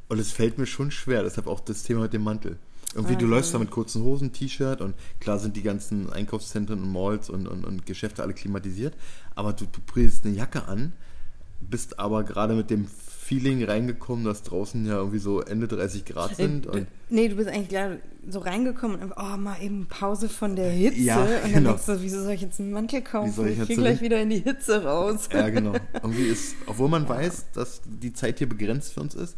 Und 0.08 0.18
es 0.18 0.30
fällt 0.32 0.58
mir 0.58 0.66
schon 0.66 0.90
schwer, 0.90 1.22
deshalb 1.22 1.46
auch 1.46 1.60
das 1.60 1.84
Thema 1.84 2.02
mit 2.02 2.12
dem 2.12 2.22
Mantel. 2.22 2.58
Irgendwie, 2.94 3.16
du 3.16 3.26
läufst 3.26 3.52
da 3.52 3.58
mit 3.58 3.70
kurzen 3.70 4.02
Hosen, 4.02 4.32
T-Shirt 4.32 4.80
und 4.80 4.94
klar 5.20 5.38
sind 5.38 5.56
die 5.56 5.62
ganzen 5.62 6.10
Einkaufszentren 6.10 6.82
und 6.82 6.90
Malls 6.90 7.28
und, 7.28 7.46
und, 7.46 7.64
und 7.64 7.84
Geschäfte 7.84 8.22
alle 8.22 8.32
klimatisiert, 8.32 8.94
aber 9.34 9.52
du, 9.52 9.66
du 9.66 9.80
bringst 9.86 10.24
eine 10.24 10.34
Jacke 10.34 10.66
an, 10.66 10.92
bist 11.60 11.98
aber 11.98 12.24
gerade 12.24 12.54
mit 12.54 12.70
dem 12.70 12.86
Feeling 13.28 13.62
reingekommen, 13.62 14.24
dass 14.24 14.42
draußen 14.42 14.86
ja 14.86 14.96
irgendwie 14.96 15.18
so 15.18 15.42
Ende 15.42 15.68
30 15.68 16.06
Grad 16.06 16.34
sind. 16.34 16.64
Äh, 16.64 16.70
Und 16.70 16.78
du, 16.78 16.86
nee, 17.10 17.28
du 17.28 17.36
bist 17.36 17.50
eigentlich 17.50 17.68
klar 17.68 17.96
so 18.26 18.38
reingekommen 18.38 18.96
und 18.96 19.02
einfach, 19.02 19.34
oh, 19.34 19.36
mal 19.36 19.60
eben 19.60 19.86
Pause 19.86 20.30
von 20.30 20.56
der 20.56 20.70
Hitze. 20.70 21.00
Ja, 21.00 21.20
und 21.20 21.30
dann 21.30 21.52
genau. 21.52 21.70
denkst 21.72 21.86
du, 21.86 22.00
wieso 22.00 22.22
soll 22.22 22.32
ich 22.32 22.40
jetzt 22.40 22.58
einen 22.58 22.72
Mantel 22.72 23.02
kaufen? 23.02 23.46
ich 23.46 23.58
ich 23.58 23.68
gehe 23.68 23.76
gleich 23.76 24.00
wieder 24.00 24.22
in 24.22 24.30
die 24.30 24.38
Hitze 24.38 24.82
raus. 24.82 25.28
Ja, 25.30 25.50
genau. 25.50 25.74
Irgendwie 25.92 26.24
ist, 26.24 26.54
obwohl 26.66 26.88
man 26.88 27.06
weiß, 27.06 27.52
dass 27.52 27.82
die 27.84 28.14
Zeit 28.14 28.38
hier 28.38 28.48
begrenzt 28.48 28.94
für 28.94 29.00
uns 29.00 29.14
ist, 29.14 29.36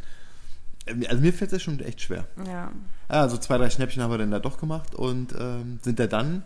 also 0.87 1.21
mir 1.23 1.33
fällt 1.33 1.53
es 1.53 1.63
schon 1.63 1.79
echt 1.81 2.01
schwer. 2.03 2.27
Ja. 2.47 2.73
Ja, 3.09 3.21
also 3.23 3.37
zwei, 3.39 3.59
drei 3.59 3.71
Schnäppchen 3.71 4.03
haben 4.03 4.11
wir 4.11 4.19
dann 4.19 4.31
da 4.31 4.39
doch 4.39 4.59
gemacht 4.59 4.95
und 4.95 5.35
ähm, 5.39 5.79
sind 5.83 5.99
da 5.99 6.07
dann, 6.07 6.45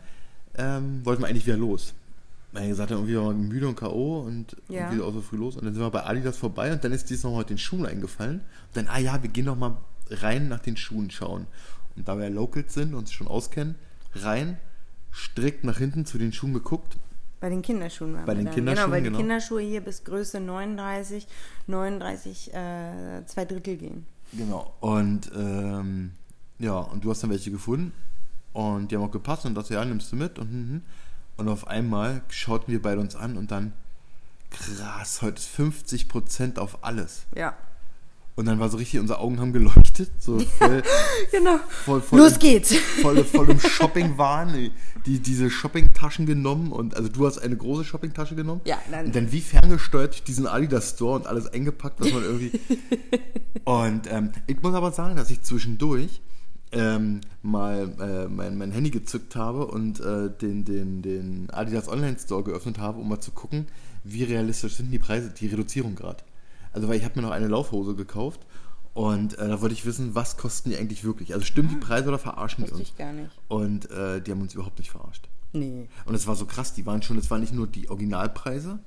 ähm, 0.57 1.01
wollten 1.05 1.23
wir 1.23 1.29
eigentlich 1.29 1.47
wieder 1.47 1.57
los. 1.57 1.95
Weil 2.53 2.69
gesagt 2.69 2.91
haben, 2.93 2.99
irgendwie 2.99 3.17
waren 3.17 3.37
wir 3.43 3.49
müde 3.49 3.67
und 3.69 3.75
K.O. 3.77 4.21
und 4.21 4.57
Ja. 4.69 4.83
irgendwie 4.85 5.03
auch 5.03 5.13
so 5.13 5.21
früh 5.23 5.37
los. 5.37 5.57
Und 5.57 5.65
dann 5.65 5.75
sind 5.75 5.83
wir 5.83 5.91
bei 5.91 6.05
Adidas 6.05 6.37
vorbei 6.37 6.73
und 6.73 6.85
dann 6.85 6.93
ist 6.93 7.11
dies 7.11 7.23
nochmal 7.25 7.41
mit 7.41 7.51
den 7.51 7.59
Schuhen 7.59 7.85
eingefallen. 7.85 8.37
Und 8.41 8.77
dann, 8.77 8.87
ah 8.89 8.99
ja, 8.99 9.21
wir 9.23 9.29
gehen 9.31 9.45
nochmal 9.47 9.77
rein 10.11 10.49
nach 10.49 10.61
den 10.61 10.77
Schuhen 10.77 11.11
schauen. 11.11 11.47
Und 11.97 12.07
da 12.07 12.17
wir 12.17 12.31
Locals 12.31 12.73
sind 12.75 12.93
und 12.93 13.01
uns 13.01 13.13
schon 13.13 13.27
auskennen, 13.27 13.75
rein, 14.15 14.57
strikt 15.13 15.65
nach 15.65 15.79
hinten 15.79 16.07
zu 16.07 16.17
den 16.17 16.33
Schuhen 16.33 16.55
geguckt. 16.55 16.97
Bei 17.41 17.49
den 17.51 17.61
Kinderschuhen 17.61 18.15
waren 18.15 18.25
Bei 18.25 18.33
wir 18.33 18.37
den 18.37 18.45
dann. 18.47 18.55
Kinderschuhen, 18.55 18.85
Genau, 18.85 18.95
weil 18.95 19.03
genau. 19.03 19.17
die 19.19 19.23
Kinderschuhe 19.23 19.61
hier 19.61 19.81
bis 19.81 20.05
Größe 20.05 20.39
39, 20.41 21.27
39, 21.67 22.55
äh, 22.55 23.27
zwei 23.27 23.45
Drittel 23.45 23.77
gehen. 23.77 24.07
Genau. 24.37 24.73
Und 24.81 25.31
ähm, 25.35 26.13
ja, 26.59 26.79
und 26.79 27.05
du 27.05 27.11
hast 27.11 27.23
dann 27.23 27.31
welche 27.31 27.51
gefunden 27.51 27.93
und 28.53 28.91
die 28.91 28.97
haben 28.97 29.05
auch 29.05 29.11
gepasst 29.11 29.45
und 29.47 29.55
das 29.55 29.69
ja, 29.69 29.85
nimmst 29.85 30.13
du 30.13 30.17
mit 30.17 30.39
und 30.39 30.49
hm, 30.49 30.69
hm. 30.69 30.83
und 31.37 31.49
auf 31.49 31.67
einmal 31.67 32.23
schauten 32.29 32.73
wir 32.73 32.81
beide 32.81 33.01
uns 33.01 33.17
an 33.17 33.37
und 33.37 33.51
dann 33.51 33.73
krass, 34.51 35.23
heute 35.23 35.39
ist 35.39 35.49
50% 35.49 36.59
auf 36.59 36.85
alles. 36.85 37.27
Ja. 37.35 37.55
Und 38.37 38.47
dann 38.47 38.59
war 38.59 38.69
so 38.69 38.79
richtig, 38.79 38.99
unsere 38.99 39.21
Augen 39.21 39.39
haben 39.39 39.53
geleuchtet, 39.53 40.11
so 40.19 40.41
voll, 40.41 40.83
Genau. 41.31 41.57
voll, 41.85 42.01
voll 42.01 42.19
Los 42.19 42.33
im, 42.33 42.39
geht's. 42.41 42.75
Voll, 43.03 43.23
voll 43.23 43.49
im 43.51 43.61
Shopping-Wahn, 43.61 44.71
die, 45.07 45.21
diese 45.21 45.51
Shoppingtaschen 45.51 46.27
genommen 46.27 46.73
und 46.73 46.97
also 46.97 47.09
du 47.09 47.27
hast 47.27 47.39
eine 47.39 47.57
große 47.57 47.85
Shoppingtasche 47.85 48.35
genommen. 48.35 48.61
Ja, 48.65 48.79
dann- 48.91 49.07
Und 49.07 49.15
dann 49.15 49.31
wie 49.31 49.41
ferngesteuert 49.41 50.15
durch 50.15 50.25
diesen 50.25 50.49
Adidas 50.49 50.91
Store 50.91 51.15
und 51.15 51.29
alles 51.29 51.47
eingepackt, 51.47 52.01
was 52.01 52.13
man 52.13 52.25
irgendwie. 52.25 52.59
und 53.65 54.11
ähm, 54.11 54.31
ich 54.49 54.61
muss 54.63 54.75
aber 54.75 54.91
sagen, 54.91 55.15
dass 55.17 55.31
ich 55.31 55.43
zwischendurch 55.43 56.21
ähm, 56.73 57.21
mal 57.43 57.93
äh, 58.01 58.29
mein, 58.29 58.59
mein 58.59 58.73
Handy 58.73 58.91
gezückt 58.91 59.37
habe 59.37 59.67
und 59.67 60.01
äh, 60.01 60.29
den, 60.43 60.65
den, 60.65 61.03
den 61.03 61.49
Adidas 61.53 61.89
Online 61.89 62.17
Store 62.19 62.43
geöffnet 62.43 62.79
habe, 62.79 62.99
um 62.99 63.09
mal 63.09 63.21
zu 63.21 63.31
gucken, 63.31 63.67
wie 64.03 64.25
realistisch 64.25 64.75
sind 64.75 64.91
die 64.91 64.99
Preise, 64.99 65.31
die 65.31 65.47
Reduzierung 65.47 65.95
gerade. 65.95 66.25
Also 66.75 66.89
weil 66.89 66.97
ich 66.99 67.05
habe 67.05 67.19
mir 67.19 67.23
noch 67.27 67.33
eine 67.33 67.49
Laufhose 67.49 67.95
gekauft 67.95 68.41
und 68.93 69.39
äh, 69.39 69.49
da 69.49 69.61
wollte 69.63 69.75
ich 69.75 69.87
wissen, 69.87 70.15
was 70.15 70.37
kosten 70.37 70.71
die 70.71 70.77
eigentlich 70.77 71.03
wirklich. 71.05 71.33
Also 71.33 71.47
stimmen 71.47 71.69
die 71.71 71.77
Preise 71.77 72.09
oder 72.09 72.19
verarschen 72.19 72.65
die 72.65 72.71
uns? 72.71 72.81
ich 72.81 72.97
gar 72.97 73.13
nicht. 73.13 73.31
Und 73.49 73.91
äh, 73.91 74.21
die 74.21 74.31
haben 74.31 74.41
uns 74.43 74.55
überhaupt 74.55 74.79
nicht 74.79 74.91
verarscht. 74.91 75.29
Nee. 75.53 75.89
Und 76.05 76.15
es 76.15 76.27
war 76.27 76.37
so 76.37 76.47
krass, 76.47 76.75
die 76.75 76.85
waren 76.85 77.01
schon, 77.03 77.17
es 77.17 77.31
waren 77.31 77.41
nicht 77.41 77.55
nur 77.55 77.67
die 77.67 77.89
Originalpreise 77.89 78.79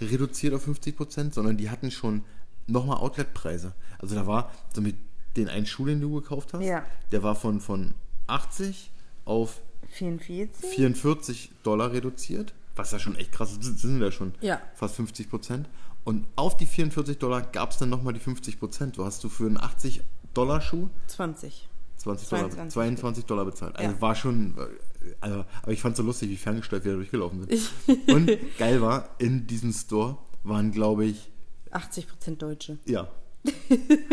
reduziert 0.00 0.54
auf 0.54 0.66
50%, 0.68 1.32
sondern 1.32 1.56
die 1.56 1.70
hatten 1.70 1.90
schon 1.90 2.22
nochmal 2.66 2.98
Outletpreise. 2.98 3.72
Also 3.98 4.14
da 4.14 4.26
war 4.26 4.52
so 4.74 4.80
mit 4.80 4.96
den 5.36 5.48
einen 5.48 5.66
Schuh, 5.66 5.86
den 5.86 6.00
du 6.00 6.20
gekauft 6.20 6.52
hast, 6.54 6.64
Ja. 6.64 6.84
der 7.12 7.22
war 7.22 7.34
von, 7.34 7.60
von 7.60 7.94
80 8.26 8.90
auf 9.24 9.60
44? 9.90 10.70
44 10.70 11.50
Dollar 11.62 11.92
reduziert. 11.92 12.52
was 12.76 12.92
ja 12.92 12.98
schon 13.00 13.16
echt 13.16 13.32
krass 13.32 13.50
ist, 13.52 13.62
sind 13.64 13.78
sind 13.80 14.00
ja 14.00 14.12
schon 14.12 14.34
Ja. 14.40 14.60
fast 14.74 14.94
50 14.96 15.28
Prozent. 15.30 15.68
Und 16.08 16.26
auf 16.36 16.56
die 16.56 16.64
44 16.64 17.18
Dollar 17.18 17.42
gab 17.42 17.70
es 17.70 17.76
dann 17.76 17.90
nochmal 17.90 18.14
die 18.14 18.20
50 18.20 18.58
Prozent. 18.58 18.96
Du 18.96 19.04
hast 19.04 19.22
du 19.24 19.28
für 19.28 19.44
einen 19.44 19.58
80 19.58 20.00
Dollar 20.32 20.62
Schuh 20.62 20.88
20. 21.08 21.68
20 21.98 22.28
Dollar, 22.30 22.50
22. 22.50 22.72
22 22.72 23.24
Dollar 23.26 23.44
bezahlt. 23.44 23.76
Also 23.76 23.92
Ja. 23.94 24.00
war 24.00 24.14
schon, 24.14 24.56
äh, 24.56 25.14
also, 25.20 25.44
aber 25.60 25.72
ich 25.72 25.82
fand 25.82 25.92
es 25.92 25.98
so 25.98 26.02
lustig, 26.02 26.30
wie 26.30 26.36
ferngesteuert 26.38 26.86
wir 26.86 26.92
da 26.92 26.96
durchgelaufen 26.96 27.46
sind. 27.46 28.08
Und 28.08 28.30
geil 28.56 28.80
war, 28.80 29.10
in 29.18 29.46
diesem 29.46 29.70
Store 29.70 30.16
waren, 30.44 30.72
glaube 30.72 31.04
ich, 31.04 31.30
80% 31.72 32.36
Deutsche. 32.38 32.78
ja, 32.86 33.06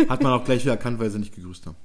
hat 0.10 0.22
man 0.22 0.34
auch 0.34 0.44
gleich 0.44 0.64
wieder 0.64 0.74
erkannt, 0.74 1.00
weil 1.00 1.10
sie 1.10 1.20
nicht 1.20 1.34
gegrüßt 1.34 1.66
haben. 1.66 1.78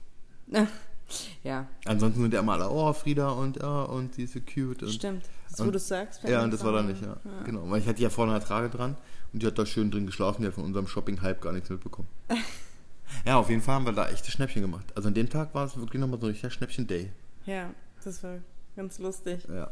Ja, 1.42 1.66
Ansonsten 1.86 2.22
sind 2.22 2.34
ja 2.34 2.40
immer 2.40 2.52
alle, 2.54 2.70
oh, 2.70 2.92
Frieda 2.92 3.30
und 3.30 3.56
ja, 3.56 3.82
und 3.82 4.14
sie 4.14 4.24
ist 4.24 4.34
so 4.34 4.40
cute. 4.40 4.82
Und, 4.82 4.92
stimmt. 4.92 5.24
Das, 5.48 5.58
wo 5.58 5.64
und- 5.64 5.72
du 5.72 5.76
es 5.76 5.88
sagst. 5.88 6.22
Ja, 6.24 6.42
und 6.42 6.52
das 6.52 6.64
war 6.64 6.72
da 6.72 6.82
nicht, 6.82 7.02
ja. 7.02 7.16
Genau, 7.44 7.68
weil 7.70 7.80
ich 7.80 7.88
hatte 7.88 8.02
ja 8.02 8.10
vorne 8.10 8.32
eine 8.32 8.44
Trage 8.44 8.68
dran 8.70 8.96
und 9.32 9.42
die 9.42 9.46
hat 9.46 9.58
da 9.58 9.66
schön 9.66 9.90
drin 9.90 10.06
geschlafen, 10.06 10.42
die 10.42 10.48
hat 10.48 10.54
von 10.54 10.64
unserem 10.64 10.86
Shopping-Hype 10.86 11.40
gar 11.40 11.52
nichts 11.52 11.70
mitbekommen. 11.70 12.08
ja, 13.24 13.36
auf 13.38 13.48
jeden 13.50 13.62
Fall 13.62 13.74
haben 13.76 13.86
wir 13.86 13.92
da 13.92 14.08
echte 14.08 14.30
Schnäppchen 14.30 14.62
gemacht. 14.62 14.86
Also 14.94 15.08
an 15.08 15.14
dem 15.14 15.28
Tag 15.28 15.54
war 15.54 15.66
es 15.66 15.76
wirklich 15.76 16.00
nochmal 16.00 16.20
so 16.20 16.26
ein 16.26 16.30
richtiger 16.30 16.50
Schnäppchen-Day. 16.50 17.10
Ja, 17.46 17.70
das 18.04 18.22
war 18.22 18.38
ganz 18.76 18.98
lustig. 18.98 19.42
Ja. 19.48 19.70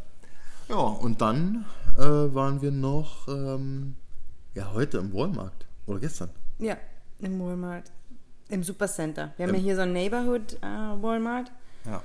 Ja, 0.68 0.77
und 0.77 1.20
dann 1.22 1.64
äh, 1.96 2.03
waren 2.03 2.61
wir 2.61 2.70
noch, 2.70 3.27
ähm, 3.29 3.96
ja, 4.55 4.72
heute 4.74 4.98
im 4.98 5.14
Walmart. 5.14 5.66
Oder 5.87 6.01
gestern. 6.01 6.29
Ja, 6.59 6.77
im 7.20 7.40
Walmart. 7.40 7.90
Im 8.48 8.62
Supercenter. 8.62 9.32
Wir 9.37 9.46
haben 9.46 9.54
ja 9.54 9.61
hier 9.61 9.76
so 9.76 9.82
ein 9.82 9.92
Neighborhood 9.92 10.54
äh, 10.62 11.02
Walmart. 11.02 11.50
Ja. 11.84 12.02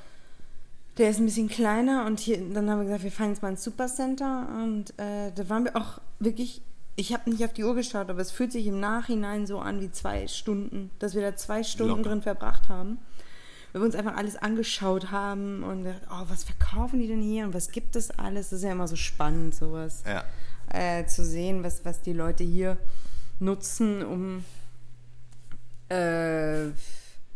Der 0.97 1.09
ist 1.09 1.19
ein 1.19 1.25
bisschen 1.25 1.47
kleiner 1.47 2.05
und 2.05 2.19
hier, 2.19 2.37
dann 2.37 2.69
haben 2.69 2.79
wir 2.79 2.85
gesagt, 2.85 3.03
wir 3.03 3.11
fahren 3.11 3.29
jetzt 3.29 3.41
mal 3.41 3.49
ins 3.49 3.63
Supercenter 3.63 4.47
und 4.63 4.91
äh, 4.99 5.31
da 5.33 5.49
waren 5.49 5.63
wir 5.63 5.75
auch 5.75 5.99
wirklich, 6.19 6.61
ich 6.95 7.13
habe 7.13 7.29
nicht 7.31 7.43
auf 7.43 7.53
die 7.53 7.63
Uhr 7.63 7.73
geschaut, 7.73 8.09
aber 8.09 8.19
es 8.21 8.29
fühlt 8.29 8.51
sich 8.51 8.67
im 8.67 8.79
Nachhinein 8.79 9.47
so 9.47 9.57
an 9.59 9.81
wie 9.81 9.89
zwei 9.91 10.27
Stunden, 10.27 10.91
dass 10.99 11.15
wir 11.15 11.21
da 11.23 11.35
zwei 11.35 11.63
Stunden 11.63 11.97
Locker. 11.97 12.09
drin 12.09 12.21
verbracht 12.21 12.69
haben. 12.69 12.99
Weil 13.71 13.81
wir 13.81 13.85
uns 13.87 13.95
einfach 13.95 14.15
alles 14.17 14.35
angeschaut 14.35 15.09
haben 15.09 15.63
und 15.63 15.83
gedacht, 15.83 16.01
oh, 16.11 16.25
was 16.27 16.43
verkaufen 16.43 16.99
die 16.99 17.07
denn 17.07 17.23
hier 17.23 17.45
und 17.45 17.55
was 17.55 17.71
gibt 17.71 17.95
es 17.95 18.11
alles? 18.11 18.49
Das 18.51 18.59
ist 18.59 18.63
ja 18.65 18.71
immer 18.73 18.87
so 18.87 18.95
spannend, 18.95 19.55
sowas 19.55 20.03
Ja. 20.05 20.23
äh, 20.71 21.07
zu 21.07 21.25
sehen, 21.25 21.63
was, 21.63 21.83
was 21.83 22.01
die 22.03 22.13
Leute 22.13 22.43
hier 22.43 22.77
nutzen, 23.39 24.05
um 24.05 24.45
äh, 25.93 26.71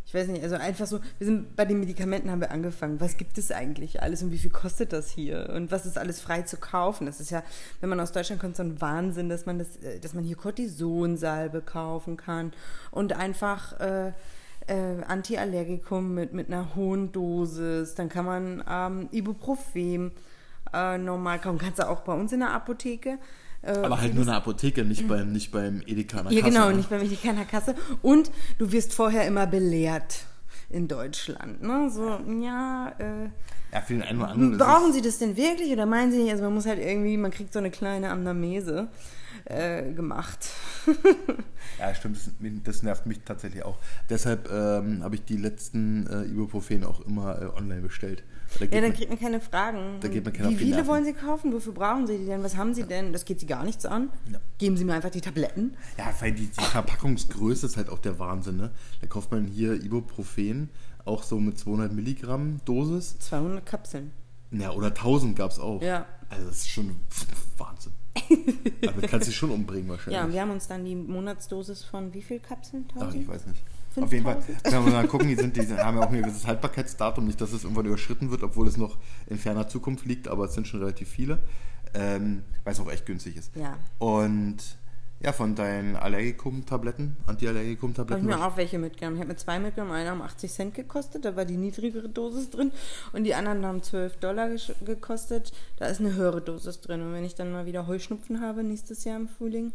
ich 0.07 0.13
weiß 0.13 0.29
nicht, 0.29 0.41
also 0.41 0.55
einfach 0.55 0.87
so, 0.87 1.01
wir 1.17 1.27
sind 1.27 1.57
bei 1.57 1.65
den 1.65 1.81
Medikamenten 1.81 2.31
haben 2.31 2.39
wir 2.39 2.51
angefangen. 2.51 3.01
Was 3.01 3.17
gibt 3.17 3.37
es 3.37 3.51
eigentlich 3.51 4.01
alles 4.01 4.23
und 4.23 4.31
wie 4.31 4.37
viel 4.37 4.51
kostet 4.51 4.93
das 4.93 5.09
hier? 5.09 5.49
Und 5.53 5.69
was 5.69 5.85
ist 5.85 5.97
alles 5.97 6.21
frei 6.21 6.43
zu 6.43 6.55
kaufen? 6.55 7.05
Das 7.05 7.19
ist 7.19 7.29
ja, 7.29 7.43
wenn 7.81 7.89
man 7.89 7.99
aus 7.99 8.13
Deutschland 8.13 8.39
kommt, 8.41 8.55
so 8.55 8.63
ein 8.63 8.79
Wahnsinn, 8.79 9.27
dass 9.27 9.45
man 9.45 9.59
das, 9.59 9.75
äh, 9.77 9.99
dass 9.99 10.13
man 10.13 10.23
hier 10.23 10.37
Cortisonsalbe 10.37 11.61
kaufen 11.61 12.15
kann 12.15 12.53
und 12.91 13.11
einfach 13.11 13.77
äh, 13.81 14.13
äh, 14.67 15.03
Antiallergikum 15.05 16.13
mit, 16.13 16.31
mit 16.31 16.47
einer 16.47 16.73
hohen 16.75 17.11
Dosis. 17.11 17.95
Dann 17.95 18.07
kann 18.07 18.23
man 18.23 18.63
ähm, 18.69 19.09
Ibuprofen 19.11 20.13
äh, 20.73 20.97
normal 20.97 21.39
kaufen. 21.39 21.57
Kannst 21.57 21.79
du 21.79 21.89
auch 21.89 21.99
bei 22.01 22.13
uns 22.13 22.31
in 22.31 22.39
der 22.39 22.51
Apotheke. 22.51 23.17
Äh, 23.67 23.71
Aber 23.83 23.99
halt 23.99 24.13
nur 24.13 24.21
in 24.23 24.27
der 24.27 24.37
Apotheke, 24.37 24.85
nicht 24.85 25.07
beim, 25.07 25.33
nicht 25.33 25.51
beim 25.51 25.81
Edeka. 25.85 26.23
ja, 26.29 26.41
genau, 26.41 26.69
ne? 26.69 26.77
nicht 26.77 26.89
bei 26.89 27.05
keiner 27.21 27.43
Kasse. 27.45 27.75
Und 28.01 28.31
du 28.57 28.71
wirst 28.71 28.93
vorher 28.93 29.27
immer 29.27 29.45
belehrt 29.45 30.25
in 30.69 30.87
Deutschland. 30.87 31.61
Ne? 31.61 31.89
So, 31.89 32.19
ja, 32.41 32.93
äh, 32.97 33.29
Ja, 33.73 33.81
für 33.81 33.93
den 33.93 34.03
einen 34.03 34.19
oder 34.21 34.29
anderen 34.29 34.57
brauchen 34.57 34.93
Sie 34.93 35.01
das 35.01 35.17
denn 35.19 35.35
wirklich 35.35 35.71
oder 35.71 35.85
meinen 35.85 36.11
Sie 36.11 36.19
nicht? 36.19 36.31
Also 36.31 36.43
man 36.45 36.53
muss 36.53 36.65
halt 36.65 36.79
irgendwie, 36.79 37.17
man 37.17 37.31
kriegt 37.31 37.51
so 37.51 37.59
eine 37.59 37.69
kleine 37.71 38.09
Anamnese 38.09 38.87
äh, 39.45 39.91
gemacht. 39.91 40.47
Ja, 41.79 41.93
stimmt, 41.93 42.17
das, 42.17 42.31
das 42.63 42.81
nervt 42.81 43.05
mich 43.05 43.19
tatsächlich 43.23 43.63
auch. 43.63 43.77
Deshalb 44.09 44.49
ähm, 44.51 45.03
habe 45.03 45.13
ich 45.13 45.25
die 45.25 45.37
letzten 45.37 46.07
äh, 46.07 46.23
Ibuprofen 46.23 46.83
auch 46.83 47.01
immer 47.01 47.39
äh, 47.39 47.45
online 47.55 47.81
bestellt. 47.81 48.23
Ja, 48.59 48.81
dann 48.81 48.93
kriegt 48.93 49.09
man 49.09 49.19
keine 49.19 49.39
Fragen. 49.39 49.99
Da 50.01 50.07
geht 50.07 50.23
man 50.23 50.33
keiner 50.33 50.49
Wie 50.49 50.55
viele 50.55 50.71
Nerven. 50.77 50.87
wollen 50.87 51.05
Sie 51.05 51.13
kaufen? 51.13 51.53
Wofür 51.53 51.73
brauchen 51.73 52.07
Sie 52.07 52.17
die 52.17 52.25
denn? 52.25 52.43
Was 52.43 52.55
haben 52.55 52.73
Sie 52.73 52.83
denn? 52.83 53.13
Das 53.13 53.25
geht 53.25 53.39
Sie 53.39 53.45
gar 53.45 53.63
nichts 53.63 53.85
an. 53.85 54.09
Ja. 54.31 54.39
Geben 54.57 54.77
Sie 54.77 54.85
mir 54.85 54.93
einfach 54.93 55.09
die 55.11 55.21
Tabletten. 55.21 55.75
Ja, 55.97 56.13
weil 56.19 56.31
die, 56.33 56.47
die 56.47 56.63
Verpackungsgröße 56.63 57.65
ist 57.65 57.77
halt 57.77 57.89
auch 57.89 57.99
der 57.99 58.19
Wahnsinn, 58.19 58.57
ne? 58.57 58.71
Da 59.01 59.07
kauft 59.07 59.31
man 59.31 59.45
hier 59.45 59.73
Ibuprofen, 59.73 60.69
auch 61.05 61.23
so 61.23 61.39
mit 61.39 61.57
200 61.57 61.91
Milligramm 61.93 62.59
Dosis. 62.65 63.17
200 63.19 63.65
Kapseln. 63.65 64.11
Ja, 64.51 64.71
oder 64.71 64.87
1000 64.87 65.35
gab 65.35 65.51
es 65.51 65.59
auch. 65.59 65.81
Ja. 65.81 66.05
Also 66.29 66.47
das 66.47 66.57
ist 66.57 66.69
schon 66.69 66.95
Wahnsinn. 67.57 67.93
Damit 68.81 69.07
kannst 69.07 69.27
du 69.27 69.29
dich 69.31 69.35
schon 69.37 69.51
umbringen 69.51 69.89
wahrscheinlich. 69.89 70.15
Ja, 70.19 70.25
und 70.25 70.33
wir 70.33 70.41
haben 70.41 70.51
uns 70.51 70.67
dann 70.67 70.83
die 70.85 70.95
Monatsdosis 70.95 71.83
von 71.83 72.13
wie 72.13 72.21
viel 72.21 72.39
Kapseln? 72.39 72.85
Ach, 72.95 73.01
1000? 73.01 73.21
ich 73.23 73.27
weiß 73.27 73.45
nicht. 73.47 73.61
Auf 74.01 74.11
jeden 74.11 74.23
Fall 74.23 74.41
5000? 74.41 74.63
können 74.63 74.85
wir 74.85 74.93
mal 74.93 75.07
gucken, 75.07 75.27
die, 75.27 75.35
sind, 75.35 75.55
die 75.55 75.61
haben 75.61 75.97
ja 75.97 76.03
auch 76.03 76.11
ein 76.11 76.21
gewisses 76.21 76.45
Haltbarkeitsdatum, 76.47 77.25
nicht, 77.25 77.39
dass 77.41 77.51
es 77.53 77.63
irgendwann 77.63 77.85
überschritten 77.85 78.31
wird, 78.31 78.43
obwohl 78.43 78.67
es 78.67 78.77
noch 78.77 78.97
in 79.27 79.37
ferner 79.37 79.67
Zukunft 79.67 80.05
liegt, 80.05 80.27
aber 80.27 80.45
es 80.45 80.53
sind 80.53 80.67
schon 80.67 80.79
relativ 80.79 81.09
viele, 81.09 81.39
ähm, 81.93 82.43
weil 82.63 82.73
es 82.73 82.79
auch 82.79 82.91
echt 82.91 83.05
günstig 83.05 83.37
ist. 83.37 83.55
Ja. 83.55 83.77
Und 83.99 84.77
ja, 85.19 85.33
von 85.33 85.55
deinen 85.55 85.95
Allergikum-Tabletten, 85.95 87.17
Habe 87.21 87.21
ich 87.21 87.27
Anti-Allergikum-Tabletten. 87.29 88.25
mir 88.25 88.45
auch 88.45 88.55
welche 88.55 88.77
mitgenommen. 88.77 89.17
Ich 89.17 89.21
habe 89.21 89.33
mir 89.33 89.37
zwei 89.37 89.57
mitgenommen. 89.57 89.93
Eine 89.93 90.11
haben 90.11 90.21
80 90.21 90.51
Cent 90.51 90.73
gekostet, 90.75 91.25
da 91.25 91.35
war 91.35 91.45
die 91.45 91.57
niedrigere 91.57 92.07
Dosis 92.07 92.51
drin. 92.51 92.71
Und 93.13 93.23
die 93.23 93.33
anderen 93.33 93.65
haben 93.65 93.81
12 93.81 94.17
Dollar 94.17 94.49
gekostet. 94.85 95.53
Da 95.77 95.87
ist 95.87 96.01
eine 96.01 96.13
höhere 96.13 96.41
Dosis 96.41 96.81
drin. 96.81 97.01
Und 97.01 97.13
wenn 97.13 97.25
ich 97.25 97.33
dann 97.33 97.51
mal 97.51 97.65
wieder 97.65 97.87
Heuschnupfen 97.87 98.41
habe, 98.41 98.63
nächstes 98.63 99.05
Jahr 99.05 99.17
im 99.17 99.27
Frühling, 99.27 99.73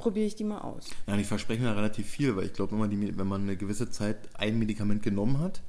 probiere 0.00 0.26
ich 0.26 0.34
die 0.36 0.44
mal 0.44 0.58
aus. 0.58 0.86
Ja, 1.06 1.14
und 1.14 1.20
ich 1.20 1.26
verspreche 1.26 1.62
mir 1.62 1.76
relativ 1.76 2.06
viel, 2.08 2.34
weil 2.36 2.44
ich 2.46 2.52
glaube, 2.52 2.72
wenn 2.72 2.78
man, 2.78 2.90
die, 2.90 3.16
wenn 3.18 3.26
man 3.26 3.42
eine 3.42 3.56
gewisse 3.56 3.90
Zeit 3.90 4.16
ein 4.34 4.58
Medikament 4.58 5.02
genommen 5.02 5.38
hat, 5.38 5.62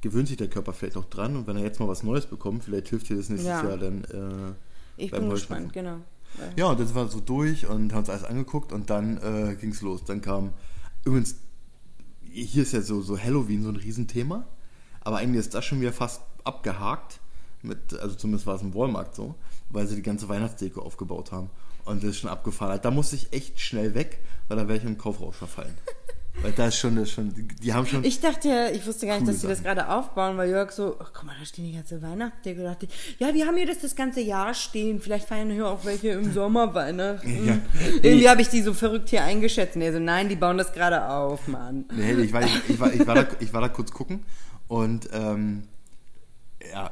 gewöhnt 0.00 0.28
sich 0.28 0.36
der 0.36 0.48
Körper 0.48 0.72
vielleicht 0.72 0.96
auch 0.96 1.06
dran 1.06 1.36
und 1.36 1.46
wenn 1.46 1.56
er 1.56 1.62
jetzt 1.64 1.80
mal 1.80 1.88
was 1.88 2.02
Neues 2.02 2.26
bekommt, 2.26 2.64
vielleicht 2.64 2.88
hilft 2.88 3.08
dir 3.08 3.16
das 3.16 3.28
nächstes 3.28 3.48
Ja. 3.48 3.64
Jahr 3.68 3.78
dann. 3.78 4.04
Äh, 4.04 5.02
Ich 5.02 5.10
bin 5.10 5.28
gespannt, 5.28 5.72
genau. 5.72 5.96
Ja, 6.56 6.66
und 6.66 6.78
dann 6.78 6.86
sind 6.86 6.94
wir 6.94 7.08
so 7.08 7.20
durch 7.20 7.66
und 7.66 7.92
haben 7.92 8.00
uns 8.00 8.10
alles 8.10 8.24
angeguckt 8.24 8.72
und 8.72 8.90
dann 8.90 9.16
äh, 9.18 9.56
ging 9.56 9.70
es 9.70 9.80
los. 9.80 10.04
Dann 10.04 10.20
kam, 10.20 10.52
übrigens, 11.04 11.36
hier 12.30 12.62
ist 12.62 12.72
ja 12.72 12.82
so, 12.82 13.00
so 13.00 13.18
Halloween 13.18 13.62
so 13.62 13.70
ein 13.70 13.76
Riesenthema, 13.76 14.46
aber 15.00 15.16
eigentlich 15.16 15.40
ist 15.40 15.54
das 15.54 15.64
schon 15.64 15.80
wieder 15.80 15.92
fast 15.92 16.20
abgehakt, 16.44 17.20
mit, 17.62 17.94
also 17.98 18.14
zumindest 18.14 18.46
war 18.46 18.54
es 18.56 18.62
im 18.62 18.74
Walmart 18.74 19.14
so, 19.16 19.34
weil 19.70 19.86
sie 19.86 19.96
die 19.96 20.02
ganze 20.02 20.28
Weihnachtsdeko 20.28 20.80
aufgebaut 20.82 21.32
haben. 21.32 21.50
Und 21.88 22.02
das 22.02 22.10
ist 22.10 22.18
schon 22.18 22.30
abgefahren. 22.30 22.78
Da 22.82 22.90
musste 22.90 23.16
ich 23.16 23.32
echt 23.32 23.58
schnell 23.60 23.94
weg, 23.94 24.18
weil 24.48 24.58
da 24.58 24.68
wäre 24.68 24.78
ich 24.78 24.84
im 24.84 24.98
Kaufrausch 24.98 25.36
verfallen. 25.36 25.72
weil 26.42 26.52
da 26.52 26.66
ist 26.68 26.76
schon, 26.76 26.96
das 26.96 27.08
ist 27.08 27.14
schon 27.14 27.32
die, 27.34 27.72
haben 27.72 27.86
schon... 27.86 28.04
Ich 28.04 28.20
dachte 28.20 28.48
ja, 28.48 28.68
ich 28.68 28.86
wusste 28.86 29.06
gar 29.06 29.16
nicht, 29.16 29.26
dass 29.26 29.40
sie 29.40 29.48
das 29.48 29.62
gerade 29.62 29.88
aufbauen, 29.88 30.36
weil 30.36 30.50
Jörg 30.50 30.70
so, 30.70 30.96
oh, 31.00 31.04
guck 31.14 31.24
mal, 31.24 31.34
da 31.38 31.46
stehen 31.46 31.64
die 31.64 31.72
ganze 31.72 32.02
Weihnachtsdeko. 32.02 32.60
Da 32.60 32.68
dachte 32.68 32.86
ich, 32.86 33.16
ja, 33.18 33.32
die 33.32 33.44
haben 33.44 33.56
hier 33.56 33.66
das 33.66 33.78
das 33.78 33.96
ganze 33.96 34.20
Jahr 34.20 34.52
stehen. 34.52 35.00
Vielleicht 35.00 35.26
feiern 35.26 35.50
hier 35.50 35.66
auch 35.66 35.86
welche 35.86 36.10
im 36.10 36.30
Sommer 36.32 36.74
Weihnachten. 36.74 37.28
Ja. 37.48 37.58
Irgendwie 38.02 38.28
habe 38.28 38.42
ich 38.42 38.48
die 38.48 38.60
so 38.60 38.74
verrückt 38.74 39.08
hier 39.08 39.22
eingeschätzt. 39.22 39.76
Nee, 39.76 39.90
so, 39.90 39.98
nein, 39.98 40.28
die 40.28 40.36
bauen 40.36 40.58
das 40.58 40.72
gerade 40.72 41.08
auf, 41.08 41.48
Mann. 41.48 41.86
Nee, 41.94 42.12
ich 42.12 42.32
war, 42.32 42.42
ich, 42.42 42.68
ich, 42.68 42.78
war, 42.80 42.92
ich, 42.92 43.06
war 43.06 43.14
da, 43.14 43.26
ich 43.40 43.52
war 43.54 43.60
da 43.62 43.68
kurz 43.68 43.92
gucken 43.92 44.24
und 44.66 45.08
ähm, 45.12 45.62
ja, 46.70 46.90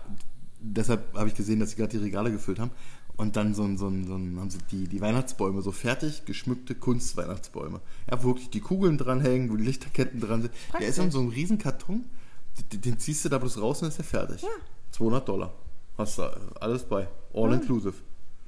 deshalb 0.60 1.14
habe 1.14 1.28
ich 1.28 1.34
gesehen, 1.34 1.60
dass 1.60 1.70
sie 1.70 1.76
gerade 1.76 1.90
die 1.90 2.02
Regale 2.02 2.30
gefüllt 2.30 2.58
haben. 2.58 2.70
Und 3.16 3.36
dann 3.36 3.54
so 3.54 3.62
ein, 3.62 3.78
so 3.78 3.88
ein, 3.88 4.06
so 4.06 4.14
ein, 4.14 4.38
haben 4.38 4.50
sie 4.50 4.58
die, 4.70 4.86
die 4.88 5.00
Weihnachtsbäume, 5.00 5.62
so 5.62 5.72
fertig 5.72 6.26
geschmückte 6.26 6.74
Kunstweihnachtsbäume. 6.74 7.80
Ja, 8.10 8.22
wo 8.22 8.28
wirklich 8.28 8.50
die 8.50 8.60
Kugeln 8.60 8.98
dranhängen, 8.98 9.50
wo 9.50 9.56
die 9.56 9.64
Lichterketten 9.64 10.20
dran 10.20 10.42
sind. 10.42 10.52
Der 10.78 10.88
ist 10.88 10.98
in 10.98 11.10
so 11.10 11.20
einem 11.20 11.28
riesen 11.28 11.56
Karton, 11.58 12.04
den, 12.72 12.80
den 12.82 12.98
ziehst 12.98 13.24
du 13.24 13.28
da 13.30 13.38
bloß 13.38 13.60
raus 13.60 13.80
und 13.82 13.88
ist 13.88 13.98
der 13.98 14.04
fertig. 14.04 14.42
Ja. 14.42 14.48
200 14.92 15.26
Dollar. 15.28 15.52
Hast 15.96 16.18
du 16.18 16.22
alles 16.60 16.84
bei. 16.84 17.08
All 17.32 17.52
inclusive. 17.54 17.94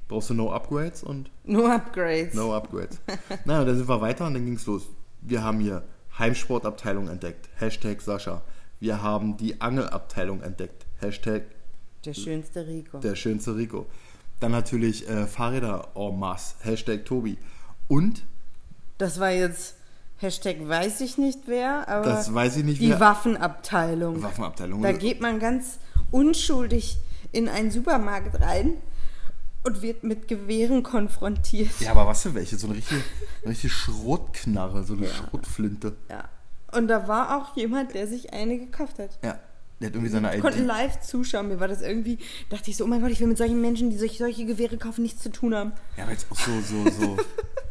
Brauchst 0.07 0.29
du 0.29 0.33
no 0.35 0.51
Upgrades 0.51 1.03
und 1.03 1.29
Nur 1.43 1.71
Upgrades. 1.71 2.33
No 2.35 2.53
Upgrades. 2.53 2.99
naja, 3.45 3.65
dann 3.65 3.75
sind 3.77 3.87
wir 3.89 4.01
weiter 4.01 4.27
und 4.27 4.33
dann 4.35 4.45
ging's 4.45 4.65
los. 4.65 4.83
Wir 5.21 5.43
haben 5.43 5.59
hier 5.59 5.83
Heimsportabteilung 6.17 7.07
entdeckt. 7.09 7.49
Hashtag 7.55 8.01
Sascha. 8.01 8.41
Wir 8.79 9.01
haben 9.01 9.37
die 9.37 9.61
Angelabteilung 9.61 10.41
entdeckt. 10.41 10.85
Hashtag 10.99 11.43
Der 12.05 12.13
schönste 12.13 12.67
Rico. 12.67 12.99
der 12.99 13.15
schönste 13.15 13.55
Rico. 13.55 13.87
Dann 14.39 14.51
natürlich 14.51 15.07
äh, 15.09 15.27
Fahrräder 15.27 15.89
en 15.95 16.17
masse. 16.19 16.55
Hashtag 16.61 17.05
Tobi. 17.05 17.37
Und, 17.87 18.23
Das 18.97 19.19
war 19.19 19.31
jetzt 19.31 19.75
Hashtag 20.17 20.57
weiß 20.67 20.99
ich 21.01 21.17
nicht 21.17 21.39
wer, 21.45 21.87
aber 21.87 22.05
das 22.05 22.33
weiß 22.33 22.57
ich 22.57 22.65
nicht 22.65 22.81
die 22.81 22.89
wer, 22.89 22.99
Waffenabteilung. 22.99 24.21
Waffenabteilung. 24.21 24.81
Da 24.81 24.91
geht 24.91 25.21
man 25.21 25.39
ganz 25.39 25.79
unschuldig 26.11 26.97
in 27.31 27.47
einen 27.47 27.71
Supermarkt 27.71 28.41
rein 28.41 28.73
und 29.63 29.81
wird 29.81 30.03
mit 30.03 30.27
Gewehren 30.27 30.83
konfrontiert. 30.83 31.79
ja, 31.79 31.91
aber 31.91 32.05
was 32.05 32.23
für 32.23 32.33
welche? 32.35 32.57
So 32.57 32.67
eine 32.67 32.75
richtige, 32.77 33.01
eine 33.43 33.51
richtige 33.51 33.71
Schrotknarre, 33.71 34.83
so 34.83 34.93
eine 34.93 35.07
Schrotflinte. 35.07 35.95
Ja. 36.09 36.25
Und 36.71 36.87
da 36.89 37.07
war 37.07 37.37
auch 37.37 37.55
jemand, 37.55 37.93
der 37.93 38.07
sich 38.07 38.33
eine 38.33 38.57
gekauft 38.57 38.99
hat. 38.99 39.17
Ja. 39.23 39.39
Der 39.79 39.87
hat 39.87 39.95
irgendwie 39.95 40.11
seine 40.11 40.27
Wir 40.29 40.35
ID. 40.35 40.41
konnten 40.41 40.65
live 40.65 40.99
zuschauen. 40.99 41.47
Mir 41.47 41.59
war 41.59 41.67
das 41.67 41.81
irgendwie, 41.81 42.17
dachte 42.49 42.69
ich 42.69 42.77
so, 42.77 42.83
oh 42.83 42.87
mein 42.87 43.01
Gott, 43.01 43.11
ich 43.11 43.19
will 43.19 43.27
mit 43.27 43.37
solchen 43.37 43.61
Menschen, 43.61 43.89
die 43.89 43.97
solche, 43.97 44.17
solche 44.17 44.45
Gewehre 44.45 44.77
kaufen, 44.77 45.03
nichts 45.03 45.21
zu 45.21 45.31
tun 45.31 45.55
haben. 45.55 45.71
Ja, 45.97 46.03
aber 46.03 46.11
jetzt 46.11 46.27
auch 46.29 46.37
so, 46.37 46.51
so, 46.61 46.89
so, 46.89 47.17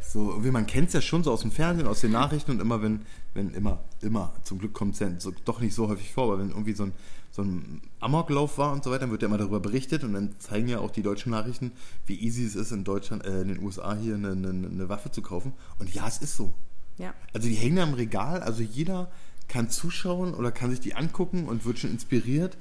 so, 0.01 0.31
irgendwie, 0.31 0.51
man 0.51 0.67
kennt 0.67 0.89
es 0.89 0.95
ja 0.95 1.01
schon 1.03 1.23
so 1.23 1.31
aus 1.33 1.43
dem 1.43 1.51
Fernsehen, 1.51 1.87
aus 1.87 2.01
den 2.01 2.13
Nachrichten 2.13 2.53
und 2.53 2.61
immer, 2.61 2.83
wenn, 2.83 3.03
wenn, 3.35 3.51
immer, 3.51 3.85
immer, 4.01 4.33
zum 4.43 4.59
Glück 4.59 4.73
kommt 4.73 4.95
es 4.95 5.01
ja 5.01 5.11
so, 5.19 5.33
doch 5.45 5.61
nicht 5.61 5.75
so 5.75 5.89
häufig 5.89 6.13
vor, 6.13 6.25
aber 6.25 6.39
wenn 6.39 6.49
irgendwie 6.49 6.73
so 6.73 6.85
ein, 6.85 6.93
so 7.31 7.43
ein 7.43 7.83
Amoklauf 8.01 8.57
war 8.57 8.73
und 8.73 8.83
so 8.83 8.91
weiter, 8.91 9.01
dann 9.01 9.11
wird 9.11 9.21
ja 9.21 9.29
immer 9.29 9.37
darüber 9.37 9.61
berichtet 9.61 10.03
und 10.03 10.15
dann 10.15 10.35
zeigen 10.39 10.69
ja 10.69 10.79
auch 10.79 10.91
die 10.91 11.03
deutschen 11.03 11.31
Nachrichten, 11.31 11.73
wie 12.07 12.19
easy 12.19 12.47
es 12.47 12.57
ist, 12.57 12.73
in 12.73 12.85
Deutschland, 12.85 13.27
äh, 13.27 13.43
in 13.43 13.49
den 13.49 13.63
USA 13.63 13.95
hier 13.95 14.15
eine, 14.15 14.33
eine, 14.33 14.49
eine 14.49 14.89
Waffe 14.89 15.11
zu 15.11 15.21
kaufen. 15.21 15.53
Und 15.79 15.93
ja, 15.93 16.09
es 16.09 16.19
ist 16.19 16.37
so. 16.37 16.55
Ja. 16.97 17.15
Also 17.33 17.49
die 17.49 17.55
hängen 17.55 17.77
da 17.77 17.85
im 17.85 17.95
Regal, 17.95 18.41
also 18.41 18.63
jeder 18.63 19.11
kann 19.49 19.71
zuschauen 19.71 20.35
oder 20.35 20.53
kann 20.53 20.71
sich 20.71 20.81
die 20.81 20.95
angucken 20.95 21.47
und 21.47 21.65
wird 21.65 21.79
schon 21.79 21.91
inspiriert. 21.91 22.57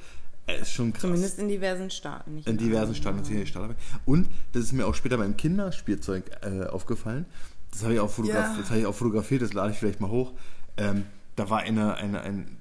Äh, 0.47 0.61
ist 0.61 0.71
schon 0.71 0.93
krass. 0.93 1.01
Zumindest 1.01 1.39
in 1.39 1.49
diversen 1.49 1.89
Staaten. 1.89 2.35
Nicht 2.35 2.47
In 2.47 2.57
diversen 2.57 2.91
allen. 2.91 2.95
Staaten 2.95 3.23
die 3.23 3.45
Staaten. 3.45 3.75
Und 4.05 4.29
das 4.53 4.63
ist 4.63 4.71
mir 4.73 4.87
auch 4.87 4.95
später 4.95 5.17
beim 5.17 5.35
Kinderspielzeug 5.35 6.23
äh, 6.41 6.65
aufgefallen. 6.65 7.25
Das 7.71 7.83
habe 7.83 7.93
ich, 7.93 7.99
auch 7.99 8.17
Ja. 8.23 8.55
das 8.57 8.69
habe 8.69 8.79
ich 8.79 8.85
auch 8.85 8.95
fotografiert, 8.95 9.41
das 9.41 9.53
lade 9.53 9.71
ich 9.71 9.77
vielleicht 9.77 9.99
mal 9.99 10.09
hoch. 10.09 10.31
Ähm, 10.77 11.03
da 11.35 11.49
war 11.49 11.59
eine, 11.59 11.95
eine, 11.95 12.21
ein, 12.21 12.57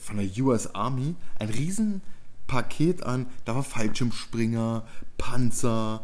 von 0.00 0.16
der 0.16 0.26
US 0.44 0.74
Army 0.74 1.14
ein 1.38 1.50
riesen 1.50 2.00
Paket 2.46 3.02
an, 3.02 3.26
da 3.44 3.54
war 3.54 3.62
Fallschirmspringer, 3.62 4.84
Panzer, 5.18 6.02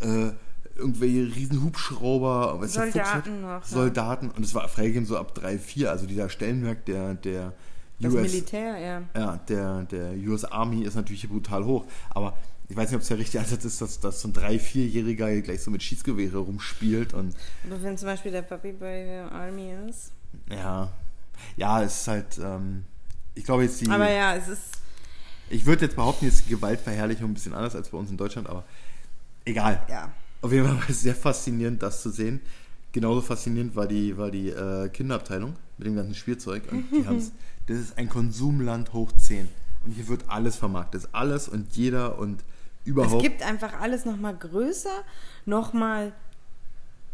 äh, 0.00 0.30
irgendwelche 0.76 1.34
riesen 1.34 1.62
Hubschrauber, 1.62 2.60
was 2.60 2.72
der 2.72 2.84
Fuchs 2.84 2.94
hat. 2.96 3.24
Soldaten 3.24 3.40
noch, 3.42 3.48
ja. 3.48 3.62
Soldaten 3.64 4.30
und 4.30 4.44
es 4.44 4.54
war 4.54 4.68
freigegeben 4.68 5.06
so 5.06 5.16
ab 5.16 5.34
3, 5.34 5.58
4, 5.58 5.90
also 5.90 6.06
dieser 6.06 6.28
Stellenwerk 6.28 6.84
der, 6.86 7.14
der 7.14 7.52
Das 8.00 8.12
US 8.12 8.22
Militär, 8.22 8.78
ja. 8.78 9.02
ja, 9.14 9.36
der, 9.48 9.82
der 9.84 10.12
US 10.28 10.44
Army 10.44 10.82
ist 10.82 10.94
natürlich 10.94 11.20
hier 11.22 11.30
brutal 11.30 11.64
hoch. 11.64 11.84
Aber 12.10 12.36
ich 12.68 12.76
weiß 12.76 12.88
nicht, 12.88 12.96
ob 12.96 13.02
es 13.02 13.08
der 13.08 13.18
richtige 13.18 13.42
Ansatz 13.42 13.64
ist, 13.64 13.80
dass, 13.82 14.00
dass 14.00 14.20
so 14.20 14.28
ein 14.28 14.32
3-, 14.32 14.58
4-Jähriger 14.58 15.42
gleich 15.42 15.60
so 15.62 15.70
mit 15.70 15.82
Schießgewehre 15.82 16.38
rumspielt. 16.38 17.12
Und 17.12 17.34
Aber 17.66 17.82
wenn 17.82 17.98
zum 17.98 18.06
Beispiel 18.08 18.32
der 18.32 18.42
Papi 18.42 18.72
bei 18.72 19.04
der 19.04 19.30
Army 19.30 19.72
ist. 19.88 20.12
ja, 20.50 20.88
ja, 21.56 21.82
es 21.82 22.00
ist 22.00 22.08
halt, 22.08 22.38
ähm, 22.42 22.84
ich 23.34 23.44
glaube 23.44 23.64
jetzt 23.64 23.80
die, 23.80 23.90
Aber 23.90 24.10
ja, 24.10 24.34
es 24.36 24.48
ist. 24.48 24.78
ich 25.50 25.66
würde 25.66 25.84
jetzt 25.84 25.96
behaupten, 25.96 26.24
jetzt 26.24 26.34
ist 26.36 26.46
die 26.46 26.54
Gewaltverherrlichung 26.54 27.30
ein 27.30 27.34
bisschen 27.34 27.52
anders 27.52 27.74
als 27.74 27.90
bei 27.90 27.98
uns 27.98 28.10
in 28.10 28.16
Deutschland, 28.16 28.48
aber 28.48 28.64
egal. 29.44 29.84
Ja. 29.90 30.10
Auf 30.42 30.52
jeden 30.52 30.66
Fall 30.66 30.76
war 30.76 30.90
es 30.90 31.00
sehr 31.02 31.14
faszinierend, 31.14 31.82
das 31.82 32.02
zu 32.02 32.10
sehen. 32.10 32.40
Genauso 32.92 33.22
faszinierend 33.22 33.74
war 33.74 33.86
die, 33.86 34.16
war 34.18 34.30
die 34.30 34.50
äh, 34.50 34.88
Kinderabteilung 34.90 35.54
mit 35.78 35.86
dem 35.86 35.96
ganzen 35.96 36.14
Spielzeug. 36.14 36.64
Und 36.70 36.84
die 36.92 37.06
haben's, 37.06 37.32
das 37.66 37.78
ist 37.78 37.96
ein 37.96 38.08
Konsumland 38.08 38.92
hoch 38.92 39.12
10. 39.12 39.48
Und 39.84 39.92
hier 39.92 40.06
wird 40.08 40.24
alles 40.28 40.56
vermarktet. 40.56 41.08
Alles 41.12 41.48
und 41.48 41.74
jeder 41.76 42.18
und 42.18 42.40
Es 42.40 42.86
überhaupt. 42.88 43.22
gibt 43.22 43.42
einfach 43.42 43.80
alles 43.80 44.04
nochmal 44.04 44.36
größer, 44.36 44.90
nochmal 45.46 46.12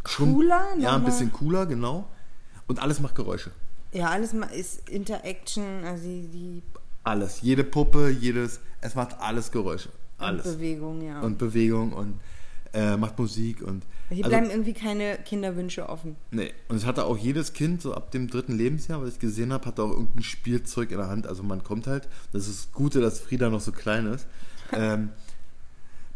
schon- 0.06 0.34
cooler. 0.34 0.66
Ja, 0.78 0.90
noch 0.90 0.92
ein 0.96 1.02
mal- 1.02 1.06
bisschen 1.10 1.32
cooler, 1.32 1.66
genau. 1.66 2.08
Und 2.66 2.80
alles 2.80 3.00
macht 3.00 3.14
Geräusche. 3.14 3.50
Ja, 3.92 4.08
alles 4.10 4.34
ist 4.54 4.88
Interaction, 4.90 5.84
also 5.84 6.04
die, 6.04 6.28
die 6.28 6.62
Alles. 7.04 7.40
Jede 7.40 7.64
Puppe, 7.64 8.10
jedes. 8.10 8.60
Es 8.80 8.94
macht 8.94 9.18
alles 9.20 9.50
Geräusche. 9.50 9.88
Alles. 10.18 10.44
und 10.46 10.52
Bewegung, 10.56 11.00
ja. 11.06 11.20
Und 11.20 11.38
Bewegung 11.38 11.92
und 11.92 12.20
äh, 12.72 12.96
macht 12.96 13.18
Musik 13.18 13.62
und. 13.62 13.84
Hier 14.10 14.24
also- 14.24 14.36
bleiben 14.36 14.50
irgendwie 14.50 14.72
keine 14.72 15.18
Kinderwünsche 15.18 15.88
offen. 15.88 16.16
Nee, 16.30 16.52
und 16.68 16.76
es 16.76 16.86
hatte 16.86 17.04
auch 17.04 17.18
jedes 17.18 17.52
Kind, 17.52 17.82
so 17.82 17.94
ab 17.94 18.10
dem 18.10 18.28
dritten 18.28 18.56
Lebensjahr, 18.56 19.02
was 19.02 19.14
ich 19.14 19.18
gesehen 19.18 19.52
habe, 19.52 19.66
hatte 19.66 19.82
auch 19.82 19.90
irgendein 19.90 20.22
Spielzeug 20.22 20.90
in 20.90 20.98
der 20.98 21.08
Hand. 21.08 21.26
Also 21.26 21.42
man 21.42 21.62
kommt 21.62 21.86
halt, 21.86 22.08
das 22.32 22.48
ist 22.48 22.66
das 22.66 22.72
Gute, 22.72 23.00
dass 23.00 23.20
Frieda 23.20 23.50
noch 23.50 23.60
so 23.60 23.72
klein 23.72 24.06
ist. 24.06 24.26
ähm, 24.72 25.10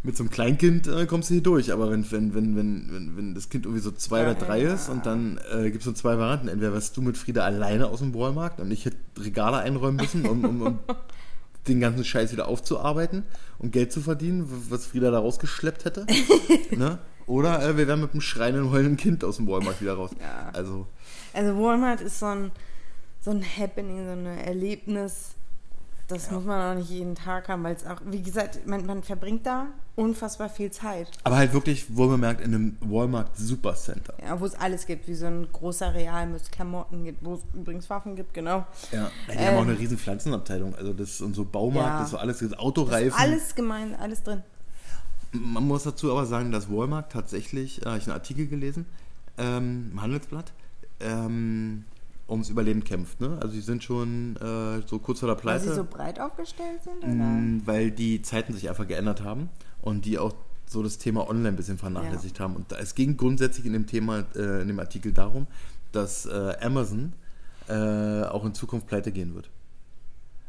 mit 0.04 0.16
so 0.16 0.24
einem 0.24 0.30
Kleinkind 0.30 0.88
äh, 0.88 1.06
kommst 1.06 1.30
du 1.30 1.34
hier 1.34 1.42
durch, 1.42 1.72
aber 1.72 1.90
wenn, 1.90 2.10
wenn, 2.10 2.34
wenn, 2.34 2.56
wenn, 2.56 3.16
wenn, 3.16 3.34
das 3.34 3.48
Kind 3.48 3.66
irgendwie 3.66 3.82
so 3.82 3.92
zwei 3.92 4.22
Ja, 4.22 4.30
oder 4.30 4.34
drei 4.34 4.62
ja. 4.62 4.74
ist 4.74 4.88
und 4.88 5.06
dann 5.06 5.38
äh, 5.52 5.64
gibt 5.70 5.78
es 5.78 5.84
so 5.84 5.92
zwei 5.92 6.18
Varianten. 6.18 6.48
Entweder 6.48 6.72
wärst 6.72 6.96
du 6.96 7.02
mit 7.02 7.16
Frieda 7.16 7.44
alleine 7.44 7.86
aus 7.86 8.00
dem 8.00 8.12
Walmart 8.12 8.58
und 8.58 8.70
ich 8.72 8.84
hätte 8.84 8.96
Regale 9.18 9.58
einräumen 9.58 9.96
müssen, 9.96 10.26
um, 10.26 10.44
um, 10.44 10.62
um 10.62 10.78
den 11.68 11.80
ganzen 11.80 12.04
Scheiß 12.04 12.32
wieder 12.32 12.48
aufzuarbeiten 12.48 13.24
und 13.58 13.72
Geld 13.72 13.92
zu 13.92 14.00
verdienen, 14.00 14.46
was 14.68 14.86
Frieda 14.86 15.10
da 15.10 15.18
rausgeschleppt 15.20 15.84
hätte. 15.84 16.06
ne? 16.70 16.98
Oder 17.26 17.62
äh, 17.62 17.76
wir 17.76 17.86
wären 17.86 18.00
mit 18.00 18.12
einem 18.12 18.20
schreienden, 18.20 18.70
heulenden 18.70 18.96
Kind 18.96 19.24
aus 19.24 19.36
dem 19.36 19.46
Walmart 19.46 19.80
wieder 19.80 19.94
raus. 19.94 20.10
Ja. 20.20 20.50
Also, 20.52 20.86
Also 21.32 21.56
Walmart 21.56 22.00
ist 22.00 22.18
so 22.18 22.26
ein, 22.26 22.50
so 23.20 23.30
ein 23.30 23.44
Happening, 23.44 24.04
so 24.04 24.12
ein 24.12 24.26
Erlebnis. 24.26 25.34
Das 26.14 26.30
muss 26.30 26.44
man 26.44 26.72
auch 26.72 26.78
nicht 26.78 26.90
jeden 26.90 27.14
Tag 27.14 27.48
haben, 27.48 27.62
weil 27.64 27.74
es 27.74 27.86
auch, 27.86 28.00
wie 28.06 28.22
gesagt, 28.22 28.66
man, 28.66 28.84
man 28.86 29.02
verbringt 29.02 29.46
da 29.46 29.66
unfassbar 29.96 30.48
viel 30.48 30.70
Zeit. 30.70 31.08
aber 31.24 31.36
halt 31.36 31.52
wirklich 31.52 31.94
wohl 31.96 32.08
bemerkt 32.08 32.40
in 32.40 32.54
einem 32.54 32.76
Walmart 32.80 33.36
Supercenter. 33.36 34.14
Ja, 34.22 34.40
wo 34.40 34.46
es 34.46 34.54
alles 34.54 34.86
gibt, 34.86 35.06
wie 35.08 35.14
so 35.14 35.26
ein 35.26 35.46
großer 35.52 35.92
Real, 35.94 36.30
wo 36.32 36.36
es 36.36 36.50
Klamotten 36.50 37.04
gibt, 37.04 37.24
wo 37.24 37.34
es 37.34 37.40
übrigens 37.54 37.88
Waffen 37.90 38.16
gibt, 38.16 38.32
genau. 38.34 38.66
Ja. 38.90 39.10
Die 39.30 39.38
haben 39.38 39.56
auch 39.56 39.62
Ähm. 39.62 39.68
eine 39.68 39.78
riesen 39.78 39.98
Pflanzenabteilung. 39.98 40.74
Also 40.74 40.92
das 40.92 41.20
und 41.20 41.34
so 41.34 41.44
Baumarkt, 41.44 41.88
Ja. 41.88 41.96
das 41.98 42.04
ist 42.06 42.10
so 42.12 42.16
alles, 42.18 42.38
das 42.38 42.50
Das 42.50 42.58
Autoreifen. 42.58 43.08
ist 43.08 43.18
alles 43.18 43.54
gemein, 43.54 43.94
alles 43.94 44.22
drin. 44.22 44.42
Man 45.32 45.66
muss 45.66 45.82
dazu 45.84 46.10
aber 46.10 46.26
sagen, 46.26 46.52
dass 46.52 46.70
Walmart 46.70 47.10
tatsächlich, 47.12 47.78
äh, 47.78 47.80
ich 47.80 47.84
habe 47.86 48.02
einen 48.04 48.12
Artikel 48.12 48.46
gelesen, 48.48 48.86
ähm, 49.38 49.90
im 49.92 50.00
Handelsblatt, 50.02 50.52
ähm, 51.00 51.84
ums 52.32 52.50
Überleben 52.50 52.82
kämpft. 52.82 53.20
Ne? 53.20 53.38
Also 53.40 53.54
die 53.54 53.60
sind 53.60 53.84
schon 53.84 54.36
äh, 54.36 54.86
so 54.86 54.98
kurz 54.98 55.20
vor 55.20 55.28
der 55.28 55.36
Weil 55.36 55.42
Pleite. 55.42 55.68
sie 55.68 55.74
so 55.74 55.84
breit 55.84 56.18
aufgestellt 56.18 56.82
sind, 56.82 56.98
oder? 56.98 57.12
Mm, 57.12 57.62
weil 57.64 57.90
die 57.90 58.22
Zeiten 58.22 58.52
sich 58.54 58.68
einfach 58.68 58.88
geändert 58.88 59.22
haben 59.22 59.48
und 59.80 60.04
die 60.04 60.18
auch 60.18 60.34
so 60.66 60.82
das 60.82 60.98
Thema 60.98 61.28
Online 61.28 61.48
ein 61.48 61.56
bisschen 61.56 61.78
vernachlässigt 61.78 62.40
haben. 62.40 62.56
Und 62.56 62.72
es 62.72 62.94
ging 62.94 63.16
grundsätzlich 63.16 63.66
in 63.66 63.74
dem 63.74 63.86
Thema, 63.86 64.24
äh, 64.34 64.62
in 64.62 64.68
dem 64.68 64.80
Artikel 64.80 65.12
darum, 65.12 65.46
dass 65.92 66.26
äh, 66.26 66.56
Amazon 66.60 67.12
äh, 67.68 68.24
auch 68.24 68.44
in 68.44 68.54
Zukunft 68.54 68.86
pleite 68.86 69.12
gehen 69.12 69.34
wird. 69.34 69.50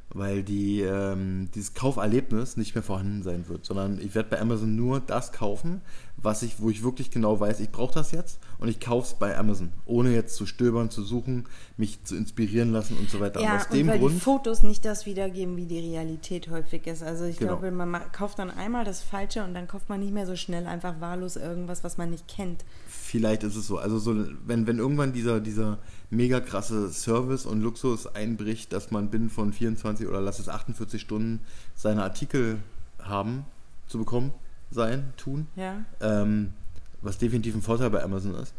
Weil 0.10 0.44
die, 0.44 0.82
ähm, 0.82 1.50
dieses 1.54 1.74
Kauferlebnis 1.74 2.56
nicht 2.56 2.76
mehr 2.76 2.84
vorhanden 2.84 3.24
sein 3.24 3.48
wird, 3.48 3.66
sondern 3.66 4.00
ich 4.00 4.16
werde 4.16 4.30
bei 4.30 4.40
Amazon 4.40 4.76
nur 4.76 5.00
das 5.00 5.32
kaufen, 5.32 5.82
was 6.18 6.42
ich, 6.42 6.62
wo 6.62 6.70
ich 6.70 6.84
wirklich 6.84 7.12
genau 7.12 7.40
weiß, 7.40 7.60
ich 7.60 7.70
brauche 7.70 7.94
das 7.96 8.12
jetzt 8.12 8.40
und 8.58 8.70
ich 8.70 8.80
kaufe 8.80 9.08
es 9.08 9.14
bei 9.16 9.38
Amazon, 9.38 9.74
ohne 9.86 10.14
jetzt 10.14 10.36
zu 10.36 10.46
stöbern, 10.46 10.90
zu 10.90 11.04
suchen, 11.04 11.46
mich 11.76 12.02
zu 12.06 12.16
inspirieren 12.16 12.72
lassen 12.72 12.96
und 12.98 13.10
so 13.10 13.20
weiter. 13.20 13.42
Ja, 13.42 13.54
und 13.56 13.60
aus 13.60 13.66
und 13.68 13.76
dem 13.78 13.88
weil 13.88 14.00
Grund 14.00 14.16
die 14.16 14.20
Fotos 14.22 14.64
nicht 14.64 14.86
das 14.86 15.06
wiedergeben, 15.06 15.58
wie 15.58 15.66
die 15.66 15.80
Realität 15.80 16.50
häufig 16.50 16.88
ist. 16.88 17.04
Also 17.04 17.26
ich 17.26 17.38
Genau. 17.40 17.58
glaube, 17.58 17.72
man 17.72 17.90
ma- 17.90 18.00
kauft 18.00 18.40
dann 18.40 18.50
einmal 18.52 18.86
das 18.86 19.02
Falsche 19.02 19.44
und 19.44 19.54
dann 19.54 19.68
kauft 19.68 19.90
man 19.90 20.00
nicht 20.00 20.14
mehr 20.14 20.26
so 20.26 20.38
schnell 20.38 20.66
einfach 20.66 21.02
wahllos 21.02 21.36
irgendwas, 21.36 21.84
was 21.84 21.98
man 21.98 22.10
nicht 22.12 22.28
kennt. 22.30 22.64
Vielleicht 22.88 23.44
ist 23.44 23.58
es 23.58 23.68
so. 23.68 23.78
Also 23.78 24.00
so, 24.00 24.16
wenn, 24.46 24.66
wenn 24.66 24.78
irgendwann 24.78 25.12
dieser, 25.12 25.42
dieser 25.42 25.78
mega 26.10 26.40
krasse 26.40 26.90
Service 26.94 27.46
und 27.46 27.62
Luxus 27.62 28.08
einbricht, 28.08 28.72
dass 28.72 28.92
man 28.92 29.10
binnen 29.10 29.30
von 29.30 29.52
24 29.52 30.08
oder 30.08 30.22
lass 30.22 30.40
es 30.40 30.48
48 30.48 31.02
Stunden 31.02 31.42
seine 31.76 32.04
Artikel 32.04 32.60
haben, 33.02 33.46
zu 33.88 33.98
bekommen, 33.98 34.32
sein, 34.74 35.14
tun, 35.18 35.48
Ja. 35.56 35.84
ähm, 36.02 36.54
was 37.02 37.18
definitiv 37.18 37.56
ein 37.56 37.62
Vorteil 37.62 37.90
bei 37.90 38.02
Amazon 38.04 38.36
ist, 38.36 38.54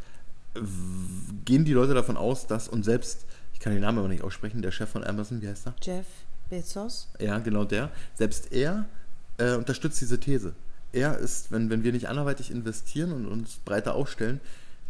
gehen 1.45 1.65
die 1.65 1.73
Leute 1.73 1.95
davon 1.95 2.17
aus, 2.17 2.47
dass 2.47 2.69
und 2.69 2.85
selbst, 2.85 3.27
ich 3.53 3.61
kann 3.61 3.73
den 3.73 3.83
Namen 3.83 3.99
aber 3.99 4.09
nicht 4.09 4.23
aussprechen, 4.23 4.63
der 4.63 4.71
Chef 4.71 4.89
von 4.89 5.05
Amazon, 5.05 5.43
wie 5.43 5.49
heißt 5.49 5.67
er? 5.67 5.75
Jeff 5.83 6.07
Bezos. 6.49 7.09
Ja, 7.19 7.39
genau 7.39 7.65
der. 7.65 7.91
Selbst 8.15 8.53
er 8.53 8.85
äh, 9.39 9.55
unterstützt 9.55 10.01
diese 10.01 10.21
These. 10.21 10.55
Er 10.93 11.19
ist, 11.19 11.51
wenn, 11.51 11.71
wenn 11.71 11.83
wir 11.83 11.93
nicht 11.93 12.09
anderweitig 12.09 12.51
investieren 12.51 13.13
und 13.13 13.27
uns 13.27 13.57
breiter 13.65 13.95
aufstellen, 13.95 14.41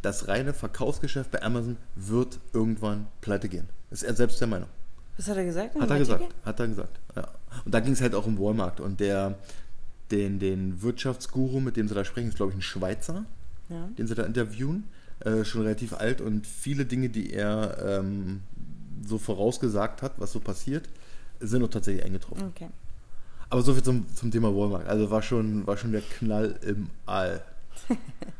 das 0.02 0.28
reine 0.28 0.52
Verkaufsgeschäft 0.52 1.30
bei 1.30 1.42
Amazon 1.42 1.78
wird 1.94 2.38
irgendwann 2.52 3.06
pleite 3.22 3.48
gehen. 3.48 3.68
Ist 3.90 4.02
er 4.02 4.14
selbst 4.14 4.38
der 4.40 4.48
Meinung. 4.48 4.68
Was 5.16 5.28
hat 5.28 5.36
er 5.36 5.44
gesagt? 5.44 5.76
Hat 5.80 5.88
er 5.90 5.98
gesagt. 5.98 6.34
Hat 6.44 6.60
er 6.60 6.68
gesagt. 6.68 7.00
Ja. 7.16 7.28
Und 7.64 7.72
da 7.72 7.80
ging 7.80 7.92
es 7.94 8.00
halt 8.02 8.14
auch 8.14 8.26
um 8.26 8.38
Walmart. 8.38 8.80
Und 8.80 9.00
der, 9.00 9.38
den, 10.14 10.38
den 10.38 10.82
Wirtschaftsguru, 10.82 11.60
mit 11.60 11.76
dem 11.76 11.88
sie 11.88 11.94
da 11.94 12.04
sprechen, 12.04 12.28
ist, 12.28 12.36
glaube 12.36 12.52
ich, 12.52 12.58
ein 12.58 12.62
Schweizer, 12.62 13.24
Ja. 13.68 13.88
den 13.98 14.06
sie 14.06 14.14
da 14.14 14.22
interviewen. 14.24 14.84
Äh, 15.20 15.44
schon 15.44 15.62
relativ 15.62 15.92
alt 15.94 16.20
und 16.20 16.46
viele 16.46 16.84
Dinge, 16.86 17.08
die 17.08 17.32
er 17.32 17.76
ähm, 18.00 18.40
so 19.06 19.16
vorausgesagt 19.18 20.02
hat, 20.02 20.12
was 20.18 20.32
so 20.32 20.40
passiert, 20.40 20.88
sind 21.40 21.62
auch 21.62 21.68
tatsächlich 21.68 22.04
eingetroffen. 22.04 22.48
Okay. 22.48 22.68
Aber 23.48 23.62
so 23.62 23.72
viel 23.74 23.82
zum, 23.82 24.06
zum 24.14 24.30
Thema 24.30 24.54
Walmart. 24.54 24.86
Also 24.88 25.10
war 25.10 25.22
schon, 25.22 25.66
war 25.66 25.76
schon 25.76 25.92
der 25.92 26.00
Knall 26.00 26.58
im 26.66 26.88
All. 27.06 27.42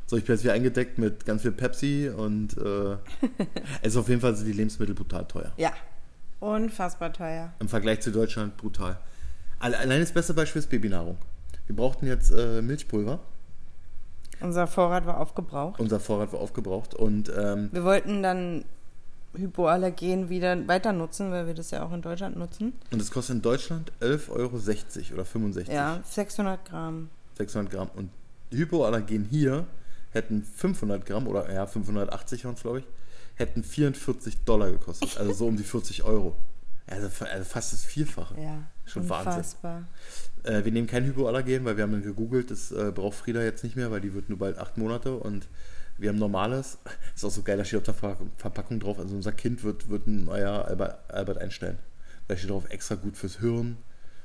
So, 0.07 0.17
ich 0.19 0.25
bin 0.25 0.35
jetzt 0.35 0.45
wieder 0.45 0.53
eingedeckt 0.53 0.99
mit 0.99 1.25
ganz 1.25 1.43
viel 1.43 1.51
Pepsi 1.53 2.11
und 2.15 2.57
äh, 2.59 2.93
es 3.83 3.93
ist 3.93 3.97
auf 3.97 4.09
jeden 4.09 4.21
Fall 4.21 4.37
sind 4.37 4.47
die 4.47 4.53
Lebensmittel 4.53 4.95
brutal 4.95 5.25
teuer. 5.27 5.51
Ja. 5.57 5.73
Unfassbar 6.41 7.13
teuer. 7.13 7.53
Im 7.59 7.69
Vergleich 7.69 8.01
zu 8.01 8.13
Deutschland 8.13 8.57
brutal. 8.59 8.99
Alle- 9.61 9.79
Allein 9.79 10.01
das 10.01 10.13
beste 10.13 10.35
Beispiel 10.35 10.61
ist 10.61 10.69
Babynahrung. 10.69 11.17
Wir 11.67 11.77
brauchten 11.77 12.07
jetzt 12.07 12.31
äh, 12.31 12.63
Milchpulver. 12.63 13.21
Unser 14.41 14.67
Vorrat 14.67 15.07
war 15.07 15.21
aufgebraucht. 15.21 15.81
Unser 15.81 16.01
Vorrat 16.01 16.33
war 16.33 16.41
aufgebraucht 16.41 16.95
und 16.95 17.33
ähm, 17.37 17.71
Wir 17.73 17.85
wollten 17.85 18.23
dann 18.23 18.65
Hypoallergen 19.37 20.29
wieder 20.29 20.67
weiter 20.69 20.93
nutzen, 20.93 21.31
weil 21.31 21.47
wir 21.47 21.55
das 21.55 21.71
ja 21.71 21.85
auch 21.85 21.93
in 21.93 22.03
Deutschland 22.03 22.37
nutzen. 22.37 22.73
Und 22.91 23.01
das 23.01 23.11
kostet 23.11 23.37
in 23.37 23.43
Deutschland 23.43 23.93
11,60 24.01 24.31
Euro 24.31 25.15
oder 25.15 25.25
65. 25.25 25.75
Ja, 25.75 26.01
600 26.05 26.65
Gramm. 26.65 27.11
600 27.39 27.73
Gramm. 27.73 27.91
Und 27.97 28.11
Hypoallergen 28.51 29.25
hier 29.25 29.67
hätten 30.13 30.45
500 30.45 31.05
Gramm 31.05 31.27
oder 31.27 31.53
ja, 31.53 31.67
580 31.67 32.45
waren 32.45 32.55
es, 32.55 32.63
glaube 32.63 32.81
ich, 32.81 32.85
hätten 33.35 33.65
44 33.65 34.45
Dollar 34.45 34.71
gekostet. 34.71 35.17
Also 35.19 35.33
so 35.33 35.47
um 35.47 35.57
die 35.57 35.65
40 35.65 36.05
Euro. 36.05 36.37
Also, 36.87 37.09
also 37.25 37.45
fast 37.45 37.73
das 37.73 37.85
Vierfache. 37.85 38.39
Ja, 38.41 38.63
Schon 38.85 39.03
unfassbar. 39.03 39.85
Wahnsinn. 40.43 40.61
Äh, 40.61 40.65
wir 40.65 40.73
nehmen 40.73 40.87
kein 40.87 41.05
Hypoallergen, 41.05 41.65
weil 41.65 41.77
wir 41.77 41.85
haben 41.85 42.03
gegoogelt, 42.03 42.51
das 42.51 42.71
äh, 42.73 42.93
braucht 42.95 43.17
Frieda 43.17 43.43
jetzt 43.43 43.65
nicht 43.65 43.77
mehr, 43.77 43.91
weil 43.91 44.01
die 44.03 44.13
wird 44.13 44.29
nur 44.29 44.39
bald 44.39 44.59
acht 44.59 44.77
Monate 44.77 45.17
und 45.17 45.49
wir 45.97 46.11
haben 46.11 46.19
normales. 46.19 46.79
Ist 47.15 47.25
auch 47.25 47.31
so 47.31 47.43
geil, 47.43 47.57
da 47.57 47.65
steht 47.65 47.79
auf 47.79 47.85
der 47.85 47.95
Ver 47.95 48.17
Verpackung 48.37 48.81
drauf. 48.81 48.99
Also 48.99 49.15
unser 49.15 49.33
Kind 49.33 49.63
wird, 49.63 49.89
wird 49.89 50.07
ein 50.07 50.25
neuer 50.25 50.67
Albert, 50.67 51.11
Albert 51.11 51.39
Einstein. 51.39 51.79
Da 52.29 52.37
steht 52.37 52.51
drauf 52.51 52.69
extra 52.69 52.97
gut 52.97 53.17
fürs 53.17 53.39
Hirn, 53.39 53.79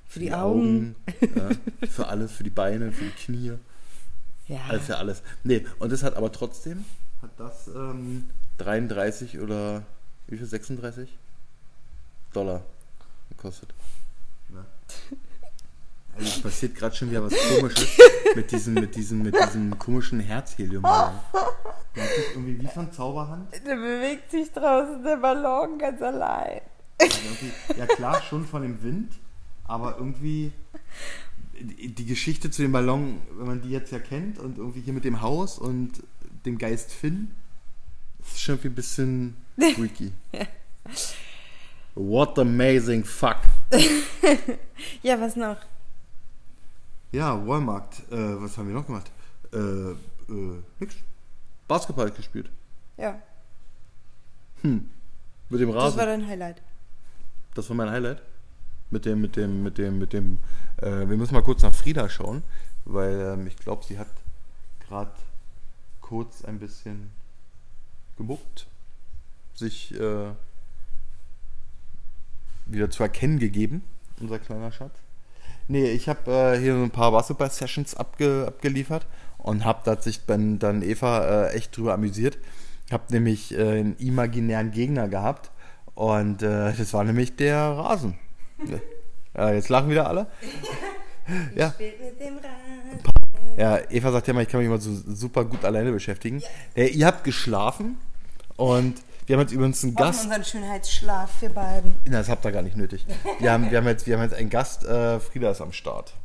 Für 0.05 0.19
die 0.19 0.33
Augen. 0.33 0.95
ja, 1.21 1.49
für 1.89 2.07
alles, 2.07 2.31
für 2.33 2.43
die 2.43 2.49
Beine, 2.49 2.91
für 2.91 3.05
die 3.05 3.11
Knie. 3.11 3.53
Ja. 4.47 4.59
Alles 4.67 4.85
für 4.85 4.97
alles. 4.97 5.21
Nee, 5.43 5.65
und 5.77 5.91
das 5.91 6.03
hat 6.03 6.15
aber 6.15 6.31
trotzdem, 6.31 6.83
hat 7.21 7.31
das 7.37 7.67
ähm, 7.67 8.25
33 8.57 9.39
oder 9.39 9.83
wie 10.27 10.37
viel? 10.37 10.45
36 10.45 11.17
Dollar 12.33 12.63
gekostet. 13.29 13.73
Also 16.15 16.27
es 16.27 16.41
passiert 16.41 16.75
gerade 16.75 16.95
schon 16.95 17.09
wieder 17.11 17.23
was 17.23 17.33
komisches 17.33 17.97
mit 18.35 18.51
diesem, 18.51 18.73
mit 18.73 18.95
diesem, 18.95 19.21
mit 19.21 19.35
diesem 19.35 19.77
komischen 19.79 20.19
Herzhelium. 20.19 20.83
Das 20.83 22.05
ist 22.17 22.31
irgendwie 22.33 22.61
wie 22.61 22.67
von 22.67 22.91
Zauberhand. 22.91 23.53
Da 23.53 23.75
bewegt 23.75 24.29
sich 24.31 24.51
draußen 24.51 25.01
der 25.03 25.17
Ballon 25.17 25.77
ganz 25.77 26.01
allein. 26.01 26.61
Ja 27.77 27.85
klar, 27.85 28.21
schon 28.21 28.45
von 28.45 28.61
dem 28.61 28.83
Wind, 28.83 29.13
aber 29.63 29.97
irgendwie 29.97 30.51
die 31.59 31.89
die 31.89 32.05
Geschichte 32.05 32.51
zu 32.51 32.61
dem 32.61 32.71
Ballon, 32.71 33.21
wenn 33.37 33.47
man 33.47 33.61
die 33.61 33.69
jetzt 33.69 33.91
ja 33.91 33.99
kennt 33.99 34.39
und 34.39 34.57
irgendwie 34.57 34.81
hier 34.81 34.93
mit 34.93 35.05
dem 35.05 35.21
Haus 35.21 35.57
und 35.57 36.03
dem 36.45 36.57
Geist 36.57 36.91
Finn, 36.91 37.31
ist 38.21 38.41
schon 38.41 38.55
irgendwie 38.55 38.69
ein 38.69 38.75
bisschen 38.75 39.37
freaky. 39.75 40.11
What 41.99 42.39
amazing 42.39 43.03
fuck. 43.03 43.39
Ja, 45.03 45.19
was 45.19 45.35
noch? 45.35 45.57
Ja, 47.11 47.45
Walmart, 47.45 47.99
äh, 48.09 48.41
was 48.41 48.57
haben 48.57 48.69
wir 48.69 48.75
noch 48.75 48.85
gemacht? 48.85 49.11
Äh, 49.51 49.57
äh, 49.57 50.63
nix. 50.79 50.95
Basketball 51.67 52.09
gespielt. 52.11 52.49
Ja, 52.95 53.21
Mit 54.63 54.81
dem 55.51 55.73
das 55.73 55.83
Rasen. 55.83 55.97
war 55.99 56.05
dein 56.05 56.25
Highlight. 56.25 56.61
Das 57.53 57.67
war 57.69 57.75
mein 57.75 57.89
Highlight. 57.89 58.21
Mit 58.91 59.03
dem, 59.05 59.19
mit 59.19 59.35
dem, 59.35 59.61
mit 59.63 59.77
dem, 59.77 59.99
mit 59.99 60.13
dem. 60.13 60.39
Äh, 60.77 61.07
wir 61.09 61.17
müssen 61.17 61.33
mal 61.33 61.43
kurz 61.43 61.61
nach 61.63 61.73
Frieda 61.73 62.07
schauen, 62.07 62.43
weil 62.85 63.33
ähm, 63.33 63.47
ich 63.47 63.57
glaube, 63.57 63.83
sie 63.83 63.99
hat 63.99 64.07
gerade 64.87 65.11
kurz 65.99 66.45
ein 66.45 66.59
bisschen 66.59 67.11
gemuckt, 68.17 68.67
sich 69.53 69.93
äh, 69.99 70.31
wieder 72.71 72.89
zu 72.89 73.03
erkennen 73.03 73.39
gegeben, 73.39 73.83
unser 74.19 74.39
kleiner 74.39 74.71
Schatz. 74.71 74.99
Nee, 75.67 75.91
ich 75.91 76.09
habe 76.09 76.31
äh, 76.31 76.59
hier 76.59 76.73
so 76.73 76.81
ein 76.81 76.91
paar 76.91 77.11
Basketball-Sessions 77.11 77.95
abge 77.95 78.45
abgeliefert 78.47 79.05
und 79.37 79.65
habe 79.65 80.01
sich 80.01 80.25
dann, 80.25 80.57
dann 80.59 80.81
Eva 80.81 81.47
äh, 81.47 81.53
echt 81.53 81.77
drüber 81.77 81.93
amüsiert. 81.93 82.37
Habe 82.91 83.03
nämlich 83.11 83.53
äh, 83.55 83.79
einen 83.79 83.95
imaginären 83.97 84.71
Gegner 84.71 85.07
gehabt 85.07 85.51
und 85.93 86.41
äh, 86.41 86.73
das 86.73 86.93
war 86.93 87.03
nämlich 87.03 87.35
der 87.35 87.57
Rasen. 87.57 88.17
ja, 89.35 89.51
jetzt 89.51 89.69
lachen 89.69 89.89
wieder 89.89 90.07
alle. 90.07 90.27
Ja. 91.55 91.75
Ja, 93.55 93.77
Eva 93.91 94.11
sagt 94.11 94.25
ja 94.25 94.31
immer, 94.31 94.41
ich 94.41 94.47
kann 94.47 94.61
mich 94.61 94.67
immer 94.67 94.79
so 94.79 94.91
super 94.91 95.45
gut 95.45 95.63
alleine 95.63 95.91
beschäftigen. 95.91 96.41
Ja, 96.75 96.85
ihr 96.85 97.05
habt 97.05 97.23
geschlafen 97.23 97.99
und 98.55 98.95
wir 99.29 99.35
haben 99.35 99.41
jetzt 99.41 99.51
übrigens 99.51 99.83
einen 99.83 99.93
Gast. 99.93 100.23
Unseren 100.23 100.43
Schönheitsschlaf 100.43 101.29
für 101.29 101.51
beiden. 101.51 101.95
Na, 102.05 102.17
das 102.17 102.29
habt 102.29 102.43
ihr 102.45 102.51
gar 102.51 102.63
nicht 102.63 102.75
nötig. 102.75 103.05
Wir 103.39 103.51
haben, 103.51 103.69
wir 103.69 103.77
haben, 103.77 103.85
jetzt, 103.85 104.07
wir 104.07 104.15
haben 104.15 104.23
jetzt 104.23 104.33
einen 104.33 104.49
Gast, 104.49 104.83
äh, 104.85 105.19
Frieda 105.19 105.51
ist 105.51 105.61
am 105.61 105.71
Start. 105.71 106.15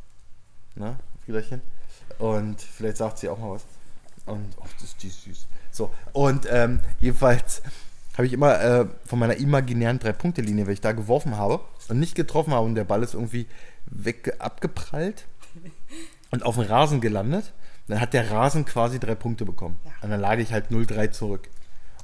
Ne, 0.73 0.97
Friederchen? 1.23 1.61
Und 2.17 2.59
vielleicht 2.59 2.97
sagt 2.97 3.19
sie 3.19 3.29
auch 3.29 3.37
mal 3.37 3.51
was. 3.51 3.65
Und, 4.25 4.47
oh, 4.57 4.65
das 4.79 4.89
ist 4.89 5.03
die 5.03 5.09
süß. 5.09 5.45
So, 5.69 5.91
und 6.13 6.47
ähm, 6.49 6.79
jedenfalls 6.99 7.61
habe 8.17 8.25
ich 8.25 8.33
immer 8.33 8.59
äh, 8.59 8.87
von 9.05 9.19
meiner 9.19 9.37
imaginären 9.37 9.99
Drei-Punkte-Linie, 9.99 10.65
weil 10.65 10.73
ich 10.73 10.81
da 10.81 10.91
geworfen 10.91 11.37
habe 11.37 11.59
und 11.89 11.99
nicht 11.99 12.15
getroffen 12.15 12.55
habe 12.55 12.65
und 12.65 12.73
der 12.73 12.85
Ball 12.85 13.03
ist 13.03 13.13
irgendwie 13.13 13.45
weg 13.85 14.33
abgeprallt 14.39 15.25
und 16.31 16.43
auf 16.43 16.55
den 16.55 16.65
Rasen 16.65 17.01
gelandet. 17.01 17.53
Dann 17.87 18.01
hat 18.01 18.13
der 18.13 18.31
Rasen 18.31 18.65
quasi 18.65 18.99
drei 18.99 19.13
Punkte 19.13 19.45
bekommen. 19.45 19.77
Ja. 19.85 19.91
Und 20.01 20.09
dann 20.09 20.19
lag 20.19 20.39
ich 20.39 20.51
halt 20.51 20.71
0-3 20.71 21.11
zurück. 21.11 21.49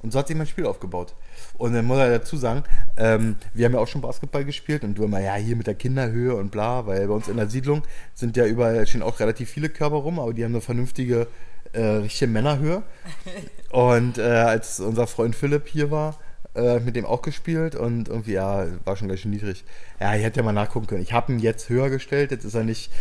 Und 0.02 0.12
so 0.12 0.20
hat 0.20 0.28
sich 0.28 0.36
mein 0.36 0.48
Spiel 0.48 0.66
aufgebaut. 0.66 1.14
Und 1.58 1.74
dann 1.74 1.86
muss 1.86 2.00
er 2.00 2.10
dazu 2.10 2.38
sagen, 2.38 2.64
ähm, 2.98 3.36
wir 3.54 3.66
haben 3.66 3.74
ja 3.74 3.80
auch 3.80 3.88
schon 3.88 4.02
Basketball 4.02 4.44
gespielt 4.46 4.84
und 4.84 4.96
du 4.98 5.04
immer, 5.04 5.20
ja, 5.20 5.36
hier 5.36 5.56
mit 5.56 5.68
der 5.68 5.76
Kinderhöhe 5.76 6.36
und 6.36 6.52
bla, 6.52 6.88
weil 6.88 7.08
bei 7.08 7.14
uns 7.14 7.28
in 7.28 7.38
der 7.38 7.50
Siedlung 7.50 7.84
sind 8.16 8.36
ja 8.36 8.46
überall 8.46 8.86
stehen 8.88 9.04
auch 9.04 9.20
relativ 9.20 9.50
viele 9.50 9.70
Körper 9.70 9.98
rum, 9.98 10.20
aber 10.20 10.34
die 10.34 10.44
haben 10.44 10.54
eine 10.54 10.62
vernünftige, 10.62 11.28
äh, 11.74 11.82
richtige 11.82 12.32
Männerhöhe. 12.32 12.84
Und 13.72 14.18
äh, 14.18 14.24
als 14.24 14.80
unser 14.80 15.08
Freund 15.08 15.36
Philipp 15.36 15.68
hier 15.68 15.92
war, 15.92 16.18
äh, 16.56 16.80
mit 16.82 16.98
dem 16.98 17.06
auch 17.06 17.22
gespielt 17.22 17.76
und 17.76 18.10
irgendwie, 18.10 18.34
ja, 18.34 18.68
war 18.84 18.98
schon 18.98 19.08
ganz 19.08 19.22
schön 19.22 19.32
niedrig. 19.32 19.64
Ja, 20.02 20.14
ich 20.16 20.24
hätte 20.24 20.42
ja 20.42 20.44
mal 20.44 20.52
nachgucken 20.52 20.88
können. 20.88 21.02
Ich 21.02 21.14
habe 21.14 21.32
ihn 21.32 21.40
jetzt 21.40 21.70
höher 21.70 21.90
gestellt, 21.90 22.32
jetzt 22.32 22.44
ist 22.44 22.56
er 22.56 22.66
nicht 22.66 22.92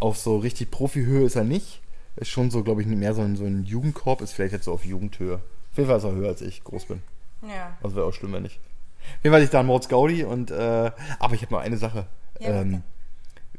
auf 0.00 0.16
so 0.16 0.38
richtig 0.38 0.70
Profihöhe 0.70 1.24
ist 1.24 1.36
er 1.36 1.44
nicht. 1.44 1.80
Ist 2.16 2.30
schon 2.30 2.50
so, 2.50 2.64
glaube 2.64 2.82
ich, 2.82 2.88
mehr 2.88 3.14
so 3.14 3.22
ein, 3.22 3.36
so 3.36 3.44
ein 3.44 3.64
Jugendkorb, 3.64 4.20
ist 4.20 4.32
vielleicht 4.32 4.52
jetzt 4.52 4.64
so 4.64 4.72
auf 4.72 4.84
Jugendhöhe. 4.84 5.40
Auf 5.78 5.82
jeden 5.82 5.88
Fall 5.90 5.98
ist 5.98 6.04
er 6.04 6.12
höher 6.12 6.28
als 6.28 6.42
ich 6.42 6.64
groß 6.64 6.86
bin. 6.86 7.02
Ja. 7.42 7.76
Also 7.82 7.94
wäre 7.94 8.06
auch 8.06 8.12
schlimm, 8.12 8.32
wenn 8.32 8.42
nicht. 8.42 8.58
Auf 8.98 9.22
jeden 9.22 9.32
Fall 9.32 9.42
ich 9.44 9.50
da 9.50 9.60
einen 9.60 9.68
Mords 9.68 9.88
Gaudi 9.88 10.24
und, 10.24 10.50
äh, 10.50 10.90
aber 11.20 11.34
ich 11.34 11.42
habe 11.42 11.54
noch 11.54 11.60
eine 11.60 11.76
Sache. 11.76 12.06
Ja, 12.40 12.48
ähm, 12.48 12.82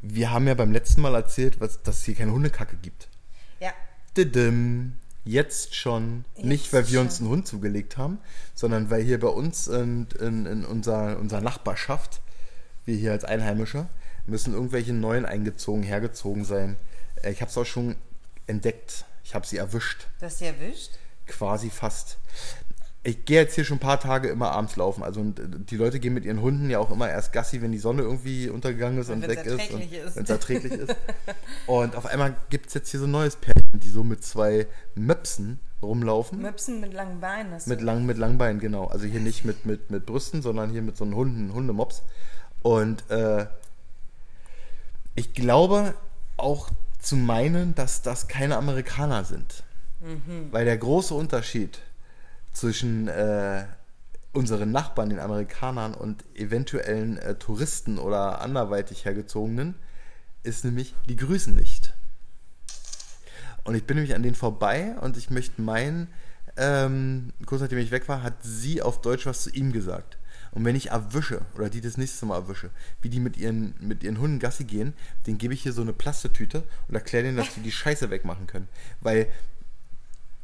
wir 0.01 0.31
haben 0.31 0.45
ja 0.45 0.53
beim 0.53 0.73
letzten 0.73 0.99
Mal 1.01 1.15
erzählt, 1.15 1.61
was, 1.61 1.81
dass 1.81 1.99
es 1.99 2.03
hier 2.03 2.15
keine 2.15 2.33
Hundekacke 2.33 2.75
gibt. 2.75 3.07
Ja. 3.61 3.71
Didim. 4.17 4.97
Jetzt 5.23 5.75
schon. 5.75 6.25
Jetzt 6.35 6.45
Nicht, 6.45 6.73
weil 6.73 6.89
wir 6.89 6.99
uns 7.01 7.17
schon. 7.17 7.27
einen 7.27 7.35
Hund 7.35 7.47
zugelegt 7.47 7.97
haben, 7.97 8.19
sondern 8.53 8.89
weil 8.89 9.01
hier 9.03 9.19
bei 9.19 9.27
uns 9.27 9.67
in, 9.67 10.07
in, 10.19 10.45
in 10.45 10.65
unserer, 10.65 11.17
unserer 11.19 11.41
Nachbarschaft, 11.41 12.21
wir 12.85 12.95
hier 12.95 13.11
als 13.13 13.23
Einheimische, 13.23 13.87
müssen 14.25 14.53
irgendwelche 14.53 14.91
neuen 14.93 15.25
eingezogen, 15.25 15.83
hergezogen 15.83 16.43
sein. 16.43 16.75
Äh, 17.23 17.31
Ich 17.31 17.41
habe 17.41 17.49
es 17.49 17.57
auch 17.57 17.65
schon 17.65 17.95
entdeckt. 18.47 19.05
Ich 19.23 19.35
habe 19.35 19.45
sie 19.47 19.57
erwischt. 19.57 20.07
Das 20.19 20.39
sie 20.39 20.45
erwischt? 20.45 20.91
Quasi 21.29 21.69
fast. 21.69 22.17
Ich 23.01 23.23
gehe 23.23 23.39
jetzt 23.39 23.55
hier 23.55 23.63
schon 23.63 23.77
ein 23.77 23.81
paar 23.81 23.99
Tage 23.99 24.27
immer 24.27 24.51
abends 24.51 24.75
laufen. 24.75 25.03
Also 25.03 25.21
und, 25.21 25.39
äh, 25.39 25.43
die 25.47 25.77
Leute 25.77 25.99
gehen 25.99 26.13
mit 26.13 26.25
ihren 26.25 26.41
Hunden 26.41 26.69
ja 26.69 26.79
auch 26.79 26.91
immer 26.91 27.09
erst 27.09 27.31
Gassi, 27.31 27.61
wenn 27.61 27.71
die 27.71 27.77
Sonne 27.77 28.01
irgendwie 28.01 28.49
untergegangen 28.49 28.99
ist 28.99 29.09
und, 29.09 29.21
wenn's 29.21 29.35
weg 29.37 29.45
ist. 29.45 29.71
ist. 29.71 30.15
Wenn 30.15 30.23
es 30.23 30.29
erträglich 30.29 30.73
ist. 30.73 30.95
Und 31.65 31.95
auf 31.95 32.05
einmal 32.05 32.35
gibt 32.49 32.67
es 32.67 32.73
jetzt 32.73 32.89
hier 32.89 32.99
so 32.99 33.05
ein 33.05 33.11
neues 33.11 33.37
Pärchen, 33.37 33.79
die 33.79 33.89
so 33.89 34.03
mit 34.03 34.23
zwei 34.23 34.67
Möpsen 34.95 35.59
rumlaufen. 35.81 36.41
Möpsen 36.41 36.81
mit 36.81 36.93
langen 36.93 37.21
Beinen. 37.21 37.51
Das 37.51 37.67
Mit 37.67 37.81
langen, 37.81 38.05
mit 38.05 38.17
langen 38.17 38.37
Beinen, 38.37 38.59
genau. 38.59 38.87
Also 38.87 39.05
hier 39.05 39.21
nicht 39.21 39.45
mit, 39.45 39.65
mit, 39.65 39.91
mit 39.91 40.05
Brüsten, 40.05 40.41
sondern 40.41 40.69
hier 40.69 40.81
mit 40.81 40.97
so 40.97 41.05
einem 41.05 41.15
Hunden, 41.15 41.53
Hundemops. 41.53 42.03
Und 42.61 43.09
äh, 43.09 43.45
ich 45.15 45.33
glaube 45.33 45.93
auch 46.35 46.69
zu 46.99 47.15
meinen, 47.15 47.75
dass 47.75 48.01
das 48.01 48.27
keine 48.27 48.57
Amerikaner 48.57 49.23
sind. 49.23 49.63
Weil 50.51 50.65
der 50.65 50.77
große 50.77 51.13
Unterschied 51.13 51.79
zwischen 52.53 53.07
äh, 53.07 53.65
unseren 54.33 54.71
Nachbarn, 54.71 55.09
den 55.09 55.19
Amerikanern, 55.19 55.93
und 55.93 56.23
eventuellen 56.35 57.17
äh, 57.17 57.35
Touristen 57.35 57.97
oder 57.97 58.41
anderweitig 58.41 59.05
hergezogenen, 59.05 59.75
ist 60.43 60.63
nämlich, 60.63 60.95
die 61.07 61.15
grüßen 61.15 61.55
nicht. 61.55 61.93
Und 63.63 63.75
ich 63.75 63.83
bin 63.83 63.97
nämlich 63.97 64.15
an 64.15 64.23
denen 64.23 64.35
vorbei 64.35 64.95
und 65.01 65.17
ich 65.17 65.29
möchte 65.29 65.61
meinen, 65.61 66.07
ähm, 66.57 67.33
kurz 67.45 67.61
nachdem 67.61 67.79
ich 67.79 67.91
weg 67.91 68.07
war, 68.07 68.23
hat 68.23 68.41
sie 68.41 68.81
auf 68.81 69.01
Deutsch 69.01 69.25
was 69.25 69.43
zu 69.43 69.49
ihm 69.51 69.71
gesagt. 69.71 70.17
Und 70.51 70.65
wenn 70.65 70.75
ich 70.75 70.89
erwische, 70.89 71.41
oder 71.55 71.69
die 71.69 71.81
das 71.81 71.97
nächste 71.97 72.25
Mal 72.25 72.35
erwische, 72.35 72.71
wie 73.01 73.09
die 73.09 73.19
mit 73.19 73.37
ihren, 73.37 73.75
mit 73.79 74.03
ihren 74.03 74.19
Hunden 74.19 74.39
Gassi 74.39 74.63
gehen, 74.63 74.93
den 75.27 75.37
gebe 75.37 75.53
ich 75.53 75.61
hier 75.61 75.73
so 75.73 75.81
eine 75.81 75.93
Plastetüte 75.93 76.63
und 76.87 76.95
erkläre 76.95 77.25
denen, 77.25 77.37
dass 77.37 77.53
die 77.53 77.61
die 77.61 77.71
Scheiße 77.71 78.09
wegmachen 78.09 78.47
können. 78.47 78.67
Weil 79.01 79.27